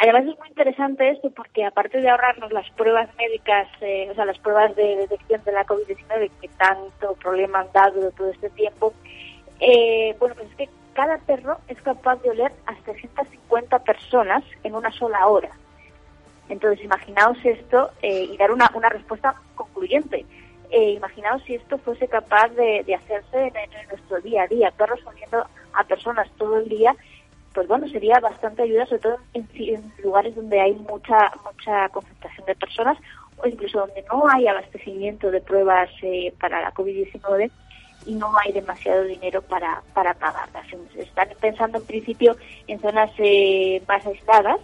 Además 0.00 0.26
es 0.26 0.38
muy 0.38 0.48
interesante 0.48 1.10
esto 1.10 1.30
porque 1.30 1.64
aparte 1.64 2.00
de 2.00 2.08
ahorrarnos 2.08 2.52
las 2.52 2.70
pruebas 2.70 3.08
médicas, 3.16 3.68
eh, 3.80 4.08
o 4.10 4.14
sea, 4.14 4.24
las 4.24 4.38
pruebas 4.38 4.74
de 4.76 4.96
detección 4.96 5.42
de 5.44 5.52
la 5.52 5.66
COVID-19 5.66 6.30
que 6.40 6.48
tanto 6.56 7.14
problema 7.14 7.60
han 7.60 7.72
dado 7.72 8.10
todo 8.12 8.30
este 8.30 8.48
tiempo, 8.50 8.94
eh, 9.58 10.14
bueno, 10.20 10.36
pues 10.36 10.48
es 10.50 10.56
que 10.56 10.68
cada 10.92 11.18
perro 11.18 11.58
es 11.66 11.80
capaz 11.82 12.22
de 12.22 12.30
oler 12.30 12.52
hasta 12.66 12.94
150 12.94 13.80
personas 13.80 14.44
en 14.62 14.76
una 14.76 14.92
sola 14.92 15.26
hora. 15.26 15.50
Entonces, 16.48 16.84
imaginaos 16.84 17.38
esto 17.44 17.90
eh, 18.02 18.28
y 18.32 18.36
dar 18.36 18.50
una, 18.50 18.70
una 18.74 18.88
respuesta 18.88 19.34
concluyente. 19.54 20.24
imaginaos 20.70 21.42
si 21.44 21.54
esto 21.54 21.78
fuese 21.78 22.08
capaz 22.08 22.48
de, 22.50 22.94
hacerse 22.94 23.38
en, 23.48 23.56
en, 23.56 23.88
nuestro 23.88 24.20
día 24.20 24.42
a 24.42 24.46
día, 24.46 24.70
perros 24.70 25.00
oliendo 25.06 25.46
a 25.72 25.84
personas 25.84 26.28
todo 26.36 26.58
el 26.58 26.68
día 26.68 26.94
pues 27.58 27.66
bueno, 27.66 27.88
sería 27.88 28.20
bastante 28.20 28.62
ayuda, 28.62 28.86
sobre 28.86 29.00
todo 29.00 29.18
en, 29.34 29.48
lugares 30.04 30.36
donde 30.36 30.60
hay 30.60 30.74
mucha 30.74 31.32
mucha 31.44 31.88
concentración 31.88 32.46
de 32.46 32.54
personas 32.54 32.96
o 33.36 33.48
incluso 33.48 33.80
donde 33.80 34.04
no 34.12 34.28
hay 34.28 34.46
abastecimiento 34.46 35.30
de 35.32 35.40
pruebas 35.40 35.90
eh, 36.02 36.32
para 36.40 36.60
la 36.60 36.72
COVID-19 36.72 37.50
y 38.06 38.14
no 38.14 38.30
hay 38.38 38.52
demasiado 38.52 39.02
dinero 39.02 39.42
para, 39.42 39.82
para 39.92 40.14
pagarlas. 40.14 40.66
Están 40.96 41.28
pensando 41.40 41.78
en 41.78 41.86
principio 41.86 42.36
en 42.68 42.80
zonas 42.80 43.10
eh, 43.18 43.82
más 43.88 44.06
aisladas, 44.06 44.60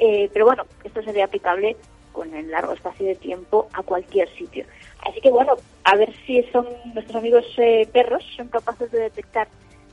eh, 0.00 0.30
pero 0.32 0.46
bueno, 0.46 0.64
esto 0.82 1.02
sería 1.02 1.26
aplicable 1.26 1.76
con 2.12 2.34
el 2.34 2.50
largo 2.50 2.72
espacio 2.72 3.06
de 3.06 3.14
tiempo 3.14 3.68
a 3.72 3.82
cualquier 3.82 4.28
sitio. 4.34 4.64
Así 5.06 5.20
que 5.20 5.30
bueno, 5.30 5.54
a 5.84 5.96
ver 5.96 6.12
si 6.26 6.42
son 6.44 6.66
nuestros 6.94 7.16
amigos 7.16 7.44
perros 7.92 8.24
son 8.36 8.48
capaces 8.48 8.90
de 8.90 9.00
detectar 9.00 9.48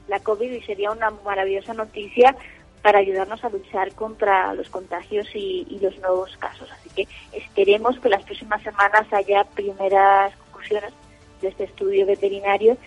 la 0.08 0.20
COVID 0.20 0.52
y 0.52 0.62
sería 0.62 0.92
una 0.92 1.12
maravillosa 1.12 1.74
noticia 1.74 2.36
para 2.82 3.00
ayudarnos 3.00 3.44
a 3.44 3.50
luchar 3.50 3.94
contra 3.94 4.54
los 4.54 4.70
contagios 4.70 5.28
y, 5.36 5.78
los 5.82 5.98
nuevos 6.00 6.36
casos. 6.38 6.72
Así 6.72 6.90
que 6.90 7.08
esperemos 7.34 8.00
que 8.00 8.10
las 8.10 8.24
próximas 8.24 8.62
semanas 8.64 9.12
haya 9.12 9.44
primeras 9.44 10.36
conclusiones 10.38 10.94
de 11.42 11.50
este 11.50 11.66
estudio 11.66 12.06
veterinario 12.06 12.78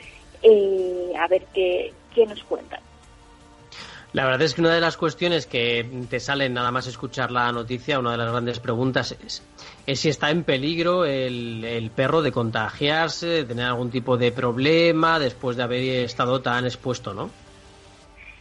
eh, 0.43 1.12
a 1.18 1.29
ver 1.29 1.45
qué, 1.53 1.93
qué 2.14 2.27
nos 2.27 2.43
cuentan. 2.45 2.81
La 4.13 4.25
verdad 4.25 4.43
es 4.43 4.55
que 4.55 4.61
una 4.61 4.75
de 4.75 4.81
las 4.81 4.97
cuestiones 4.97 5.47
que 5.47 5.89
te 6.11 6.19
salen 6.19 6.55
nada 6.55 6.73
más 6.73 6.89
escuchar 6.89 7.31
la 7.31 7.53
noticia, 7.53 8.01
una 8.01 8.13
de 8.13 8.17
las 8.17 8.31
grandes 8.31 8.59
preguntas 8.59 9.13
es, 9.25 9.47
es 9.87 10.01
si 10.01 10.09
está 10.09 10.31
en 10.31 10.43
peligro 10.43 11.05
el, 11.05 11.65
el, 11.65 11.91
perro 11.91 12.21
de 12.21 12.33
contagiarse, 12.33 13.29
de 13.29 13.45
tener 13.45 13.67
algún 13.67 13.91
tipo 13.91 14.17
de 14.17 14.33
problema 14.33 15.21
después 15.21 15.57
de 15.57 15.63
haber 15.63 16.05
estado 16.05 16.43
tan 16.43 16.65
expuesto, 16.65 17.15
¿no? 17.15 17.31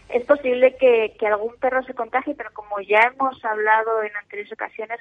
Es 0.09 0.25
posible 0.25 0.75
que, 0.79 1.15
que 1.19 1.27
algún 1.27 1.55
perro 1.57 1.83
se 1.83 1.93
contagie, 1.93 2.33
pero 2.33 2.49
como 2.51 2.81
ya 2.81 3.01
hemos 3.13 3.45
hablado 3.45 4.01
en 4.01 4.15
anteriores 4.17 4.51
ocasiones, 4.51 4.99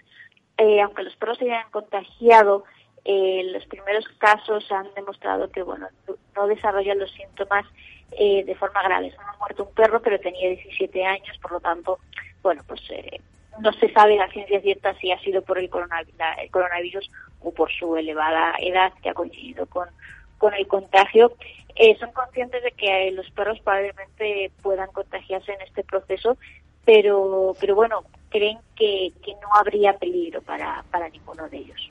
eh, 0.58 0.82
aunque 0.82 1.02
los 1.02 1.16
perros 1.16 1.38
se 1.38 1.44
hayan 1.44 1.70
contagiado, 1.70 2.64
eh, 3.06 3.42
los 3.54 3.64
primeros 3.66 4.06
casos 4.18 4.70
han 4.70 4.92
demostrado 4.94 5.50
que 5.50 5.62
bueno 5.62 5.88
no 6.36 6.46
desarrollan 6.46 6.98
los 6.98 7.10
síntomas 7.12 7.64
eh, 8.12 8.44
de 8.44 8.54
forma 8.54 8.82
grave. 8.82 9.12
No 9.16 9.28
ha 9.28 9.36
muerto 9.38 9.64
un 9.64 9.74
perro, 9.74 10.00
pero 10.00 10.18
tenía 10.18 10.48
17 10.48 11.04
años, 11.04 11.38
por 11.40 11.52
lo 11.52 11.60
tanto, 11.60 11.98
bueno, 12.42 12.62
pues 12.66 12.80
eh, 12.90 13.20
no 13.60 13.72
se 13.72 13.92
sabe 13.92 14.16
la 14.16 14.30
ciencia 14.30 14.60
cierta 14.60 14.94
si 14.98 15.10
ha 15.10 15.18
sido 15.20 15.42
por 15.42 15.58
el 15.58 15.68
coronavirus, 15.68 17.10
o 17.40 17.52
por 17.52 17.70
su 17.72 17.96
elevada 17.96 18.54
edad 18.60 18.92
que 19.02 19.10
ha 19.10 19.14
coincidido 19.14 19.66
con, 19.66 19.88
con 20.38 20.54
el 20.54 20.66
contagio. 20.66 21.32
Eh, 21.76 21.96
son 22.00 22.10
conscientes 22.12 22.62
de 22.62 22.72
que 22.72 23.10
los 23.12 23.30
perros 23.30 23.60
probablemente 23.60 24.50
puedan 24.62 24.90
contagiarse 24.92 25.52
en 25.52 25.60
este 25.62 25.84
proceso, 25.84 26.36
pero, 26.84 27.54
pero 27.60 27.74
bueno, 27.76 28.04
creen 28.30 28.58
que, 28.74 29.12
que 29.24 29.34
no 29.34 29.54
habría 29.54 29.96
peligro 29.96 30.42
para, 30.42 30.84
para 30.90 31.08
ninguno 31.08 31.48
de 31.48 31.58
ellos. 31.58 31.90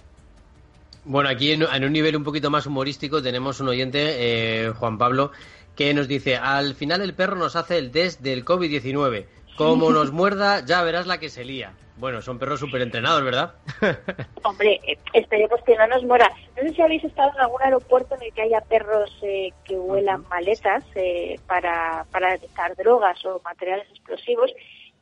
Bueno, 1.05 1.29
aquí 1.29 1.53
en, 1.53 1.61
en, 1.61 1.85
un 1.85 1.93
nivel 1.93 2.17
un 2.17 2.25
poquito 2.25 2.49
más 2.49 2.65
humorístico 2.65 3.21
tenemos 3.21 3.61
un 3.61 3.69
oyente, 3.69 4.15
eh, 4.17 4.69
Juan 4.71 4.97
Pablo, 4.97 5.31
que 5.77 5.93
nos 5.93 6.07
dice, 6.07 6.35
al 6.35 6.73
final 6.73 7.01
el 7.01 7.13
perro 7.13 7.35
nos 7.35 7.55
hace 7.55 7.77
el 7.77 7.91
test 7.91 8.19
del 8.21 8.43
COVID-19. 8.43 9.25
Como 9.55 9.91
nos 9.91 10.11
muerda, 10.11 10.65
ya 10.65 10.81
verás 10.81 11.07
la 11.07 11.19
que 11.19 11.29
se 11.29 11.45
lía. 11.45 11.71
Bueno, 11.97 12.21
son 12.21 12.37
perros 12.37 12.59
súper 12.59 12.81
entrenados, 12.81 13.23
¿verdad? 13.23 13.55
Hombre, 14.43 14.79
eh, 14.87 14.97
esperemos 15.13 15.59
que 15.65 15.75
no 15.75 15.87
nos 15.87 16.03
muera. 16.03 16.31
No 16.55 16.63
sé 16.63 16.75
si 16.75 16.81
habéis 16.81 17.03
estado 17.03 17.31
en 17.35 17.41
algún 17.41 17.61
aeropuerto 17.61 18.15
en 18.15 18.23
el 18.23 18.33
que 18.33 18.43
haya 18.43 18.61
perros 18.61 19.11
eh, 19.21 19.51
que 19.65 19.75
huelan 19.75 20.27
maletas 20.29 20.83
eh, 20.95 21.39
para, 21.47 22.05
para 22.11 22.31
detectar 22.31 22.75
drogas 22.75 23.23
o 23.25 23.41
materiales 23.43 23.87
explosivos. 23.89 24.51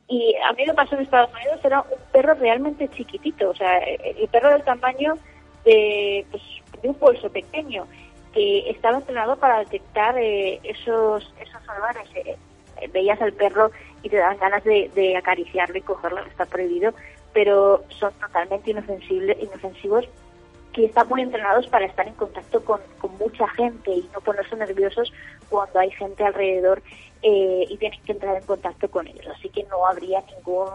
Y 0.08 0.34
a 0.36 0.52
mí 0.52 0.64
me 0.66 0.74
pasó 0.74 0.94
en 0.94 1.02
Estados 1.02 1.30
Unidos, 1.34 1.60
era 1.64 1.80
un 1.80 1.98
perro 2.12 2.34
realmente 2.34 2.88
chiquitito, 2.88 3.50
o 3.50 3.54
sea, 3.56 3.78
el 3.78 4.28
perro 4.28 4.50
del 4.50 4.62
tamaño 4.62 5.18
de, 5.64 6.24
pues, 6.30 6.42
de 6.80 6.88
un 6.88 6.94
pulso 6.94 7.28
pequeño 7.28 7.86
que 8.36 8.68
estaba 8.68 8.98
entrenado 8.98 9.36
para 9.36 9.60
detectar 9.60 10.14
eh, 10.18 10.60
esos 10.62 11.32
esos 11.40 11.62
olores. 11.70 12.06
Eh, 12.14 12.36
veías 12.92 13.18
al 13.22 13.32
perro 13.32 13.70
y 14.02 14.10
te 14.10 14.18
daban 14.18 14.36
ganas 14.38 14.62
de, 14.62 15.16
acariciarlo 15.16 15.78
y 15.78 15.80
cogerlo, 15.80 16.20
está 16.26 16.44
prohibido, 16.44 16.92
pero 17.32 17.82
son 17.88 18.12
totalmente 18.20 18.70
inofensibles, 18.70 19.42
inofensivos 19.42 20.06
que 20.74 20.84
están 20.84 21.08
muy 21.08 21.22
entrenados 21.22 21.66
para 21.68 21.86
estar 21.86 22.06
en 22.06 22.12
contacto 22.12 22.62
con, 22.62 22.82
con 22.98 23.16
mucha 23.16 23.48
gente 23.48 23.90
y 23.90 24.10
no 24.12 24.20
ponerse 24.20 24.54
nerviosos 24.56 25.10
cuando 25.48 25.80
hay 25.80 25.90
gente 25.92 26.22
alrededor 26.22 26.82
eh, 27.22 27.64
y 27.66 27.78
tienen 27.78 27.98
que 28.02 28.12
entrar 28.12 28.36
en 28.36 28.44
contacto 28.44 28.90
con 28.90 29.06
ellos. 29.06 29.26
Así 29.34 29.48
que 29.48 29.64
no 29.64 29.86
habría 29.86 30.22
ningún 30.36 30.68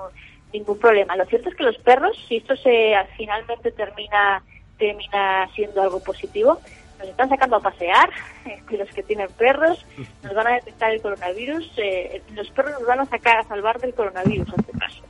ningún 0.51 0.79
problema. 0.79 1.15
Lo 1.15 1.25
cierto 1.25 1.49
es 1.49 1.55
que 1.55 1.63
los 1.63 1.77
perros, 1.77 2.17
si 2.27 2.37
esto 2.37 2.57
se 2.57 2.95
finalmente 3.15 3.71
termina 3.71 4.43
termina 4.79 5.47
siendo 5.53 5.83
algo 5.83 5.99
positivo, 5.99 6.59
nos 7.01 7.09
están 7.09 7.29
sacando 7.29 7.57
a 7.57 7.59
pasear, 7.59 8.09
eh, 8.45 8.61
los 8.77 8.89
que 8.89 9.03
tienen 9.03 9.27
perros, 9.37 9.85
nos 10.23 10.33
van 10.33 10.47
a 10.47 10.53
detectar 10.55 10.91
el 10.91 11.01
coronavirus, 11.01 11.71
eh, 11.77 12.21
los 12.33 12.49
perros 12.51 12.73
nos 12.79 12.87
van 12.87 13.01
a 13.01 13.05
sacar 13.05 13.39
a 13.39 13.43
salvar 13.43 13.79
del 13.79 13.93
coronavirus 13.93 14.47
en 14.47 14.59
este 14.59 14.79
caso. 14.79 15.01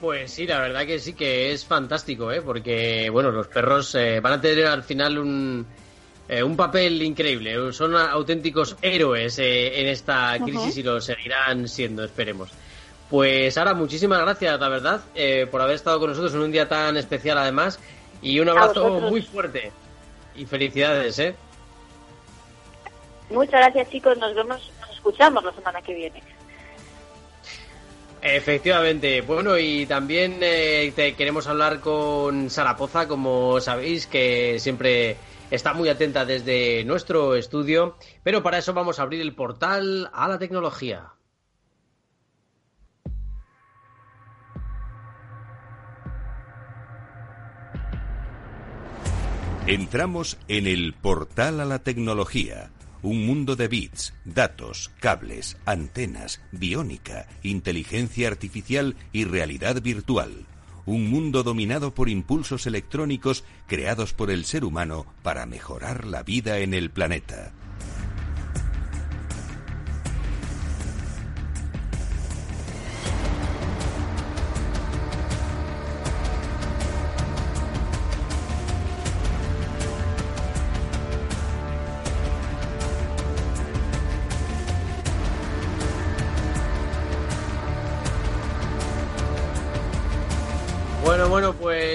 Pues 0.00 0.32
sí, 0.32 0.46
la 0.46 0.58
verdad 0.58 0.84
que 0.84 0.98
sí 0.98 1.14
que 1.14 1.52
es 1.52 1.64
fantástico, 1.64 2.32
¿eh? 2.32 2.42
porque 2.42 3.08
bueno, 3.10 3.30
los 3.30 3.46
perros 3.46 3.94
eh, 3.94 4.18
van 4.20 4.32
a 4.34 4.40
tener 4.40 4.66
al 4.66 4.82
final 4.82 5.16
un, 5.16 5.64
eh, 6.28 6.42
un 6.42 6.56
papel 6.56 7.02
increíble, 7.02 7.72
son 7.72 7.94
auténticos 7.94 8.76
héroes 8.80 9.38
eh, 9.38 9.80
en 9.80 9.88
esta 9.88 10.38
crisis 10.42 10.76
uh 10.76 10.78
-huh. 10.78 10.78
y 10.78 10.82
lo 10.82 11.00
seguirán 11.00 11.68
siendo, 11.68 12.04
esperemos. 12.04 12.50
Pues 13.10 13.58
ahora, 13.58 13.74
muchísimas 13.74 14.20
gracias, 14.20 14.58
la 14.58 14.68
verdad, 14.70 15.02
eh, 15.14 15.46
por 15.50 15.60
haber 15.60 15.74
estado 15.74 16.00
con 16.00 16.08
nosotros 16.08 16.32
en 16.32 16.40
un 16.40 16.50
día 16.50 16.66
tan 16.68 16.96
especial 16.96 17.36
además 17.36 17.78
y 18.22 18.40
un 18.40 18.48
abrazo 18.48 19.00
muy 19.00 19.20
fuerte. 19.20 19.72
Y 20.34 20.46
felicidades, 20.46 21.18
¿eh? 21.18 21.34
Muchas 23.30 23.60
gracias, 23.60 23.90
chicos. 23.90 24.16
Nos 24.18 24.34
vemos, 24.34 24.72
nos 24.80 24.90
escuchamos 24.90 25.44
la 25.44 25.52
semana 25.52 25.82
que 25.82 25.94
viene. 25.94 26.22
Efectivamente. 28.22 29.20
Bueno, 29.22 29.58
y 29.58 29.84
también 29.86 30.38
eh, 30.40 30.92
te 30.94 31.14
queremos 31.14 31.48
hablar 31.48 31.80
con 31.80 32.48
Sara 32.50 32.76
Poza, 32.76 33.08
como 33.08 33.60
sabéis, 33.60 34.06
que 34.06 34.58
siempre 34.60 35.16
está 35.50 35.74
muy 35.74 35.88
atenta 35.88 36.24
desde 36.24 36.84
nuestro 36.84 37.34
estudio. 37.34 37.96
Pero 38.22 38.42
para 38.42 38.58
eso 38.58 38.72
vamos 38.72 39.00
a 39.00 39.02
abrir 39.02 39.20
el 39.20 39.34
portal 39.34 40.08
a 40.12 40.28
la 40.28 40.38
tecnología. 40.38 41.12
Entramos 49.68 50.38
en 50.48 50.66
el 50.66 50.92
portal 50.92 51.60
a 51.60 51.64
la 51.64 51.78
tecnología, 51.78 52.72
un 53.00 53.24
mundo 53.24 53.54
de 53.54 53.68
bits, 53.68 54.12
datos, 54.24 54.90
cables, 54.98 55.56
antenas, 55.64 56.40
biónica, 56.50 57.28
inteligencia 57.44 58.26
artificial 58.26 58.96
y 59.12 59.22
realidad 59.22 59.80
virtual. 59.80 60.46
Un 60.84 61.08
mundo 61.08 61.44
dominado 61.44 61.94
por 61.94 62.08
impulsos 62.08 62.66
electrónicos 62.66 63.44
creados 63.68 64.12
por 64.14 64.32
el 64.32 64.46
ser 64.46 64.64
humano 64.64 65.06
para 65.22 65.46
mejorar 65.46 66.06
la 66.06 66.24
vida 66.24 66.58
en 66.58 66.74
el 66.74 66.90
planeta. 66.90 67.52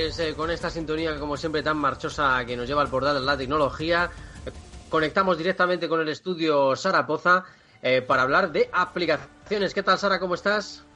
Pues 0.08 0.20
eh, 0.20 0.34
con 0.38 0.50
esta 0.50 0.70
sintonía, 0.70 1.20
como 1.20 1.36
siempre, 1.36 1.62
tan 1.62 1.76
marchosa 1.76 2.46
que 2.46 2.56
nos 2.56 2.66
lleva 2.66 2.82
al 2.82 2.88
portal 2.88 3.16
de 3.16 3.26
la 3.26 3.36
tecnología, 3.36 4.10
eh, 4.46 4.52
conectamos 4.90 5.38
directamente 5.38 5.90
con 5.90 6.00
el 6.00 6.08
estudio 6.08 6.78
Sara 6.78 7.06
Poza 7.06 7.44
eh, 7.82 8.02
para 8.02 8.22
hablar 8.22 8.54
de 8.54 8.70
aplicaciones. 8.72 9.74
¿Qué 9.74 9.84
tal, 9.84 9.98
Sara? 9.98 10.18
¿Cómo 10.18 10.36
estás? 10.36 10.88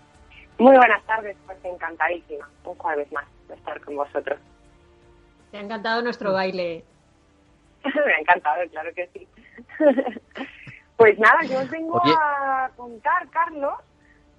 Muy 0.60 0.78
buenas 0.78 1.04
tardes, 1.04 1.36
pues 1.46 1.58
encantadísima, 1.62 2.50
un 2.64 2.76
jueves 2.76 3.12
más 3.12 3.26
de 3.50 3.56
estar 3.56 3.82
con 3.82 3.98
vosotros. 3.98 4.40
Te 5.52 5.58
ha 5.58 5.62
encantado 5.62 6.02
nuestro 6.02 6.32
baile. 6.32 6.86
Me 7.84 8.14
ha 8.14 8.20
encantado, 8.22 8.62
claro 8.70 8.94
que 8.96 9.10
sí. 9.12 9.28
pues 10.96 11.20
nada, 11.20 11.44
yo 11.44 11.60
os 11.60 11.70
vengo 11.70 12.00
Oye. 12.02 12.14
a 12.18 12.72
contar, 12.78 13.30
Carlos, 13.30 13.74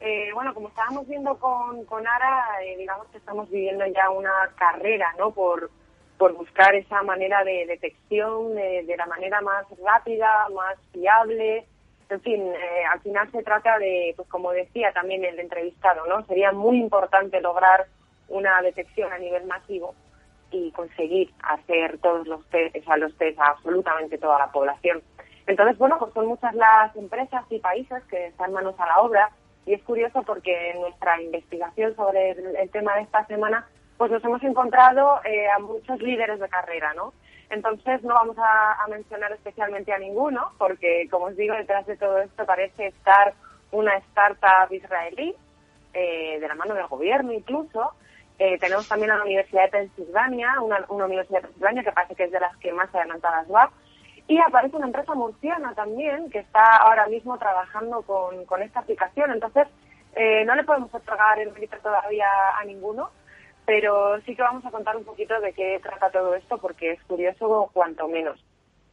eh, 0.04 0.30
bueno, 0.34 0.52
como 0.52 0.68
estábamos 0.68 1.06
viendo 1.06 1.38
con, 1.38 1.84
con 1.84 2.06
Ara, 2.06 2.44
eh, 2.64 2.76
digamos 2.76 3.06
que 3.08 3.18
estamos 3.18 3.48
viviendo 3.48 3.86
ya 3.86 4.10
una 4.10 4.32
carrera, 4.56 5.14
¿no? 5.16 5.30
Por, 5.30 5.70
por 6.18 6.32
buscar 6.34 6.74
esa 6.74 7.02
manera 7.02 7.44
de 7.44 7.66
detección 7.66 8.54
de 8.54 8.94
la 8.96 9.06
manera 9.06 9.40
más 9.40 9.64
rápida, 9.82 10.48
más 10.54 10.76
fiable. 10.92 11.66
En 12.10 12.20
fin, 12.20 12.42
eh, 12.42 12.84
al 12.90 13.00
final 13.00 13.30
se 13.30 13.42
trata 13.42 13.78
de, 13.78 14.12
pues 14.16 14.28
como 14.28 14.50
decía 14.50 14.92
también 14.92 15.24
el 15.24 15.38
entrevistado, 15.38 16.04
¿no? 16.06 16.24
Sería 16.26 16.50
muy 16.50 16.78
importante 16.80 17.40
lograr 17.40 17.86
una 18.28 18.60
detección 18.60 19.12
a 19.12 19.18
nivel 19.18 19.46
masivo 19.46 19.94
y 20.50 20.72
conseguir 20.72 21.32
hacer 21.44 21.98
todos 21.98 22.26
los 22.26 22.44
test, 22.50 22.76
o 22.86 22.96
los 22.96 23.16
test 23.16 23.38
a 23.38 23.46
absolutamente 23.46 24.18
toda 24.18 24.38
la 24.38 24.50
población. 24.50 25.00
Entonces, 25.46 25.78
bueno, 25.78 25.98
pues 25.98 26.12
son 26.12 26.26
muchas 26.26 26.54
las 26.54 26.94
empresas 26.96 27.44
y 27.50 27.58
países 27.60 28.02
que 28.04 28.26
están 28.26 28.52
manos 28.52 28.74
a 28.78 28.86
la 28.86 28.98
obra 28.98 29.30
y 29.66 29.74
es 29.74 29.82
curioso 29.82 30.22
porque 30.22 30.70
en 30.70 30.80
nuestra 30.80 31.20
investigación 31.20 31.94
sobre 31.94 32.30
el, 32.30 32.70
tema 32.70 32.96
de 32.96 33.02
esta 33.02 33.24
semana, 33.26 33.66
pues 33.96 34.10
nos 34.10 34.24
hemos 34.24 34.42
encontrado 34.42 35.20
eh, 35.24 35.48
a 35.48 35.58
muchos 35.58 36.00
líderes 36.00 36.40
de 36.40 36.48
carrera, 36.48 36.92
¿no? 36.94 37.12
Entonces 37.50 38.02
no 38.02 38.14
vamos 38.14 38.36
a, 38.38 38.82
a, 38.82 38.88
mencionar 38.88 39.30
especialmente 39.32 39.92
a 39.92 39.98
ninguno, 39.98 40.52
porque 40.58 41.06
como 41.10 41.26
os 41.26 41.36
digo, 41.36 41.54
detrás 41.54 41.86
de 41.86 41.96
todo 41.96 42.18
esto 42.18 42.46
parece 42.46 42.86
estar 42.86 43.34
una 43.70 43.94
startup 43.96 44.72
israelí, 44.72 45.34
eh, 45.94 46.38
de 46.40 46.48
la 46.48 46.54
mano 46.54 46.74
del 46.74 46.86
gobierno 46.86 47.32
incluso. 47.32 47.92
Eh, 48.38 48.58
tenemos 48.58 48.88
también 48.88 49.10
a 49.10 49.18
la 49.18 49.24
Universidad 49.24 49.64
de 49.64 49.68
Pensilvania, 49.68 50.60
una, 50.62 50.84
una 50.88 51.04
universidad 51.04 51.42
de 51.42 51.48
Pensilvania 51.48 51.82
que 51.84 51.92
parece 51.92 52.14
que 52.14 52.24
es 52.24 52.32
de 52.32 52.40
las 52.40 52.56
que 52.56 52.72
más 52.72 52.92
adelantadas 52.94 53.46
va. 53.52 53.70
Y 54.32 54.38
aparece 54.38 54.76
una 54.76 54.86
empresa 54.86 55.14
murciana 55.14 55.74
también 55.74 56.30
que 56.30 56.38
está 56.38 56.78
ahora 56.78 57.06
mismo 57.06 57.36
trabajando 57.36 58.00
con, 58.00 58.46
con 58.46 58.62
esta 58.62 58.80
aplicación. 58.80 59.30
Entonces, 59.30 59.68
eh, 60.16 60.42
no 60.46 60.54
le 60.54 60.64
podemos 60.64 60.88
otorgar 60.94 61.38
el 61.38 61.52
mérito 61.52 61.76
todavía 61.82 62.26
a 62.58 62.64
ninguno, 62.64 63.10
pero 63.66 64.18
sí 64.22 64.34
que 64.34 64.40
vamos 64.40 64.64
a 64.64 64.70
contar 64.70 64.96
un 64.96 65.04
poquito 65.04 65.38
de 65.38 65.52
qué 65.52 65.78
trata 65.82 66.10
todo 66.10 66.34
esto 66.34 66.56
porque 66.56 66.92
es 66.92 67.02
curioso 67.02 67.68
cuanto 67.74 68.08
menos. 68.08 68.42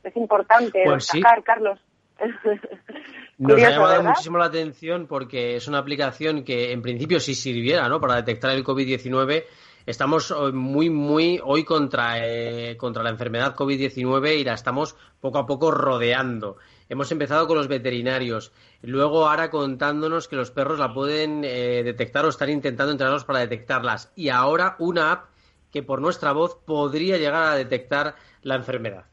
Es 0.03 0.13
importante 0.17 0.81
Pues 0.83 1.05
sí. 1.05 1.21
Carlos. 1.45 1.79
Nos 3.37 3.63
ha 3.63 3.69
llamado 3.69 3.93
¿verdad? 3.93 4.09
muchísimo 4.09 4.37
la 4.39 4.47
atención 4.47 5.07
porque 5.07 5.55
es 5.55 5.69
una 5.69 5.77
aplicación 5.77 6.43
que 6.43 6.73
en 6.73 6.81
principio 6.81 7.21
si 7.21 7.33
sirviera 7.33 7.87
¿no? 7.87 8.01
para 8.01 8.17
detectar 8.17 8.51
el 8.51 8.65
COVID-19, 8.65 9.45
estamos 9.89 10.29
eh, 10.29 10.51
muy, 10.53 10.91
muy 10.91 11.41
hoy 11.43 11.63
contra, 11.63 12.19
eh, 12.19 12.77
contra 12.77 13.01
la 13.01 13.09
enfermedad 13.09 13.55
COVID-19 13.55 14.37
y 14.37 14.43
la 14.43 14.53
estamos 14.53 14.95
poco 15.19 15.39
a 15.39 15.47
poco 15.47 15.71
rodeando. 15.71 16.57
Hemos 16.89 17.11
empezado 17.11 17.47
con 17.47 17.57
los 17.57 17.67
veterinarios, 17.67 18.53
luego 18.83 19.27
ahora 19.27 19.49
contándonos 19.49 20.27
que 20.27 20.35
los 20.35 20.51
perros 20.51 20.77
la 20.77 20.93
pueden 20.93 21.43
eh, 21.43 21.81
detectar 21.83 22.23
o 22.25 22.29
están 22.29 22.49
intentando 22.49 22.91
entrenarlos 22.91 23.25
para 23.25 23.39
detectarlas 23.39 24.13
y 24.15 24.29
ahora 24.29 24.75
una 24.77 25.11
app 25.11 25.25
que 25.71 25.81
por 25.81 26.01
nuestra 26.01 26.33
voz 26.33 26.55
podría 26.65 27.17
llegar 27.17 27.43
a 27.43 27.55
detectar 27.55 28.13
la 28.43 28.55
enfermedad. 28.55 29.05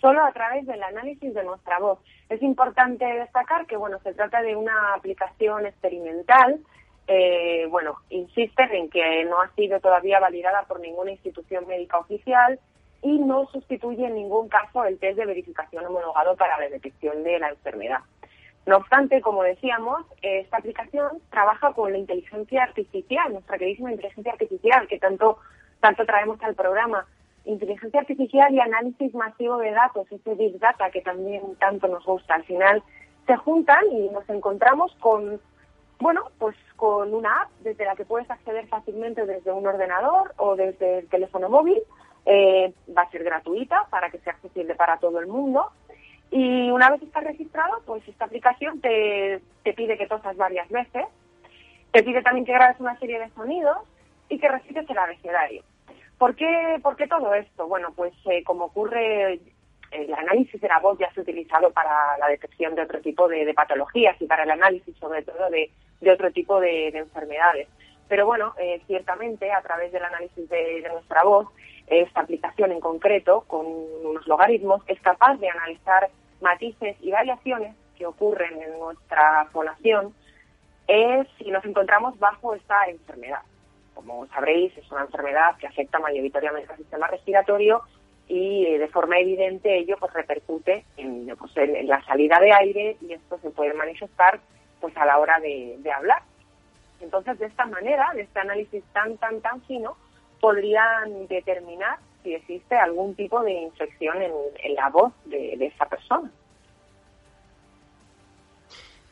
solo 0.00 0.24
a 0.24 0.32
través 0.32 0.66
del 0.66 0.82
análisis 0.82 1.34
de 1.34 1.44
nuestra 1.44 1.78
voz. 1.78 1.98
Es 2.30 2.42
importante 2.42 3.04
destacar 3.04 3.66
que, 3.66 3.76
bueno, 3.76 3.98
se 4.02 4.14
trata 4.14 4.40
de 4.40 4.56
una 4.56 4.94
aplicación 4.94 5.66
experimental. 5.66 6.60
Eh, 7.06 7.66
bueno, 7.70 7.96
insisten 8.08 8.72
en 8.72 8.88
que 8.88 9.24
no 9.24 9.40
ha 9.40 9.50
sido 9.54 9.78
todavía 9.80 10.20
validada 10.20 10.62
por 10.62 10.80
ninguna 10.80 11.10
institución 11.10 11.66
médica 11.66 11.98
oficial 11.98 12.58
y 13.02 13.18
no 13.18 13.46
sustituye 13.46 14.06
en 14.06 14.14
ningún 14.14 14.48
caso 14.48 14.84
el 14.84 14.98
test 14.98 15.18
de 15.18 15.26
verificación 15.26 15.84
homologado 15.84 16.36
para 16.36 16.58
la 16.58 16.68
detección 16.68 17.22
de 17.22 17.38
la 17.38 17.50
enfermedad. 17.50 18.00
No 18.66 18.78
obstante, 18.78 19.20
como 19.20 19.42
decíamos, 19.42 20.06
esta 20.22 20.56
aplicación 20.56 21.20
trabaja 21.30 21.74
con 21.74 21.92
la 21.92 21.98
inteligencia 21.98 22.62
artificial, 22.62 23.32
nuestra 23.32 23.58
queridísima 23.58 23.90
inteligencia 23.92 24.32
artificial 24.32 24.88
que 24.88 24.98
tanto, 24.98 25.38
tanto 25.80 26.06
traemos 26.06 26.42
al 26.42 26.54
programa 26.54 27.06
inteligencia 27.44 28.00
artificial 28.00 28.54
y 28.54 28.60
análisis 28.60 29.14
masivo 29.14 29.58
de 29.58 29.72
datos, 29.72 30.10
ese 30.10 30.34
Big 30.34 30.58
Data 30.58 30.90
que 30.90 31.02
también 31.02 31.42
tanto 31.56 31.88
nos 31.88 32.04
gusta. 32.04 32.36
Al 32.36 32.44
final 32.44 32.82
se 33.26 33.36
juntan 33.36 33.84
y 33.92 34.08
nos 34.08 34.28
encontramos 34.30 34.94
con, 35.00 35.40
bueno, 36.04 36.24
pues 36.38 36.54
con 36.76 37.14
una 37.14 37.40
app 37.40 37.50
desde 37.60 37.86
la 37.86 37.96
que 37.96 38.04
puedes 38.04 38.30
acceder 38.30 38.66
fácilmente 38.66 39.24
desde 39.24 39.50
un 39.50 39.66
ordenador 39.66 40.34
o 40.36 40.54
desde 40.54 40.98
el 40.98 41.08
teléfono 41.08 41.48
móvil. 41.48 41.78
Eh, 42.26 42.74
va 42.94 43.02
a 43.02 43.10
ser 43.10 43.24
gratuita 43.24 43.86
para 43.88 44.10
que 44.10 44.18
sea 44.18 44.34
accesible 44.34 44.74
para 44.74 44.98
todo 44.98 45.18
el 45.18 45.28
mundo. 45.28 45.70
Y 46.30 46.70
una 46.70 46.90
vez 46.90 47.00
estás 47.02 47.24
registrado, 47.24 47.80
pues 47.86 48.06
esta 48.06 48.26
aplicación 48.26 48.82
te, 48.82 49.40
te 49.62 49.72
pide 49.72 49.96
que 49.96 50.06
tosas 50.06 50.36
varias 50.36 50.68
veces, 50.68 51.06
te 51.90 52.02
pide 52.02 52.20
también 52.20 52.44
que 52.44 52.52
grabes 52.52 52.78
una 52.80 52.98
serie 52.98 53.18
de 53.18 53.30
sonidos 53.30 53.78
y 54.28 54.38
que 54.38 54.48
recites 54.48 54.88
el 54.90 54.98
abecedario. 54.98 55.62
¿Por 56.18 56.36
qué, 56.36 56.80
¿Por 56.82 56.96
qué 56.96 57.06
todo 57.06 57.32
esto? 57.32 57.66
Bueno, 57.66 57.94
pues 57.96 58.12
eh, 58.26 58.44
como 58.44 58.66
ocurre, 58.66 59.40
el 59.90 60.12
análisis 60.12 60.60
de 60.60 60.68
la 60.68 60.80
voz 60.80 60.98
ya 60.98 61.10
se 61.14 61.20
ha 61.20 61.22
utilizado 61.22 61.72
para 61.72 62.18
la 62.18 62.28
detección 62.28 62.74
de 62.74 62.82
otro 62.82 63.00
tipo 63.00 63.26
de, 63.26 63.46
de 63.46 63.54
patologías 63.54 64.20
y 64.20 64.26
para 64.26 64.42
el 64.42 64.50
análisis 64.50 64.94
sobre 64.98 65.22
todo 65.22 65.48
de, 65.48 65.70
de 66.00 66.10
otro 66.10 66.30
tipo 66.32 66.60
de, 66.60 66.90
de 66.92 66.98
enfermedades. 66.98 67.68
Pero 68.08 68.26
bueno, 68.26 68.54
eh, 68.58 68.82
ciertamente 68.86 69.50
a 69.50 69.62
través 69.62 69.92
del 69.92 70.04
análisis 70.04 70.48
de, 70.48 70.86
nuestra 70.92 71.24
voz, 71.24 71.48
esta 71.86 72.20
aplicación 72.20 72.72
en 72.72 72.80
concreto, 72.80 73.44
con 73.46 73.66
unos 73.66 74.26
logaritmos, 74.26 74.82
es 74.86 75.00
capaz 75.00 75.36
de 75.36 75.48
analizar 75.48 76.10
matices 76.40 76.96
y 77.00 77.10
variaciones 77.10 77.74
que 77.96 78.06
ocurren 78.06 78.60
en 78.60 78.78
nuestra 78.78 79.46
fonación 79.52 80.14
es 80.86 81.26
si 81.38 81.50
nos 81.50 81.64
encontramos 81.64 82.18
bajo 82.18 82.54
esta 82.54 82.84
enfermedad. 82.86 83.40
Como 83.94 84.26
sabréis, 84.26 84.76
es 84.76 84.90
una 84.90 85.02
enfermedad 85.02 85.56
que 85.56 85.66
afecta 85.66 85.98
mayoritariamente 85.98 86.70
al 86.70 86.78
sistema 86.78 87.06
respiratorio 87.06 87.82
y 88.28 88.66
eh, 88.66 88.78
de 88.78 88.88
forma 88.88 89.18
evidente 89.18 89.78
ello 89.78 89.96
pues 89.98 90.12
repercute 90.12 90.84
pues, 90.94 91.56
en, 91.56 91.76
en, 91.76 91.88
la 91.88 92.02
salida 92.04 92.38
de 92.40 92.52
aire 92.52 92.96
y 93.00 93.12
esto 93.12 93.38
se 93.38 93.50
puede 93.50 93.72
manifestar 93.74 94.40
pues 94.84 94.98
a 94.98 95.06
la 95.06 95.18
hora 95.18 95.40
de, 95.40 95.90
hablar. 95.90 96.22
Entonces, 97.00 97.38
de 97.38 97.46
esta 97.46 97.64
manera, 97.64 98.12
de 98.14 98.20
este 98.20 98.38
análisis 98.38 98.84
tan, 98.92 99.16
tan, 99.16 99.40
tan 99.40 99.62
fino, 99.62 99.96
podrían 100.42 101.26
determinar 101.26 101.98
si 102.22 102.34
existe 102.34 102.76
algún 102.76 103.14
tipo 103.14 103.42
de 103.42 103.52
infección 103.52 104.20
en, 104.20 104.74
la 104.74 104.90
voz 104.90 105.14
de, 105.24 105.54
esa 105.54 105.86
persona. 105.86 106.30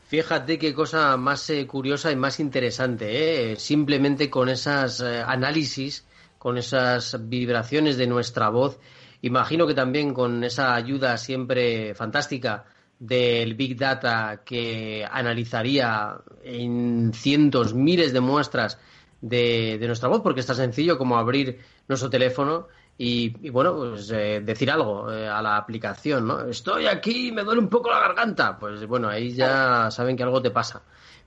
Fíjate 0.05 0.59
qué 0.59 0.75
cosa 0.75 1.17
más 1.17 1.49
eh, 1.49 1.65
curiosa 1.65 2.11
y 2.11 2.15
más 2.17 2.39
interesante, 2.39 3.53
¿eh? 3.53 3.55
simplemente 3.55 4.29
con 4.29 4.49
esos 4.49 5.01
eh, 5.01 5.23
análisis, 5.25 6.07
con 6.37 6.59
esas 6.59 7.17
vibraciones 7.27 7.97
de 7.97 8.05
nuestra 8.05 8.49
voz. 8.49 8.79
Imagino 9.23 9.65
que 9.65 9.73
también 9.73 10.13
con 10.13 10.43
esa 10.43 10.75
ayuda 10.75 11.17
siempre 11.17 11.95
fantástica 11.95 12.65
del 13.05 13.55
Big 13.55 13.77
Data 13.77 14.43
que 14.45 15.05
analizaría 15.09 16.15
en 16.43 17.11
cientos, 17.13 17.73
miles 17.73 18.13
de 18.13 18.21
muestras 18.21 18.79
de, 19.19 19.77
de 19.77 19.87
nuestra 19.87 20.07
voz, 20.07 20.21
porque 20.21 20.39
es 20.39 20.45
tan 20.45 20.55
sencillo 20.55 20.97
como 20.97 21.17
abrir 21.17 21.59
nuestro 21.89 22.09
teléfono 22.09 22.67
y, 22.97 23.35
y, 23.45 23.49
bueno, 23.49 23.75
pues 23.75 24.09
eh, 24.11 24.41
decir 24.41 24.71
algo 24.71 25.11
eh, 25.11 25.27
a 25.27 25.41
la 25.41 25.57
aplicación, 25.57 26.27
¿no? 26.27 26.45
Estoy 26.45 26.87
aquí, 26.87 27.31
me 27.33 27.43
duele 27.43 27.59
un 27.59 27.69
poco 27.69 27.89
la 27.89 27.99
garganta. 27.99 28.57
Pues 28.57 28.85
bueno, 28.85 29.09
ahí 29.09 29.33
ya 29.33 29.91
saben 29.91 30.15
que 30.15 30.23
algo 30.23 30.41
te 30.41 30.51
pasa. 30.51 30.83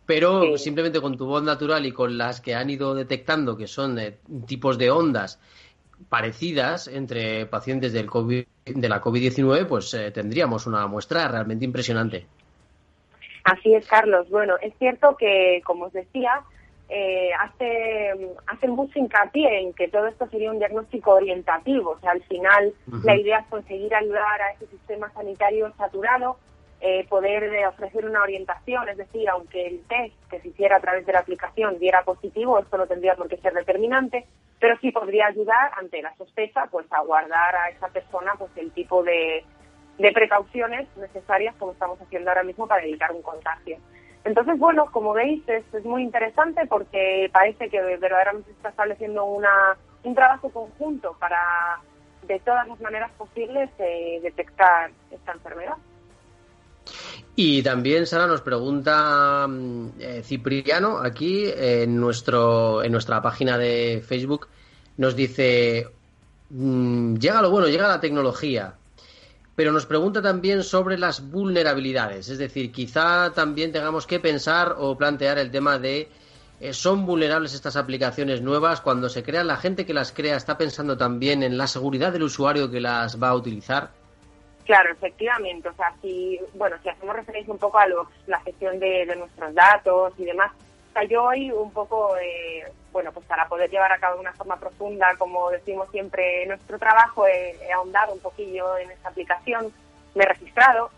Pero 0.07 0.57
sí. 0.57 0.65
simplemente 0.65 1.01
con 1.01 1.17
tu 1.17 1.27
voz 1.27 1.43
natural 1.43 1.85
y 1.85 1.93
con 1.93 2.17
las 2.17 2.41
que 2.41 2.55
han 2.55 2.71
ido 2.71 2.95
detectando, 2.95 3.57
que 3.57 3.67
son 3.67 3.97
de 3.97 4.21
tipos 4.47 4.79
de 4.79 4.91
ondas 4.91 5.41
parecidas 6.09 6.89
entre 6.89 7.47
pacientes 7.47 7.93
del 7.93 8.07
COVID, 8.07 8.45
de 8.65 8.89
la 8.89 9.01
COVID-19, 9.01 9.67
pues 9.67 9.93
eh, 9.95 10.11
tendríamos 10.11 10.67
una 10.67 10.87
muestra 10.87 11.29
realmente 11.29 11.65
impresionante. 11.65 12.27
Así 13.45 13.75
es, 13.75 13.87
Carlos. 13.87 14.29
Bueno, 14.29 14.55
es 14.61 14.75
cierto 14.79 15.17
que, 15.17 15.63
como 15.65 15.87
os 15.87 15.93
decía, 15.93 16.43
eh, 16.89 17.31
hace, 17.41 18.31
hace 18.47 18.69
mucho 18.69 18.99
hincapié 18.99 19.61
en 19.61 19.73
que 19.73 19.89
todo 19.89 20.07
esto 20.07 20.29
sería 20.29 20.51
un 20.51 20.59
diagnóstico 20.59 21.13
orientativo. 21.15 21.91
O 21.91 21.99
sea, 22.01 22.13
al 22.13 22.23
final 22.25 22.73
uh 22.87 22.91
-huh. 22.91 23.05
la 23.05 23.17
idea 23.17 23.39
es 23.39 23.47
conseguir 23.47 23.95
ayudar 23.95 24.41
a 24.43 24.53
ese 24.53 24.67
sistema 24.67 25.11
sanitario 25.13 25.73
saturado, 25.77 26.39
eh, 26.89 27.05
poder 27.09 27.67
ofrecer 27.67 28.07
una 28.07 28.23
orientación, 28.23 28.89
es 28.89 28.97
decir, 28.97 29.29
aunque 29.29 29.67
el 29.67 29.81
test 29.89 30.15
que 30.31 30.39
se 30.39 30.49
hiciera 30.49 30.77
a 30.77 30.81
través 30.81 31.05
de 31.05 31.13
la 31.13 31.19
aplicación 31.19 31.81
diera 31.81 32.05
positivo, 32.05 32.61
esto 32.61 32.79
no 32.79 32.87
tendría 32.87 33.17
por 33.17 33.29
qué 33.29 33.39
ser 33.39 33.55
determinante, 33.55 34.25
pero 34.61 34.79
sí 34.81 34.93
podría 34.93 35.27
ayudar 35.27 35.73
ante 35.77 36.01
la 36.01 36.15
sospecha, 36.15 36.67
pues 36.71 36.87
a 36.91 37.03
guardar 37.03 37.57
a 37.57 37.71
esa 37.71 37.89
persona 37.89 38.35
pues 38.39 38.53
el 38.55 38.71
tipo 38.71 39.03
de, 39.03 39.45
precauciones 40.15 40.87
necesarias 40.97 41.57
como 41.57 41.73
estamos 41.73 42.01
haciendo 42.01 42.31
ahora 42.31 42.45
mismo 42.45 42.69
para 42.69 42.85
evitar 42.85 43.11
un 43.11 43.23
contagio. 43.23 43.79
Entonces, 44.23 44.57
bueno, 44.57 44.87
como 44.93 45.13
veis, 45.13 45.43
es, 45.49 45.65
es, 45.75 45.85
muy 45.85 46.05
interesante 46.05 46.67
porque 46.67 47.29
parece 47.33 47.69
que 47.69 47.81
verdaderamente 47.81 48.51
se 48.51 48.57
está 48.59 48.69
estableciendo 48.69 49.25
una, 49.25 49.77
un 50.05 50.15
trabajo 50.15 50.51
conjunto 50.51 51.17
para, 51.19 51.81
de 52.29 52.39
todas 52.39 52.69
las 52.69 52.81
maneras 52.81 53.11
posibles, 53.19 53.71
eh, 53.81 54.21
detectar 54.23 54.93
esta 55.11 55.33
enfermedad. 55.33 55.77
Y 57.35 57.63
también, 57.63 58.07
Sara, 58.07 58.27
nos 58.27 58.41
pregunta 58.41 59.47
eh, 59.99 60.23
Cipriano 60.25 60.99
aquí 60.99 61.45
en, 61.55 62.01
nuestro, 62.01 62.83
en 62.83 62.93
nuestra 62.93 63.21
página 63.21 63.59
de 63.59 64.03
Facebook, 64.07 64.49
nos 64.97 65.15
dice, 65.15 65.89
mmm, 66.49 67.17
llega 67.17 67.43
lo 67.43 67.51
bueno, 67.51 67.69
llega 67.69 67.89
la 67.89 68.01
tecnología, 68.01 68.75
pero 69.55 69.71
nos 69.71 69.85
pregunta 69.85 70.23
también 70.23 70.63
sobre 70.63 70.99
las 70.99 71.31
vulnerabilidades. 71.31 72.31
Es 72.31 72.39
decir, 72.39 72.73
quizá 72.73 73.33
también 73.35 73.71
tengamos 73.71 74.07
que 74.07 74.19
pensar 74.19 74.75
o 74.79 74.97
plantear 74.97 75.39
el 75.39 75.51
tema 75.51 75.79
de 75.79 76.09
eh, 76.59 76.73
¿son 76.73 77.05
vulnerables 77.05 77.53
estas 77.53 77.77
aplicaciones 77.77 78.41
nuevas? 78.41 78.81
Cuando 78.81 79.11
se 79.11 79.23
crean, 79.23 79.47
la 79.47 79.59
gente 79.59 79.85
que 79.85 79.93
las 79.93 80.13
crea 80.13 80.37
está 80.37 80.57
pensando 80.57 80.97
también 80.97 81.43
en 81.43 81.59
la 81.59 81.67
seguridad 81.67 82.13
del 82.13 82.23
usuario 82.23 82.71
que 82.71 82.81
las 82.81 83.23
va 83.23 83.29
a 83.29 83.35
utilizar. 83.35 83.91
Claro, 84.67 84.93
efectivamente. 84.93 85.69
O 85.69 85.75
sea, 85.75 85.95
si, 86.03 86.39
bueno, 86.55 86.77
si 86.83 86.89
hacemos 86.89 87.15
referencia 87.15 87.53
un 87.53 87.59
poco 87.59 87.79
a 87.79 87.87
los, 87.87 88.09
la 88.27 88.41
gestión 88.41 88.79
de, 88.81 89.07
de 89.07 89.17
nuestros 89.17 89.55
datos 89.55 90.13
y 90.19 90.25
demás, 90.25 90.51
o 90.53 90.93
sea, 90.93 91.05
yo 91.05 91.23
hoy 91.23 91.53
un 91.53 91.71
poco, 91.71 92.17
eh, 92.17 92.65
bueno, 92.91 93.13
pues 93.13 93.25
para 93.27 93.47
poder 93.47 93.71
llevar 93.71 93.93
a 93.93 93.99
cabo 93.99 94.17
de 94.17 94.23
una 94.23 94.33
forma 94.33 94.57
profunda, 94.57 95.15
como 95.19 95.51
decimos 95.51 95.89
siempre, 95.93 96.45
nuestro 96.47 96.79
trabajo, 96.79 97.27
he, 97.29 97.57
ahondado 97.73 98.13
un 98.13 98.21
poquillo 98.21 98.77
en 98.79 98.91
esta 98.91 99.11
aplicación, 99.11 99.73
me 100.17 100.25
he 100.25 100.27
registrado, 100.27 100.91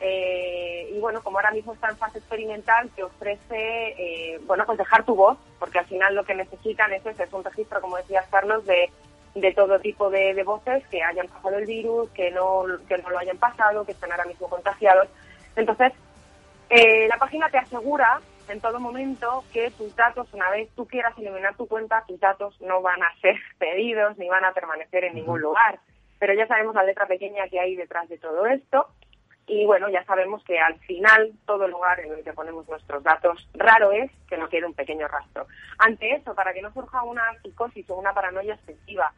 eh, 0.00 0.90
y 0.92 0.98
bueno, 0.98 1.22
como 1.22 1.38
ahora 1.38 1.52
mismo 1.52 1.74
está 1.74 1.90
en 1.90 1.96
fase 1.96 2.18
experimental, 2.18 2.90
te 2.96 3.04
ofrece, 3.04 3.94
eh, 3.98 4.40
bueno, 4.46 4.64
pues 4.66 4.78
dejar 4.78 5.04
tu 5.04 5.14
voz, 5.14 5.38
porque 5.60 5.78
al 5.78 5.86
final 5.86 6.16
lo 6.16 6.24
que 6.24 6.34
necesitan 6.34 6.92
es, 6.92 7.06
es 7.06 7.32
un 7.32 7.44
registro, 7.44 7.80
como 7.80 7.98
decías 7.98 8.26
Carlos, 8.30 8.66
de 8.66 8.90
de 9.34 9.52
todo 9.54 9.80
tipo 9.80 10.10
de, 10.10 10.40
voces 10.44 10.86
que 10.88 11.02
hayan 11.02 11.26
pasado 11.28 11.58
el 11.58 11.66
virus, 11.66 12.10
que 12.10 12.30
no, 12.30 12.64
que 12.88 12.98
no 12.98 13.10
lo 13.10 13.18
hayan 13.18 13.38
pasado, 13.38 13.84
que 13.84 13.92
están 13.92 14.10
ahora 14.12 14.26
mismo 14.26 14.48
contagiados. 14.48 15.08
Entonces, 15.56 15.92
eh, 16.68 17.06
la 17.08 17.16
página 17.16 17.48
te 17.48 17.58
asegura 17.58 18.20
en 18.48 18.60
todo 18.60 18.80
momento 18.80 19.44
que 19.52 19.70
tus 19.70 19.94
datos, 19.96 20.32
una 20.32 20.50
vez 20.50 20.68
tú 20.74 20.86
quieras 20.86 21.16
eliminar 21.16 21.56
tu 21.56 21.66
cuenta, 21.66 22.04
tus 22.06 22.20
datos 22.20 22.60
no 22.60 22.82
van 22.82 23.02
a 23.02 23.14
ser 23.20 23.36
pedidos 23.58 24.18
ni 24.18 24.28
van 24.28 24.44
a 24.44 24.52
permanecer 24.52 25.04
en 25.04 25.14
ningún 25.14 25.40
lugar. 25.40 25.80
Pero 26.18 26.34
ya 26.34 26.46
sabemos 26.46 26.74
la 26.74 26.84
letra 26.84 27.06
pequeña 27.06 27.48
que 27.48 27.58
hay 27.58 27.74
detrás 27.74 28.08
de 28.08 28.18
todo 28.18 28.46
esto. 28.46 28.86
Y 29.46 29.66
bueno, 29.66 29.88
ya 29.88 30.04
sabemos 30.04 30.44
que 30.44 30.58
al 30.60 30.78
final 30.80 31.32
todo 31.46 31.66
lugar 31.66 31.98
en 32.00 32.12
el 32.12 32.22
que 32.22 32.32
ponemos 32.32 32.68
nuestros 32.68 33.02
datos, 33.02 33.48
raro 33.54 33.90
es 33.90 34.10
que 34.28 34.36
no 34.36 34.48
quede 34.48 34.66
un 34.66 34.74
pequeño 34.74 35.08
rastro. 35.08 35.46
Ante 35.78 36.12
eso, 36.14 36.34
para 36.34 36.52
que 36.52 36.62
no 36.62 36.72
surja 36.72 37.02
una 37.02 37.24
psicosis 37.42 37.90
o 37.90 37.96
una 37.96 38.14
paranoia 38.14 38.54
excesiva, 38.54 39.12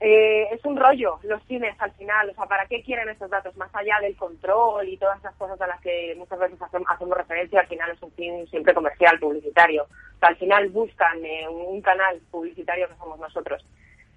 eh, 0.00 0.48
es 0.52 0.64
un 0.64 0.76
rollo 0.76 1.18
los 1.22 1.42
cines 1.44 1.74
al 1.80 1.92
final, 1.92 2.28
o 2.30 2.34
sea, 2.34 2.46
¿para 2.46 2.66
qué 2.66 2.82
quieren 2.82 3.08
estos 3.08 3.30
datos? 3.30 3.56
Más 3.56 3.74
allá 3.74 3.98
del 4.02 4.16
control 4.16 4.88
y 4.88 4.96
todas 4.96 5.18
esas 5.18 5.34
cosas 5.36 5.60
a 5.60 5.66
las 5.66 5.80
que 5.80 6.14
muchas 6.16 6.38
veces 6.38 6.60
hacemos, 6.60 7.16
referencia, 7.16 7.60
al 7.60 7.68
final 7.68 7.90
es 7.90 8.02
un 8.02 8.12
fin 8.12 8.46
siempre 8.48 8.74
comercial, 8.74 9.18
publicitario. 9.18 9.84
O 9.84 10.18
sea, 10.18 10.30
al 10.30 10.36
final 10.36 10.68
buscan 10.70 11.24
eh, 11.24 11.48
un 11.48 11.80
canal 11.80 12.20
publicitario 12.30 12.88
que 12.88 12.96
somos 12.96 13.18
nosotros. 13.18 13.64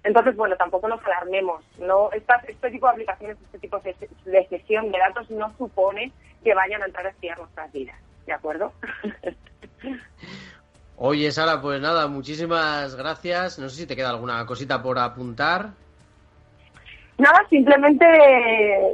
Entonces, 0.04 0.36
bueno, 0.36 0.56
tampoco 0.56 0.88
nos 0.88 1.04
alarmemos. 1.04 1.64
No, 1.78 2.10
este 2.12 2.70
tipo 2.70 2.86
de 2.86 2.92
aplicaciones, 2.92 3.36
este 3.42 3.58
tipo 3.58 3.78
de, 3.80 3.94
de 4.24 4.46
sesión 4.48 4.90
de 4.90 4.98
datos 4.98 5.30
no 5.30 5.56
supone 5.56 6.12
que 6.42 6.54
vayan 6.54 6.82
a 6.82 6.86
entrar 6.86 7.06
a 7.06 7.10
espiar 7.10 7.38
nuestras 7.38 7.72
vidas. 7.72 7.96
¿De 8.26 8.32
acuerdo? 8.32 8.72
Oye, 11.00 11.30
Sara, 11.30 11.60
pues 11.60 11.80
nada, 11.80 12.08
muchísimas 12.08 12.96
gracias. 12.96 13.58
No 13.58 13.68
sé 13.68 13.76
si 13.76 13.86
te 13.86 13.94
queda 13.94 14.10
alguna 14.10 14.44
cosita 14.46 14.82
por 14.82 14.98
apuntar. 14.98 15.70
Nada, 17.18 17.44
simplemente, 17.50 18.04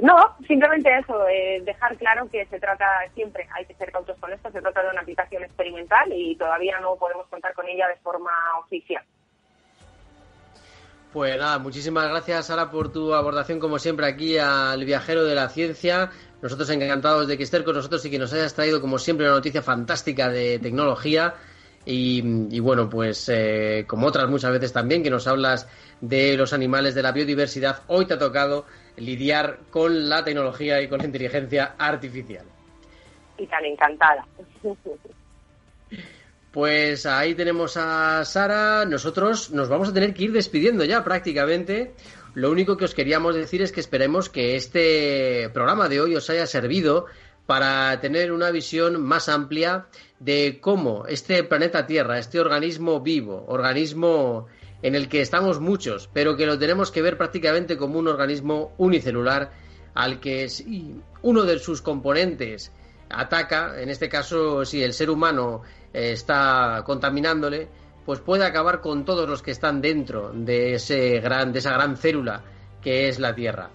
no, 0.03 0.17
simplemente 0.47 0.99
eso, 0.99 1.27
eh, 1.29 1.63
dejar 1.65 1.97
claro 1.97 2.29
que 2.31 2.47
se 2.47 2.59
trata 2.59 2.87
siempre, 3.15 3.47
hay 3.55 3.67
que 3.67 3.75
ser 3.75 3.93
cautos 3.93 4.19
con 4.19 4.33
esto, 4.33 4.51
se 4.51 4.63
trata 4.63 4.83
de 4.83 4.91
una 4.91 5.03
aplicación 5.03 5.45
experimental 5.45 6.11
y 6.11 6.35
todavía 6.37 6.81
no 6.81 6.97
podemos 6.97 7.27
contar 7.29 7.53
con 7.53 7.69
ella 7.69 7.87
de 7.87 7.97
forma 7.97 8.31
oficial. 8.65 9.03
Pues 11.13 11.37
nada, 11.39 11.59
muchísimas 11.59 12.09
gracias 12.09 12.47
Sara 12.47 12.71
por 12.71 12.91
tu 12.91 13.15
abordación 13.15 13.61
como 13.61 13.79
siempre 13.79 14.07
aquí 14.07 14.39
al 14.39 14.85
viajero 14.85 15.25
de 15.25 15.35
la 15.35 15.51
ciencia. 15.51 16.11
Nosotros 16.41 16.69
encantados 16.71 17.29
de 17.29 17.37
que 17.37 17.45
estés 17.45 17.63
con 17.63 17.77
nosotros 17.77 18.05
y 18.07 18.11
que 18.11 18.19
nos 18.19 18.33
hayas 18.33 18.55
traído 18.55 18.81
como 18.81 18.99
siempre 18.99 19.27
una 19.27 19.37
noticia 19.37 19.63
fantástica 19.63 20.31
de 20.31 20.59
tecnología. 20.59 21.35
Y, 21.87 22.61
bueno, 22.61 22.89
pues 22.89 23.28
eh, 23.28 23.85
como 23.87 24.07
otras 24.07 24.28
muchas 24.30 24.53
veces 24.53 24.72
también 24.72 25.03
que 25.03 25.11
nos 25.11 25.26
hablas 25.26 25.68
de 26.01 26.37
los 26.37 26.53
animales, 26.53 26.95
de 26.95 27.03
la 27.03 27.12
biodiversidad, 27.12 27.82
hoy 27.89 28.07
te 28.07 28.14
ha 28.14 28.18
tocado 28.18 28.64
lidiar 28.97 29.59
con 29.70 30.09
la 30.09 30.24
tecnología 30.24 30.80
y 30.80 30.89
con 30.89 30.99
la 30.99 31.05
inteligencia 31.05 31.74
artificial. 31.76 32.47
Y 33.37 33.47
tan 33.47 33.64
encantada. 33.64 34.26
Pues 36.53 37.05
ahí 37.05 37.35
tenemos 37.35 37.76
a 37.76 38.24
Sara. 38.24 38.85
Nosotros 38.85 39.51
nos 39.51 39.68
vamos 39.68 39.89
a 39.89 39.93
tener 39.93 40.14
que 40.14 40.24
ir 40.24 40.32
despidiendo 40.32 40.85
ya 40.85 41.03
prácticamente. 41.03 41.95
Lo 42.35 42.51
único 42.51 42.76
que 42.76 42.85
os 42.85 42.95
queríamos 42.95 43.35
decir 43.35 43.61
es 43.61 43.72
que 43.72 43.80
esperemos 43.80 44.30
que 44.30 44.57
este 44.57 45.51
programa 45.53 45.89
de 45.89 46.01
hoy 46.01 46.14
os 46.14 46.30
haya 46.30 46.47
servido 46.47 47.07
para 47.47 48.01
tener 48.01 48.32
una 48.32 48.51
visión 48.51 49.03
más 49.03 49.28
amplia 49.28 49.87
de 50.21 50.59
cómo 50.61 51.07
este 51.07 51.45
planeta 51.45 51.87
Tierra, 51.87 52.19
este 52.19 52.41
organismo 52.41 53.01
vivo, 53.01 53.45
organismo 53.49 54.47
en 54.83 54.95
el 54.95 55.09
que 55.09 55.21
estamos 55.21 55.61
muchos, 55.61 56.09
pero 56.12 56.37
que 56.37 56.47
lo 56.47 56.59
tenemos 56.59 56.91
que 56.91 57.03
ver 57.03 57.17
prácticamente 57.17 57.77
como 57.77 57.99
un 57.99 58.09
organismo 58.09 58.75
unicelular 58.79 59.53
al 59.95 60.21
que 60.21 60.49
si 60.49 61.01
uno 61.23 61.45
de 61.45 61.59
sus 61.59 61.81
componentes 61.81 62.73
ataca, 63.09 63.81
en 63.81 63.89
este 63.91 64.09
caso 64.09 64.65
si 64.65 64.83
el 64.83 64.93
ser 64.93 65.11
humano 65.11 65.62
eh, 65.93 66.12
está 66.12 66.83
contaminándole, 66.85 67.69
pues 68.05 68.21
puede 68.21 68.45
acabar 68.45 68.81
con 68.81 69.05
todos 69.05 69.29
los 69.29 69.43
que 69.43 69.53
están 69.53 69.81
dentro 69.81 70.33
de 70.35 70.75
ese 70.75 71.21
gran 71.21 71.53
de 71.53 71.61
esa 71.61 71.73
gran 71.73 71.97
célula 71.97 72.43
que 72.83 73.09
es 73.09 73.19
la 73.19 73.35
Tierra. 73.35 73.71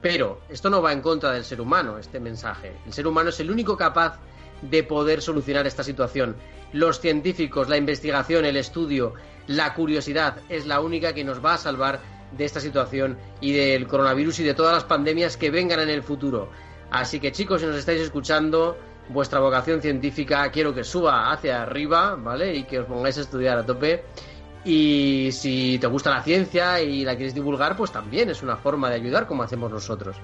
Pero 0.00 0.40
esto 0.48 0.70
no 0.70 0.80
va 0.80 0.92
en 0.92 1.00
contra 1.00 1.32
del 1.32 1.44
ser 1.44 1.60
humano, 1.60 1.98
este 1.98 2.20
mensaje. 2.20 2.76
El 2.86 2.92
ser 2.92 3.06
humano 3.06 3.30
es 3.30 3.40
el 3.40 3.50
único 3.50 3.76
capaz 3.76 4.18
de 4.70 4.82
poder 4.82 5.22
solucionar 5.22 5.66
esta 5.66 5.82
situación. 5.82 6.36
Los 6.72 7.00
científicos, 7.00 7.68
la 7.68 7.76
investigación, 7.76 8.44
el 8.44 8.56
estudio, 8.56 9.14
la 9.46 9.74
curiosidad 9.74 10.38
es 10.48 10.66
la 10.66 10.80
única 10.80 11.12
que 11.12 11.24
nos 11.24 11.44
va 11.44 11.54
a 11.54 11.58
salvar 11.58 12.00
de 12.36 12.44
esta 12.44 12.60
situación 12.60 13.16
y 13.40 13.52
del 13.52 13.86
coronavirus 13.86 14.40
y 14.40 14.44
de 14.44 14.54
todas 14.54 14.74
las 14.74 14.84
pandemias 14.84 15.36
que 15.36 15.50
vengan 15.50 15.80
en 15.80 15.90
el 15.90 16.02
futuro. 16.02 16.48
Así 16.90 17.20
que 17.20 17.32
chicos, 17.32 17.60
si 17.60 17.66
nos 17.66 17.76
estáis 17.76 18.00
escuchando, 18.00 18.76
vuestra 19.08 19.40
vocación 19.40 19.80
científica 19.80 20.50
quiero 20.50 20.74
que 20.74 20.84
suba 20.84 21.32
hacia 21.32 21.62
arriba, 21.62 22.16
¿vale? 22.16 22.54
Y 22.54 22.64
que 22.64 22.80
os 22.80 22.86
pongáis 22.86 23.18
a 23.18 23.22
estudiar 23.22 23.58
a 23.58 23.66
tope. 23.66 24.04
Y 24.64 25.28
si 25.32 25.78
te 25.78 25.86
gusta 25.86 26.10
la 26.10 26.22
ciencia 26.22 26.80
y 26.80 27.04
la 27.04 27.16
quieres 27.16 27.34
divulgar, 27.34 27.76
pues 27.76 27.92
también 27.92 28.30
es 28.30 28.42
una 28.42 28.56
forma 28.56 28.88
de 28.88 28.96
ayudar 28.96 29.26
como 29.26 29.42
hacemos 29.42 29.70
nosotros. 29.70 30.16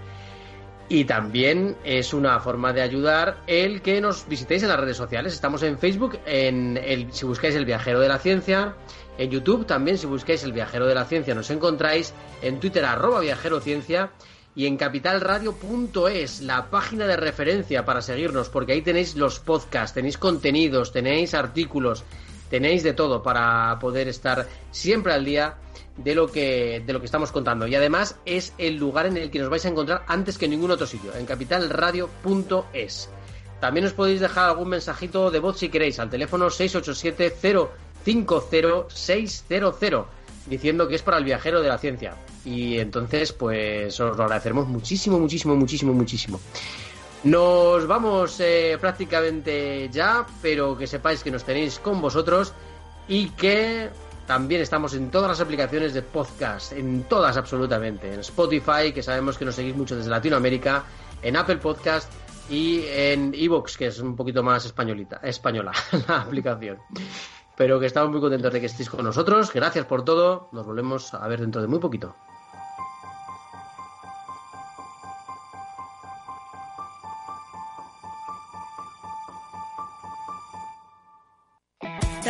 Y 0.93 1.05
también 1.05 1.77
es 1.85 2.13
una 2.13 2.41
forma 2.41 2.73
de 2.73 2.83
ayudar 2.83 3.45
el 3.47 3.81
que 3.81 4.01
nos 4.01 4.27
visitéis 4.27 4.65
en 4.65 4.71
las 4.71 4.81
redes 4.81 4.97
sociales. 4.97 5.33
Estamos 5.33 5.63
en 5.63 5.79
Facebook, 5.79 6.19
en 6.27 6.77
el, 6.77 7.13
si 7.13 7.25
buscáis 7.25 7.55
el 7.55 7.65
viajero 7.65 8.01
de 8.01 8.09
la 8.09 8.19
ciencia. 8.19 8.75
En 9.17 9.31
YouTube 9.31 9.67
también, 9.67 9.99
si 9.99 10.09
buscáis 10.09 10.43
el 10.43 10.53
viajero 10.53 10.89
de 10.89 10.97
la 10.97 11.05
ciencia, 11.05 11.33
nos 11.33 11.49
encontráis. 11.51 12.13
En 12.43 12.59
Twitter, 12.59 12.85
arroba 12.85 13.21
viajerociencia. 13.21 14.11
Y 14.57 14.67
en 14.67 14.77
capitalradio.es, 14.77 16.41
la 16.41 16.71
página 16.71 17.07
de 17.07 17.17
referencia 17.17 17.85
para 17.85 18.03
seguirnos, 18.03 18.49
porque 18.49 18.73
ahí 18.73 18.83
tenéis 18.83 19.15
los 19.15 19.39
podcasts, 19.39 19.95
tenéis 19.95 20.19
contenidos, 20.19 20.91
tenéis 20.91 21.35
artículos, 21.35 22.03
tenéis 22.51 22.83
de 22.83 22.95
todo 22.95 23.23
para 23.23 23.79
poder 23.79 24.09
estar 24.09 24.49
siempre 24.73 25.13
al 25.13 25.25
día 25.25 25.55
de 26.05 26.15
lo 26.15 26.29
que 26.29 26.83
de 26.85 26.93
lo 26.93 27.01
que 27.01 27.07
estamos 27.07 27.33
contando. 27.33 27.67
Y 27.67 27.75
además 27.75 28.17
es 28.25 28.53
el 28.59 28.77
lugar 28.77 29.07
en 29.07 29.17
el 29.17 29.31
que 29.31 29.39
nos 29.39 29.49
vais 29.49 29.65
a 29.65 29.69
encontrar 29.69 30.05
antes 30.07 30.39
que 30.39 30.47
en 30.47 30.53
ningún 30.53 30.71
otro 30.71 30.87
sitio 30.87 31.15
en 31.15 31.27
capitalradio.es 31.27 33.11
también 33.61 33.87
os 33.87 33.93
podéis 33.93 34.21
dejar 34.21 34.49
algún 34.49 34.71
mensajito 34.71 35.31
de 35.31 35.39
voz 35.39 35.59
si 35.59 35.69
queréis 35.69 35.99
al 35.99 36.09
teléfono 36.09 36.49
687 36.49 37.37
050600 38.05 40.07
diciendo 40.47 40.89
que 40.89 40.95
es 40.95 41.03
para 41.03 41.19
el 41.19 41.25
viajero 41.25 41.61
de 41.61 41.69
la 41.69 41.77
ciencia. 41.77 42.15
Y 42.45 42.79
entonces 42.79 43.35
pues 43.35 44.01
os 44.01 44.17
lo 44.17 44.25
agradeceremos 44.25 44.67
muchísimo 44.67 45.19
muchísimo 45.19 45.55
muchísimo 45.55 45.93
muchísimo. 45.93 46.41
Nos 47.23 47.87
vamos 47.87 48.41
eh, 48.41 48.79
prácticamente 48.81 49.91
ya 49.93 50.27
pero 50.41 50.79
que 50.79 50.87
sepáis 50.87 51.23
que 51.23 51.31
nos 51.31 51.45
tenéis 51.45 51.79
con 51.79 52.01
vosotros 52.01 52.55
y 53.09 53.29
que 53.31 53.91
también 54.31 54.61
estamos 54.61 54.95
en 54.95 55.11
todas 55.11 55.29
las 55.29 55.41
aplicaciones 55.41 55.93
de 55.93 56.03
podcast, 56.03 56.71
en 56.71 57.03
todas 57.03 57.37
absolutamente. 57.37 58.15
En 58.15 58.21
Spotify, 58.21 58.93
que 58.95 59.03
sabemos 59.03 59.37
que 59.37 59.45
nos 59.45 59.57
seguís 59.57 59.75
mucho 59.75 59.97
desde 59.97 60.09
Latinoamérica, 60.09 60.85
en 61.21 61.37
Apple 61.37 61.57
Podcast 61.57 62.09
y 62.49 62.85
en 62.87 63.35
Evox, 63.35 63.77
que 63.77 63.87
es 63.87 63.99
un 63.99 64.15
poquito 64.15 64.45
más 64.45 64.65
españolita, 64.65 65.19
española 65.25 65.73
la 66.07 66.21
aplicación. 66.21 66.79
Pero 67.57 67.81
que 67.81 67.87
estamos 67.87 68.13
muy 68.13 68.21
contentos 68.21 68.53
de 68.53 68.61
que 68.61 68.67
estéis 68.67 68.89
con 68.89 69.05
nosotros. 69.05 69.53
Gracias 69.53 69.85
por 69.85 70.05
todo. 70.05 70.49
Nos 70.53 70.65
volvemos 70.65 71.13
a 71.13 71.27
ver 71.27 71.41
dentro 71.41 71.61
de 71.61 71.67
muy 71.67 71.81
poquito. 71.81 72.15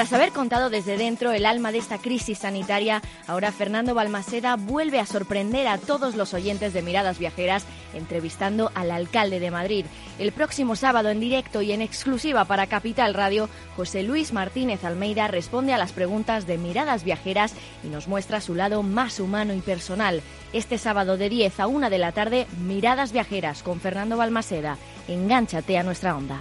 Tras 0.00 0.14
haber 0.14 0.32
contado 0.32 0.70
desde 0.70 0.96
dentro 0.96 1.30
el 1.32 1.44
alma 1.44 1.72
de 1.72 1.76
esta 1.76 1.98
crisis 1.98 2.38
sanitaria, 2.38 3.02
ahora 3.26 3.52
Fernando 3.52 3.94
Balmaseda 3.94 4.56
vuelve 4.56 4.98
a 4.98 5.04
sorprender 5.04 5.66
a 5.66 5.76
todos 5.76 6.16
los 6.16 6.32
oyentes 6.32 6.72
de 6.72 6.80
Miradas 6.80 7.18
Viajeras 7.18 7.66
entrevistando 7.92 8.72
al 8.74 8.92
alcalde 8.92 9.40
de 9.40 9.50
Madrid. 9.50 9.84
El 10.18 10.32
próximo 10.32 10.74
sábado 10.74 11.10
en 11.10 11.20
directo 11.20 11.60
y 11.60 11.72
en 11.72 11.82
exclusiva 11.82 12.46
para 12.46 12.66
Capital 12.66 13.12
Radio, 13.12 13.50
José 13.76 14.02
Luis 14.02 14.32
Martínez 14.32 14.86
Almeida 14.86 15.28
responde 15.28 15.74
a 15.74 15.78
las 15.78 15.92
preguntas 15.92 16.46
de 16.46 16.56
Miradas 16.56 17.04
Viajeras 17.04 17.52
y 17.84 17.88
nos 17.88 18.08
muestra 18.08 18.40
su 18.40 18.54
lado 18.54 18.82
más 18.82 19.20
humano 19.20 19.52
y 19.52 19.60
personal. 19.60 20.22
Este 20.54 20.78
sábado 20.78 21.18
de 21.18 21.28
10 21.28 21.60
a 21.60 21.66
1 21.66 21.90
de 21.90 21.98
la 21.98 22.12
tarde, 22.12 22.46
Miradas 22.66 23.12
Viajeras 23.12 23.62
con 23.62 23.80
Fernando 23.80 24.16
Balmaseda. 24.16 24.78
Engánchate 25.08 25.76
a 25.76 25.82
nuestra 25.82 26.16
onda. 26.16 26.40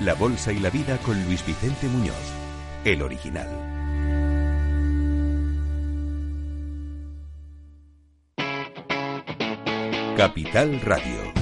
la 0.00 0.14
bolsa 0.14 0.52
y 0.52 0.58
la 0.58 0.70
vida 0.70 0.98
con 0.98 1.22
Luis 1.24 1.44
Vicente 1.46 1.86
Muñoz, 1.88 2.14
el 2.84 3.02
original. 3.02 3.48
Capital 10.16 10.80
Radio. 10.82 11.41